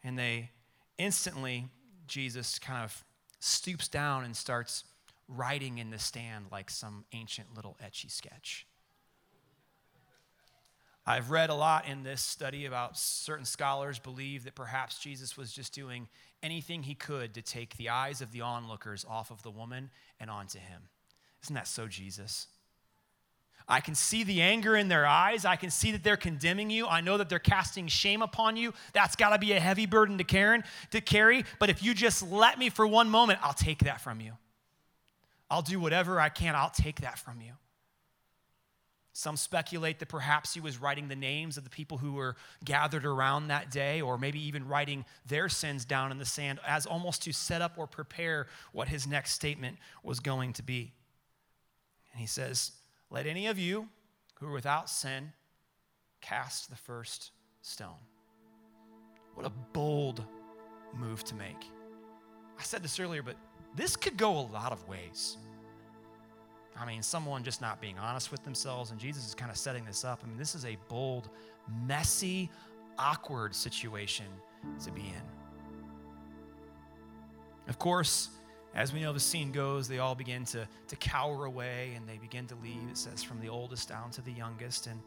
And 0.03 0.17
they 0.17 0.51
instantly, 0.97 1.67
Jesus 2.07 2.59
kind 2.59 2.83
of 2.83 3.03
stoops 3.39 3.87
down 3.87 4.23
and 4.23 4.35
starts 4.35 4.83
writing 5.27 5.77
in 5.77 5.89
the 5.89 5.99
stand 5.99 6.45
like 6.51 6.69
some 6.69 7.05
ancient 7.13 7.55
little 7.55 7.77
etchy 7.83 8.11
sketch. 8.11 8.67
I've 11.05 11.31
read 11.31 11.49
a 11.49 11.55
lot 11.55 11.85
in 11.85 12.03
this 12.03 12.21
study 12.21 12.65
about 12.65 12.97
certain 12.97 13.45
scholars 13.45 13.99
believe 13.99 14.45
that 14.45 14.55
perhaps 14.55 14.99
Jesus 14.99 15.35
was 15.35 15.51
just 15.51 15.73
doing 15.73 16.07
anything 16.41 16.83
he 16.83 16.95
could 16.95 17.33
to 17.33 17.41
take 17.41 17.75
the 17.75 17.89
eyes 17.89 18.21
of 18.21 18.31
the 18.31 18.41
onlookers 18.41 19.05
off 19.09 19.29
of 19.29 19.43
the 19.43 19.51
woman 19.51 19.89
and 20.19 20.29
onto 20.29 20.59
him. 20.59 20.83
Isn't 21.43 21.55
that 21.55 21.67
so 21.67 21.87
Jesus? 21.87 22.47
I 23.67 23.79
can 23.79 23.95
see 23.95 24.23
the 24.23 24.41
anger 24.41 24.75
in 24.75 24.87
their 24.87 25.05
eyes. 25.05 25.45
I 25.45 25.55
can 25.55 25.69
see 25.69 25.91
that 25.91 26.03
they're 26.03 26.17
condemning 26.17 26.69
you. 26.69 26.87
I 26.87 27.01
know 27.01 27.17
that 27.17 27.29
they're 27.29 27.39
casting 27.39 27.87
shame 27.87 28.21
upon 28.21 28.57
you. 28.57 28.73
That's 28.93 29.15
got 29.15 29.29
to 29.29 29.39
be 29.39 29.53
a 29.53 29.59
heavy 29.59 29.85
burden 29.85 30.17
to 30.17 30.23
Karen 30.23 30.63
to 30.91 31.01
carry. 31.01 31.45
But 31.59 31.69
if 31.69 31.83
you 31.83 31.93
just 31.93 32.23
let 32.29 32.59
me 32.59 32.69
for 32.69 32.85
one 32.85 33.09
moment, 33.09 33.39
I'll 33.41 33.53
take 33.53 33.79
that 33.79 34.01
from 34.01 34.19
you. 34.19 34.33
I'll 35.49 35.61
do 35.61 35.79
whatever 35.79 36.19
I 36.19 36.29
can. 36.29 36.55
I'll 36.55 36.69
take 36.69 37.01
that 37.01 37.19
from 37.19 37.41
you. 37.41 37.53
Some 39.15 39.37
speculate 39.37 39.99
that 39.99 40.09
perhaps 40.09 40.55
he 40.55 40.59
was 40.59 40.81
writing 40.81 41.07
the 41.07 41.15
names 41.15 41.55
of 41.55 41.63
the 41.63 41.69
people 41.69 41.99
who 41.99 42.13
were 42.13 42.35
gathered 42.65 43.05
around 43.05 43.47
that 43.47 43.69
day, 43.69 44.01
or 44.01 44.17
maybe 44.17 44.39
even 44.47 44.67
writing 44.67 45.05
their 45.27 45.49
sins 45.49 45.85
down 45.85 46.11
in 46.11 46.17
the 46.17 46.25
sand 46.25 46.59
as 46.67 46.87
almost 46.87 47.21
to 47.23 47.31
set 47.31 47.61
up 47.61 47.73
or 47.77 47.85
prepare 47.85 48.47
what 48.71 48.87
his 48.87 49.05
next 49.05 49.33
statement 49.33 49.77
was 50.01 50.19
going 50.19 50.53
to 50.53 50.63
be. 50.63 50.93
And 52.11 52.19
he 52.19 52.25
says, 52.25 52.71
Let 53.13 53.27
any 53.27 53.45
of 53.45 53.59
you 53.59 53.87
who 54.39 54.47
are 54.47 54.51
without 54.51 54.89
sin 54.89 55.31
cast 56.19 56.71
the 56.71 56.75
first 56.75 57.29
stone. 57.61 58.01
What 59.35 59.45
a 59.45 59.51
bold 59.71 60.23
move 60.95 61.23
to 61.25 61.35
make. 61.35 61.67
I 62.59 62.63
said 62.63 62.81
this 62.81 62.99
earlier, 62.99 63.21
but 63.21 63.35
this 63.75 63.95
could 63.95 64.17
go 64.17 64.39
a 64.39 64.47
lot 64.51 64.71
of 64.71 64.87
ways. 64.87 65.37
I 66.75 66.87
mean, 66.87 67.03
someone 67.03 67.43
just 67.43 67.61
not 67.61 67.79
being 67.79 67.99
honest 67.99 68.31
with 68.31 68.43
themselves, 68.43 68.89
and 68.89 68.99
Jesus 68.99 69.27
is 69.27 69.35
kind 69.35 69.51
of 69.51 69.57
setting 69.57 69.85
this 69.85 70.03
up. 70.03 70.21
I 70.23 70.27
mean, 70.27 70.37
this 70.37 70.55
is 70.55 70.65
a 70.65 70.75
bold, 70.87 71.29
messy, 71.85 72.49
awkward 72.97 73.53
situation 73.53 74.25
to 74.83 74.91
be 74.91 75.01
in. 75.01 75.21
Of 77.67 77.77
course, 77.77 78.29
as 78.75 78.91
we 78.91 79.01
know 79.01 79.13
the 79.13 79.19
scene 79.19 79.51
goes, 79.51 79.87
they 79.87 79.99
all 79.99 80.15
begin 80.15 80.45
to, 80.45 80.67
to 80.87 80.95
cower 80.95 81.45
away 81.45 81.93
and 81.95 82.07
they 82.07 82.17
begin 82.17 82.47
to 82.47 82.55
leave. 82.63 82.89
It 82.89 82.97
says 82.97 83.21
from 83.21 83.39
the 83.39 83.49
oldest 83.49 83.89
down 83.89 84.09
to 84.11 84.21
the 84.21 84.31
youngest. 84.31 84.87
And, 84.87 84.99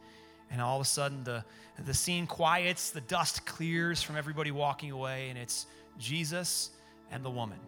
and 0.49 0.61
all 0.61 0.77
of 0.77 0.81
a 0.81 0.89
sudden, 0.89 1.23
the, 1.23 1.43
the 1.85 1.93
scene 1.93 2.27
quiets, 2.27 2.91
the 2.91 3.01
dust 3.01 3.45
clears 3.45 4.01
from 4.01 4.15
everybody 4.15 4.51
walking 4.51 4.91
away, 4.91 5.29
and 5.29 5.37
it's 5.37 5.65
Jesus 5.97 6.71
and 7.11 7.23
the 7.23 7.29
woman 7.29 7.59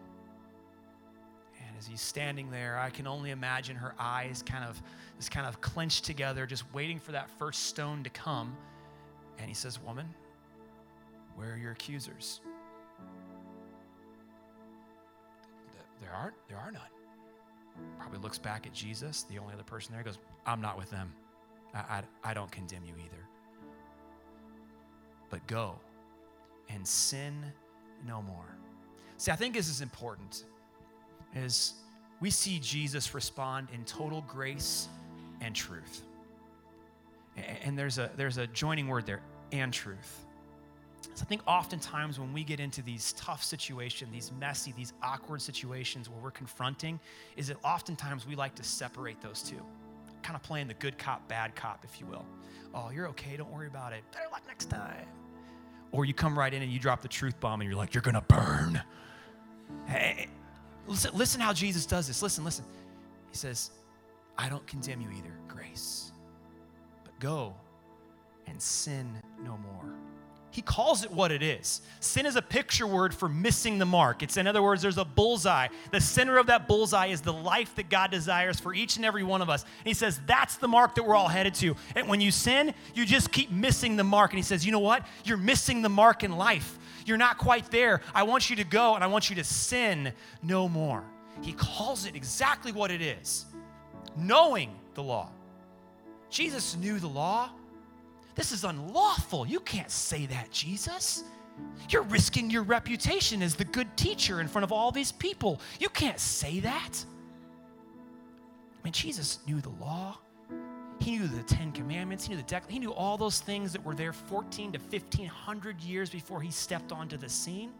And 1.58 1.76
as 1.78 1.86
he's 1.86 2.00
standing 2.00 2.50
there, 2.50 2.78
I 2.78 2.90
can 2.90 3.06
only 3.06 3.30
imagine 3.30 3.76
her 3.76 3.94
eyes 3.98 4.42
kind 4.42 4.64
of 4.64 4.80
just 5.18 5.30
kind 5.30 5.46
of 5.46 5.60
clenched 5.60 6.04
together, 6.04 6.46
just 6.46 6.64
waiting 6.72 6.98
for 6.98 7.12
that 7.12 7.28
first 7.38 7.64
stone 7.64 8.02
to 8.04 8.10
come. 8.10 8.56
And 9.38 9.48
he 9.48 9.54
says, 9.54 9.78
Woman, 9.82 10.06
where 11.36 11.52
are 11.52 11.56
your 11.58 11.72
accusers? 11.72 12.40
There 16.00 16.12
aren't. 16.12 16.34
there 16.48 16.58
are 16.58 16.72
none. 16.72 16.82
Probably 17.98 18.18
looks 18.18 18.38
back 18.38 18.66
at 18.66 18.72
Jesus, 18.72 19.24
the 19.24 19.38
only 19.38 19.54
other 19.54 19.62
person 19.62 19.94
there, 19.94 20.02
goes, 20.02 20.18
I'm 20.46 20.60
not 20.60 20.78
with 20.78 20.90
them. 20.90 21.12
I, 21.74 21.78
I, 21.78 22.02
I 22.24 22.34
don't 22.34 22.50
condemn 22.50 22.84
you 22.84 22.94
either. 22.98 23.24
But 25.28 25.46
go 25.46 25.76
and 26.68 26.86
sin 26.86 27.34
no 28.06 28.22
more. 28.22 28.56
See, 29.16 29.30
I 29.30 29.36
think 29.36 29.54
this 29.54 29.68
is 29.68 29.80
important 29.80 30.44
is 31.34 31.74
we 32.20 32.30
see 32.30 32.58
Jesus 32.58 33.14
respond 33.14 33.68
in 33.72 33.84
total 33.84 34.24
grace 34.26 34.88
and 35.40 35.54
truth. 35.54 36.02
And 37.62 37.78
there's 37.78 37.98
a, 37.98 38.10
there's 38.16 38.38
a 38.38 38.46
joining 38.48 38.88
word 38.88 39.06
there, 39.06 39.20
and 39.52 39.72
truth. 39.72 40.26
So 41.02 41.22
I 41.22 41.24
think 41.24 41.42
oftentimes 41.46 42.18
when 42.18 42.32
we 42.32 42.44
get 42.44 42.60
into 42.60 42.82
these 42.82 43.12
tough 43.14 43.42
situations, 43.42 44.10
these 44.12 44.32
messy, 44.38 44.72
these 44.76 44.92
awkward 45.02 45.42
situations 45.42 46.08
where 46.08 46.20
we're 46.20 46.30
confronting, 46.30 47.00
is 47.36 47.48
that 47.48 47.56
oftentimes 47.64 48.26
we 48.26 48.36
like 48.36 48.54
to 48.56 48.64
separate 48.64 49.20
those 49.20 49.42
two. 49.42 49.60
Kind 50.22 50.36
of 50.36 50.42
playing 50.42 50.68
the 50.68 50.74
good 50.74 50.98
cop, 50.98 51.26
bad 51.28 51.54
cop, 51.56 51.84
if 51.84 52.00
you 52.00 52.06
will. 52.06 52.26
Oh, 52.74 52.90
you're 52.90 53.08
okay, 53.08 53.36
don't 53.36 53.50
worry 53.50 53.66
about 53.66 53.92
it. 53.92 54.02
Better 54.12 54.26
luck 54.30 54.42
next 54.46 54.66
time. 54.66 55.06
Or 55.92 56.04
you 56.04 56.14
come 56.14 56.38
right 56.38 56.52
in 56.52 56.62
and 56.62 56.70
you 56.70 56.78
drop 56.78 57.02
the 57.02 57.08
truth 57.08 57.40
bomb 57.40 57.60
and 57.60 57.68
you're 57.68 57.78
like, 57.78 57.94
you're 57.94 58.02
gonna 58.02 58.24
burn. 58.28 58.80
Hey, 59.86 60.28
Listen, 60.90 61.12
listen 61.14 61.40
how 61.40 61.52
Jesus 61.52 61.86
does 61.86 62.08
this. 62.08 62.20
Listen, 62.20 62.44
listen. 62.44 62.64
He 63.30 63.36
says, 63.36 63.70
I 64.36 64.48
don't 64.48 64.66
condemn 64.66 65.00
you 65.00 65.08
either, 65.10 65.32
grace. 65.46 66.10
But 67.04 67.18
go 67.20 67.54
and 68.48 68.60
sin 68.60 69.08
no 69.44 69.56
more. 69.58 69.94
He 70.52 70.62
calls 70.62 71.04
it 71.04 71.10
what 71.12 71.30
it 71.30 71.42
is. 71.42 71.80
Sin 72.00 72.26
is 72.26 72.34
a 72.34 72.42
picture 72.42 72.86
word 72.86 73.14
for 73.14 73.28
missing 73.28 73.78
the 73.78 73.86
mark. 73.86 74.22
It's, 74.22 74.36
in 74.36 74.46
other 74.46 74.62
words, 74.62 74.82
there's 74.82 74.98
a 74.98 75.04
bullseye. 75.04 75.68
The 75.92 76.00
center 76.00 76.38
of 76.38 76.48
that 76.48 76.66
bullseye 76.66 77.06
is 77.06 77.20
the 77.20 77.32
life 77.32 77.76
that 77.76 77.88
God 77.88 78.10
desires 78.10 78.58
for 78.58 78.74
each 78.74 78.96
and 78.96 79.04
every 79.04 79.22
one 79.22 79.42
of 79.42 79.48
us. 79.48 79.62
And 79.62 79.86
He 79.86 79.94
says, 79.94 80.20
that's 80.26 80.56
the 80.56 80.66
mark 80.66 80.96
that 80.96 81.04
we're 81.06 81.14
all 81.14 81.28
headed 81.28 81.54
to. 81.56 81.76
And 81.94 82.08
when 82.08 82.20
you 82.20 82.32
sin, 82.32 82.74
you 82.94 83.06
just 83.06 83.30
keep 83.30 83.50
missing 83.50 83.96
the 83.96 84.04
mark. 84.04 84.32
And 84.32 84.38
He 84.38 84.42
says, 84.42 84.66
you 84.66 84.72
know 84.72 84.80
what? 84.80 85.06
You're 85.24 85.36
missing 85.36 85.82
the 85.82 85.88
mark 85.88 86.24
in 86.24 86.36
life. 86.36 86.78
You're 87.06 87.16
not 87.16 87.38
quite 87.38 87.70
there. 87.70 88.00
I 88.12 88.24
want 88.24 88.50
you 88.50 88.56
to 88.56 88.64
go 88.64 88.96
and 88.96 89.04
I 89.04 89.06
want 89.06 89.30
you 89.30 89.36
to 89.36 89.44
sin 89.44 90.12
no 90.42 90.68
more. 90.68 91.04
He 91.42 91.52
calls 91.52 92.06
it 92.06 92.16
exactly 92.16 92.72
what 92.72 92.90
it 92.90 93.00
is 93.00 93.46
knowing 94.16 94.70
the 94.94 95.02
law. 95.02 95.30
Jesus 96.28 96.76
knew 96.76 96.98
the 96.98 97.08
law. 97.08 97.50
This 98.34 98.52
is 98.52 98.64
unlawful. 98.64 99.46
You 99.46 99.60
can't 99.60 99.90
say 99.90 100.26
that, 100.26 100.50
Jesus. 100.50 101.24
You're 101.88 102.02
risking 102.02 102.50
your 102.50 102.62
reputation 102.62 103.42
as 103.42 103.54
the 103.54 103.64
good 103.64 103.94
teacher 103.96 104.40
in 104.40 104.48
front 104.48 104.64
of 104.64 104.72
all 104.72 104.92
these 104.92 105.12
people. 105.12 105.60
You 105.78 105.88
can't 105.88 106.18
say 106.18 106.60
that. 106.60 107.04
I 108.80 108.84
mean, 108.84 108.92
Jesus 108.92 109.40
knew 109.46 109.60
the 109.60 109.70
law. 109.70 110.18
He 111.00 111.18
knew 111.18 111.26
the 111.26 111.42
Ten 111.42 111.72
Commandments. 111.72 112.26
He 112.26 112.30
knew 112.30 112.36
the 112.36 112.42
Declaration. 112.42 112.82
He 112.82 112.86
knew 112.86 112.92
all 112.92 113.16
those 113.16 113.40
things 113.40 113.72
that 113.72 113.84
were 113.84 113.94
there 113.94 114.12
14 114.12 114.72
to 114.72 114.78
1500 114.78 115.80
years 115.80 116.10
before 116.10 116.40
he 116.40 116.50
stepped 116.50 116.92
onto 116.92 117.16
the 117.16 117.28
scene. 117.28 117.70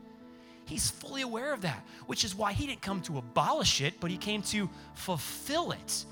He's 0.65 0.91
fully 0.91 1.23
aware 1.23 1.53
of 1.53 1.63
that, 1.63 1.85
which 2.07 2.25
is 2.25 2.35
why 2.35 2.53
he 2.53 2.67
didn't 2.67 2.83
come 2.83 3.03
to 3.03 3.19
abolish 3.19 3.81
it, 3.81 3.95
but 4.01 4.11
he 4.11 4.17
came 4.17 4.43
to 4.43 4.71
fulfill 4.95 5.73
it. 5.73 6.05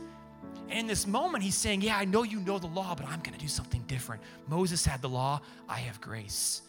And 0.69 0.81
in 0.81 0.87
this 0.87 1.07
moment, 1.07 1.43
he's 1.43 1.55
saying, 1.55 1.83
Yeah, 1.83 1.97
I 1.97 2.05
know 2.05 2.23
you 2.23 2.41
know 2.41 2.59
the 2.59 2.67
law, 2.67 2.95
but 2.95 3.07
I'm 3.07 3.21
going 3.21 3.33
to 3.33 3.39
do 3.39 3.49
something 3.49 3.83
different. 3.87 4.23
Moses 4.49 4.85
had 4.85 5.01
the 5.01 5.09
law, 5.09 5.41
I 5.69 5.79
have 5.79 6.01
grace, 6.01 6.63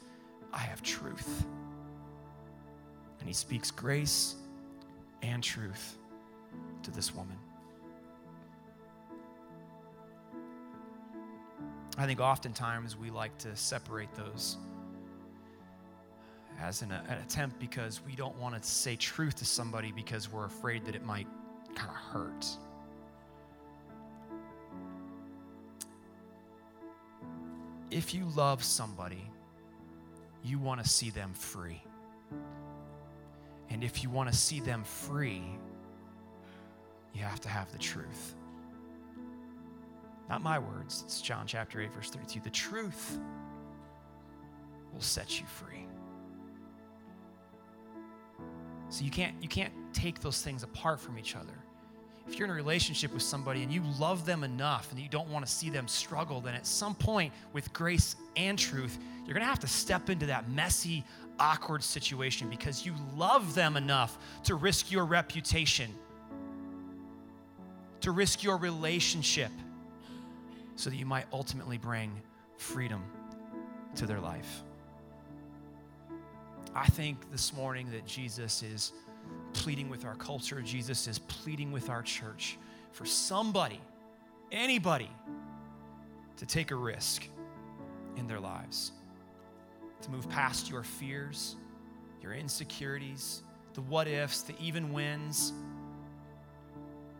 I 0.53 0.59
have 0.59 0.81
truth. 0.81 1.45
And 3.19 3.27
he 3.27 3.33
speaks 3.33 3.71
grace 3.71 4.35
and 5.21 5.43
truth 5.43 5.97
to 6.83 6.91
this 6.91 7.13
woman. 7.13 7.38
I 11.97 12.05
think 12.05 12.21
oftentimes 12.21 12.95
we 12.95 13.09
like 13.09 13.38
to 13.39 13.53
separate 13.57 14.13
those 14.15 14.55
as 16.62 16.81
an, 16.81 16.91
an, 16.93 17.17
attempt 17.17 17.59
because 17.59 17.99
we 18.07 18.15
don't 18.15 18.38
want 18.38 18.55
to 18.55 18.67
say 18.67 18.95
truth 18.95 19.35
to 19.35 19.45
somebody 19.45 19.91
because 19.91 20.31
we're 20.31 20.45
afraid 20.45 20.85
that 20.85 20.95
it 20.95 21.05
might 21.05 21.27
kind 21.75 21.89
of 21.89 21.95
hurt. 21.95 22.45
If 27.91 28.13
you 28.13 28.25
love 28.36 28.63
somebody, 28.63 29.30
you 30.43 30.60
want 30.60 30.84
to 30.84 30.89
see 30.89 31.10
them 31.10 31.34
free. 31.34 31.82
And 33.69 33.84
if 33.84 34.04
you 34.04 34.10
want 34.10 34.32
to 34.32 34.36
see 34.36 34.60
them 34.60 34.84
free, 34.84 35.43
you 37.13 37.21
have 37.21 37.39
to 37.41 37.49
have 37.49 37.71
the 37.71 37.78
truth. 37.78 38.36
Not 40.30 40.41
my 40.43 40.60
words, 40.60 41.04
it's 41.06 41.21
John 41.21 41.47
chapter 41.47 41.82
8, 41.82 41.91
verse 41.91 42.10
32. 42.12 42.41
The 42.41 42.49
truth 42.52 43.19
will 44.93 45.02
set 45.02 45.39
you 45.39 45.45
free. 45.47 45.88
So 48.90 49.04
you 49.04 49.12
can't, 49.12 49.35
you 49.42 49.50
can't 49.50 49.73
take 49.94 50.19
those 50.19 50.42
things 50.42 50.63
apart 50.63 51.00
from 51.00 51.17
each 51.17 51.35
other. 51.35 51.54
If 52.30 52.38
you're 52.38 52.46
in 52.46 52.52
a 52.52 52.56
relationship 52.56 53.12
with 53.12 53.23
somebody 53.23 53.63
and 53.63 53.71
you 53.71 53.82
love 53.98 54.23
them 54.23 54.44
enough 54.44 54.92
and 54.92 55.00
you 55.00 55.10
don't 55.10 55.27
want 55.30 55.44
to 55.44 55.52
see 55.52 55.71
them 55.71 55.88
struggle, 55.88 56.40
then 56.40 56.54
at 56.54 56.67
some 56.67 56.94
point, 56.94 57.34
with 57.54 57.73
grace 57.73 58.15
and 58.36 58.58
truth, 58.58 59.00
you're 59.25 59.34
going 59.34 59.42
to 59.42 59.50
have 59.50 59.60
to 59.60 59.67
step 59.67 60.12
into 60.12 60.27
that 60.27 60.48
messy, 60.48 61.04
awkward 61.40 61.84
situation 61.84 62.48
because 62.48 62.86
you 62.86 62.94
love 63.15 63.56
them 63.56 63.75
enough 63.75 64.19
to 64.44 64.54
risk 64.54 64.92
your 64.92 65.06
reputation, 65.06 65.92
to 68.02 68.12
risk 68.12 68.44
your 68.44 68.58
relationship, 68.58 69.52
so 70.75 70.92
that 70.92 70.98
you 70.98 71.08
might 71.08 71.25
ultimately 71.34 71.80
bring 71.80 72.12
freedom 72.58 73.04
to 73.96 74.06
their 74.06 74.19
life. 74.19 74.62
I 76.75 76.86
think 76.86 77.32
this 77.32 77.54
morning 77.54 77.90
that 77.90 78.06
Jesus 78.06 78.62
is 78.62 78.94
pleading 79.60 79.89
with 79.89 80.05
our 80.05 80.15
culture, 80.15 80.62
Jesus 80.62 81.05
is 81.05 81.19
pleading 81.19 81.73
with 81.73 81.89
our 81.89 82.01
church 82.01 82.57
for 82.93 83.05
somebody, 83.05 83.81
anybody, 84.53 85.12
to 86.37 86.45
take 86.45 86.71
a 86.71 86.75
risk 86.75 87.27
in 88.15 88.25
their 88.25 88.39
lives, 88.39 88.93
to 90.01 90.10
move 90.12 90.29
past 90.29 90.69
your 90.69 90.81
fears, 90.81 91.57
your 92.21 92.33
insecurities, 92.33 93.41
the 93.73 93.81
what 93.81 94.07
ifs, 94.07 94.43
the 94.43 94.53
even 94.62 94.93
wins, 94.93 95.51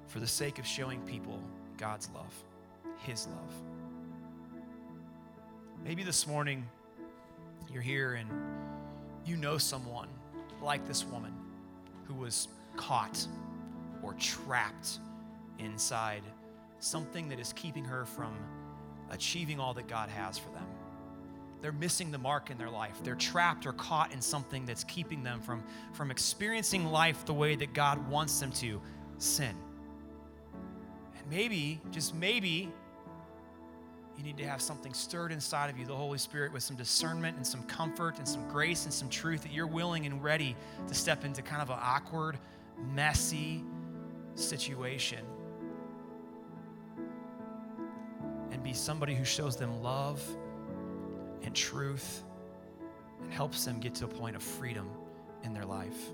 for 0.08 0.22
the 0.22 0.28
sake 0.28 0.60
of 0.60 0.66
showing 0.66 1.02
people 1.02 1.42
God's 1.78 2.10
love, 2.16 2.34
His 3.00 3.28
love. 3.28 3.54
Maybe 5.84 6.04
this 6.04 6.26
morning 6.26 6.66
you're 7.70 7.82
here 7.82 8.14
and 8.14 8.30
you 9.26 9.36
know 9.36 9.58
someone 9.58 10.08
like 10.62 10.88
this 10.88 11.06
woman 11.06 11.34
who 12.10 12.16
was 12.16 12.48
caught 12.76 13.26
or 14.02 14.14
trapped 14.16 15.00
inside 15.60 16.24
something 16.80 17.30
that 17.30 17.40
is 17.40 17.54
keeping 17.54 17.86
her 17.86 18.06
from 18.06 18.34
achieving 19.12 19.60
all 19.60 19.74
that 19.76 19.88
God 19.88 20.10
has 20.10 20.38
for 20.38 20.50
them. 20.50 20.66
They're 21.62 21.72
missing 21.72 22.10
the 22.12 22.18
mark 22.18 22.50
in 22.50 22.58
their 22.58 22.70
life. 22.70 22.98
They're 23.04 23.16
trapped 23.16 23.66
or 23.66 23.74
caught 23.74 24.14
in 24.14 24.22
something 24.22 24.66
that's 24.66 24.84
keeping 24.86 25.24
them 25.24 25.42
from, 25.42 25.64
from 25.94 26.10
experiencing 26.10 26.86
life 26.86 27.26
the 27.26 27.34
way 27.34 27.56
that 27.56 27.74
God 27.74 28.10
wants 28.10 28.40
them 28.40 28.52
to 28.54 28.82
sin. 29.18 29.56
And 31.18 31.30
maybe, 31.30 31.82
just 31.92 32.16
maybe, 32.16 32.72
you 34.20 34.26
need 34.26 34.38
to 34.38 34.46
have 34.46 34.62
something 34.62 34.94
stirred 34.94 35.32
inside 35.32 35.70
of 35.70 35.78
you, 35.78 35.86
the 35.86 35.96
Holy 35.96 36.18
Spirit, 36.18 36.52
with 36.52 36.62
some 36.62 36.76
discernment 36.76 37.38
and 37.38 37.48
some 37.48 37.64
comfort 37.64 38.18
and 38.18 38.28
some 38.28 38.46
grace 38.50 38.84
and 38.84 38.94
some 38.94 39.08
truth 39.08 39.44
that 39.44 39.54
you're 39.54 39.66
willing 39.66 40.06
and 40.06 40.22
ready 40.22 40.58
to 40.90 40.94
step 40.94 41.24
into 41.24 41.42
kind 41.42 41.62
of 41.62 41.70
an 41.70 41.80
awkward, 41.82 42.38
messy 42.94 43.64
situation 44.36 45.20
and 48.52 48.62
be 48.62 48.74
somebody 48.74 49.16
who 49.16 49.24
shows 49.24 49.56
them 49.56 49.82
love 49.82 50.22
and 51.44 51.56
truth 51.56 52.24
and 53.22 53.32
helps 53.32 53.64
them 53.64 53.80
get 53.80 53.96
to 53.96 54.04
a 54.04 54.08
point 54.10 54.36
of 54.36 54.44
freedom 54.44 54.90
in 55.46 55.54
their 55.54 55.66
life. 55.66 56.12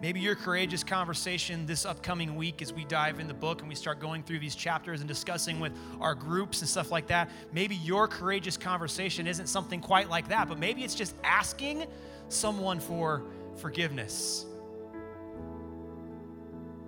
Maybe 0.00 0.20
your 0.20 0.36
courageous 0.36 0.84
conversation 0.84 1.66
this 1.66 1.84
upcoming 1.84 2.36
week 2.36 2.62
as 2.62 2.72
we 2.72 2.84
dive 2.84 3.18
in 3.18 3.26
the 3.26 3.34
book 3.34 3.60
and 3.60 3.68
we 3.68 3.74
start 3.74 3.98
going 3.98 4.22
through 4.22 4.38
these 4.38 4.54
chapters 4.54 5.00
and 5.00 5.08
discussing 5.08 5.58
with 5.58 5.72
our 6.00 6.14
groups 6.14 6.60
and 6.60 6.68
stuff 6.68 6.92
like 6.92 7.08
that. 7.08 7.28
Maybe 7.52 7.74
your 7.74 8.06
courageous 8.06 8.56
conversation 8.56 9.26
isn't 9.26 9.48
something 9.48 9.80
quite 9.80 10.08
like 10.08 10.28
that, 10.28 10.48
but 10.48 10.56
maybe 10.56 10.84
it's 10.84 10.94
just 10.94 11.16
asking 11.24 11.84
someone 12.28 12.78
for 12.78 13.24
forgiveness. 13.56 14.46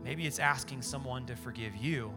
Maybe 0.04 0.24
it's 0.28 0.38
asking 0.38 0.82
someone 0.82 1.26
to 1.26 1.34
forgive 1.34 1.74
you 1.76 2.12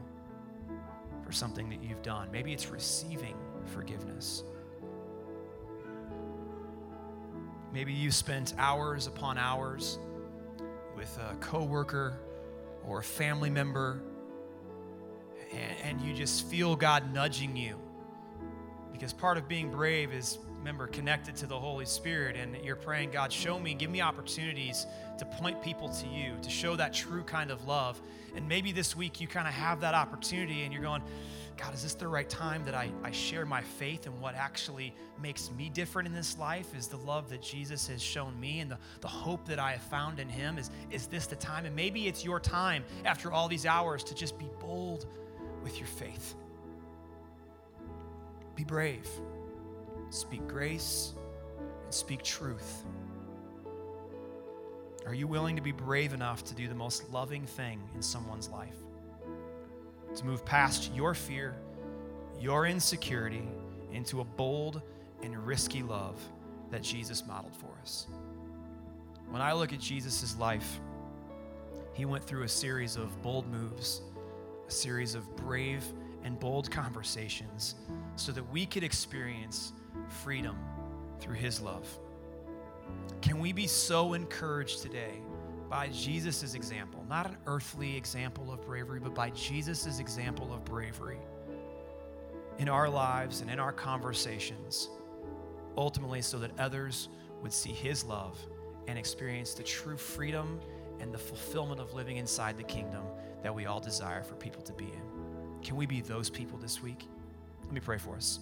for 1.25 1.31
something 1.31 1.69
that 1.69 1.81
you've 1.81 2.03
done. 2.03 2.29
Maybe 2.31 2.53
it's 2.53 2.69
receiving 2.69 3.35
forgiveness. 3.65 4.43
Maybe 7.73 7.93
you 7.93 8.11
spent 8.11 8.53
hours 8.59 9.07
upon 9.07 9.39
hours 9.39 9.97
with 11.03 11.19
a 11.19 11.35
coworker 11.41 12.17
or 12.87 12.99
a 12.99 13.03
family 13.03 13.49
member, 13.49 14.01
and, 15.51 15.77
and 15.83 16.01
you 16.01 16.13
just 16.13 16.47
feel 16.47 16.77
God 16.77 17.13
nudging 17.13 17.57
you. 17.57 17.77
Because 18.93 19.11
part 19.11 19.37
of 19.37 19.49
being 19.49 19.69
brave 19.69 20.13
is, 20.13 20.37
remember, 20.63 20.87
connected 20.87 21.35
to 21.35 21.45
the 21.45 21.59
Holy 21.59 21.83
Spirit, 21.83 22.37
and 22.37 22.55
you're 22.63 22.77
praying, 22.77 23.11
God, 23.11 23.33
show 23.33 23.59
me, 23.59 23.73
give 23.73 23.91
me 23.91 23.99
opportunities 23.99 24.87
to 25.17 25.25
point 25.25 25.61
people 25.61 25.89
to 25.89 26.07
you, 26.07 26.35
to 26.41 26.49
show 26.49 26.77
that 26.77 26.93
true 26.93 27.21
kind 27.23 27.51
of 27.51 27.67
love. 27.67 28.01
And 28.33 28.47
maybe 28.47 28.71
this 28.71 28.95
week 28.95 29.19
you 29.19 29.27
kind 29.27 29.45
of 29.45 29.53
have 29.53 29.81
that 29.81 29.93
opportunity, 29.93 30.63
and 30.63 30.71
you're 30.71 30.81
going, 30.81 31.01
God, 31.57 31.73
is 31.73 31.83
this 31.83 31.95
the 31.95 32.07
right 32.07 32.29
time 32.29 32.63
that 32.63 32.75
I, 32.75 32.89
I 33.03 33.11
share 33.11 33.45
my 33.45 33.61
faith 33.61 34.05
and 34.05 34.21
what 34.21 34.35
actually 34.35 34.95
makes 35.21 35.51
me 35.51 35.69
different 35.69 36.07
in 36.07 36.13
this 36.13 36.37
life 36.39 36.73
is 36.77 36.87
the 36.87 36.97
love 36.97 37.29
that 37.29 37.41
Jesus 37.41 37.85
has 37.89 38.01
shown 38.01 38.39
me 38.39 38.61
and 38.61 38.71
the, 38.71 38.77
the 39.01 39.09
hope 39.09 39.45
that 39.47 39.59
I 39.59 39.73
have 39.73 39.81
found 39.81 40.21
in 40.21 40.29
him? 40.29 40.57
Is, 40.57 40.71
is 40.91 41.07
this 41.07 41.27
the 41.27 41.35
time? 41.35 41.65
And 41.65 41.75
maybe 41.75 42.07
it's 42.07 42.23
your 42.23 42.39
time 42.39 42.85
after 43.03 43.33
all 43.33 43.49
these 43.49 43.65
hours 43.65 44.01
to 44.05 44.15
just 44.15 44.39
be 44.39 44.49
bold 44.61 45.07
with 45.61 45.77
your 45.77 45.87
faith. 45.87 46.35
Be 48.55 48.63
brave, 48.63 49.07
speak 50.13 50.47
grace, 50.47 51.13
and 51.83 51.93
speak 51.93 52.23
truth. 52.23 52.85
Are 55.05 55.13
you 55.13 55.27
willing 55.27 55.55
to 55.55 55.61
be 55.61 55.71
brave 55.71 56.13
enough 56.13 56.43
to 56.45 56.55
do 56.55 56.67
the 56.67 56.75
most 56.75 57.11
loving 57.11 57.45
thing 57.45 57.81
in 57.93 58.01
someone's 58.01 58.49
life? 58.49 58.77
to 60.15 60.25
move 60.25 60.45
past 60.45 60.93
your 60.93 61.13
fear, 61.13 61.55
your 62.39 62.67
insecurity, 62.67 63.47
into 63.91 64.21
a 64.21 64.23
bold 64.23 64.81
and 65.21 65.35
risky 65.45 65.83
love 65.83 66.19
that 66.71 66.81
Jesus 66.81 67.25
modeled 67.25 67.55
for 67.55 67.71
us. 67.81 68.07
When 69.29 69.41
I 69.41 69.53
look 69.53 69.73
at 69.73 69.79
Jesus' 69.79 70.37
life, 70.37 70.79
he 71.93 72.05
went 72.05 72.23
through 72.23 72.43
a 72.43 72.49
series 72.49 72.95
of 72.95 73.21
bold 73.21 73.47
moves, 73.47 74.01
a 74.67 74.71
series 74.71 75.15
of 75.15 75.35
brave 75.35 75.83
and 76.23 76.39
bold 76.39 76.71
conversations, 76.71 77.75
so 78.15 78.31
that 78.31 78.43
we 78.51 78.65
could 78.65 78.83
experience 78.83 79.73
freedom 80.07 80.57
through 81.19 81.35
his 81.35 81.61
love. 81.61 81.87
Can 83.21 83.39
we 83.39 83.53
be 83.53 83.67
so 83.67 84.13
encouraged 84.13 84.81
today 84.81 85.21
by 85.69 85.87
Jesus' 85.87 86.53
example, 86.53 87.03
not 87.09 87.25
an 87.25 87.37
earthly 87.47 87.97
example 87.97 88.51
of 88.51 88.61
bravery, 88.65 88.99
but 88.99 89.15
by 89.15 89.29
Jesus' 89.31 89.99
example 89.99 90.53
of 90.53 90.63
bravery 90.65 91.17
in 92.59 92.69
our 92.69 92.89
lives 92.89 93.41
and 93.41 93.49
in 93.49 93.59
our 93.59 93.71
conversations, 93.71 94.89
ultimately, 95.75 96.21
so 96.21 96.37
that 96.37 96.51
others 96.59 97.09
would 97.41 97.51
see 97.51 97.71
His 97.71 98.03
love 98.03 98.37
and 98.87 98.99
experience 98.99 99.53
the 99.53 99.63
true 99.63 99.97
freedom 99.97 100.59
and 100.99 101.13
the 101.13 101.17
fulfillment 101.17 101.81
of 101.81 101.93
living 101.93 102.17
inside 102.17 102.57
the 102.57 102.63
kingdom 102.63 103.03
that 103.41 103.53
we 103.53 103.65
all 103.65 103.79
desire 103.79 104.21
for 104.23 104.35
people 104.35 104.61
to 104.61 104.73
be 104.73 104.85
in. 104.85 105.61
Can 105.63 105.75
we 105.75 105.85
be 105.85 106.01
those 106.01 106.29
people 106.29 106.57
this 106.57 106.83
week? 106.83 107.07
Let 107.63 107.73
me 107.73 107.79
pray 107.79 107.97
for 107.97 108.15
us. 108.15 108.39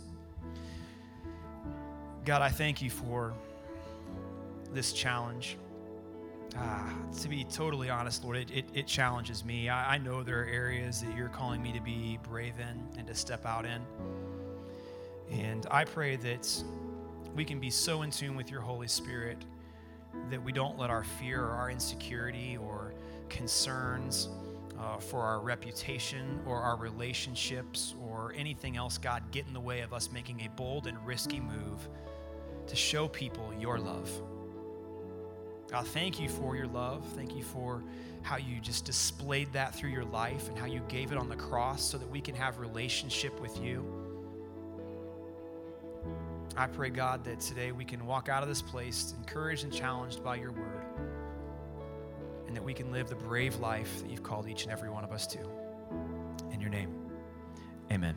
God, 2.24 2.44
I 2.44 2.50
thank 2.50 2.84
you 2.84 2.92
for 2.92 3.34
this 4.74 4.94
challenge. 4.94 5.58
Ah, 6.56 6.94
to 7.22 7.30
be 7.30 7.44
totally 7.46 7.90
honest, 7.90 8.24
Lord, 8.24 8.38
it, 8.38 8.52
it, 8.52 8.66
it 8.74 8.86
challenges 8.86 9.44
me. 9.44 9.70
I, 9.70 9.96
I, 9.96 9.98
know 9.98 10.22
there 10.22 10.42
are 10.42 10.46
areas 10.46 11.02
that 11.02 11.16
you're 11.16 11.30
calling 11.30 11.64
me 11.64 11.72
to 11.72 11.80
be 11.80 12.20
brave 12.24 12.56
in 12.60 13.00
and 13.00 13.08
to 13.08 13.16
step 13.16 13.46
out 13.46 13.66
in. 13.66 13.82
And 15.32 15.66
I 15.72 15.86
pray 15.86 16.18
that 16.18 16.64
we 17.36 17.44
can 17.46 17.60
be 17.60 17.70
so 17.70 18.02
in 18.02 18.12
tune 18.12 18.36
with 18.36 18.52
your 18.52 18.62
Holy 18.62 18.88
Spirit 18.88 19.38
that 20.30 20.44
we 20.44 20.52
don't 20.52 20.78
let 20.78 20.90
our 20.90 21.06
fear 21.06 21.42
or 21.42 21.52
our 21.52 21.72
insecurity 21.72 22.58
or 22.58 22.94
concerns 23.30 24.30
uh, 24.78 24.98
for 24.98 25.22
our 25.22 25.40
reputation 25.40 26.40
or 26.46 26.62
our 26.62 26.76
relationships 26.76 27.96
or 28.04 28.34
anything 28.36 28.78
else, 28.78 28.98
God, 28.98 29.24
get 29.32 29.48
in 29.48 29.54
the 29.54 29.60
way 29.60 29.82
of 29.82 29.94
us 29.94 30.12
making 30.12 30.42
a 30.42 30.50
bold 30.50 30.86
and 30.86 30.98
risky 31.06 31.40
move 31.40 31.88
to 32.68 32.76
show 32.76 33.08
people 33.08 33.54
your 33.60 33.80
love. 33.80 34.10
God, 35.70 35.88
thank 35.88 36.20
you 36.20 36.28
for 36.28 36.56
your 36.56 36.68
love. 36.68 37.06
Thank 37.16 37.36
you 37.36 37.44
for 37.44 37.82
how 38.24 38.38
you 38.38 38.60
just 38.62 38.86
displayed 38.86 39.52
that 39.54 39.74
through 39.74 39.90
your 39.90 40.06
life 40.06 40.50
and 40.50 40.58
how 40.58 40.66
you 40.66 40.82
gave 40.88 41.12
it 41.12 41.18
on 41.18 41.30
the 41.30 41.36
cross 41.36 41.82
so 41.82 41.98
that 41.98 42.10
we 42.10 42.22
can 42.22 42.36
have 42.36 42.60
relationship 42.60 43.40
with 43.40 43.58
you. 43.62 43.86
I 46.58 46.68
pray, 46.68 46.90
God, 46.90 47.24
that 47.24 47.40
today 47.40 47.72
we 47.72 47.86
can 47.86 48.06
walk 48.06 48.28
out 48.28 48.44
of 48.44 48.50
this 48.50 48.62
place 48.62 49.14
encouraged 49.18 49.64
and 49.64 49.74
challenged 49.74 50.22
by 50.24 50.36
your 50.36 50.52
word, 50.52 50.84
and 52.48 52.56
that 52.56 52.64
we 52.64 52.74
can 52.74 52.92
live 52.92 53.08
the 53.08 53.16
brave 53.16 53.56
life 53.60 54.02
that 54.02 54.12
you've 54.12 54.24
called 54.24 54.48
each 54.50 54.64
and 54.64 54.72
every 54.72 54.90
one 54.90 55.06
of 55.06 55.14
us 55.14 55.26
to. 55.28 55.40
In 56.52 56.60
your 56.60 56.70
name, 56.70 56.94
amen. 57.90 58.16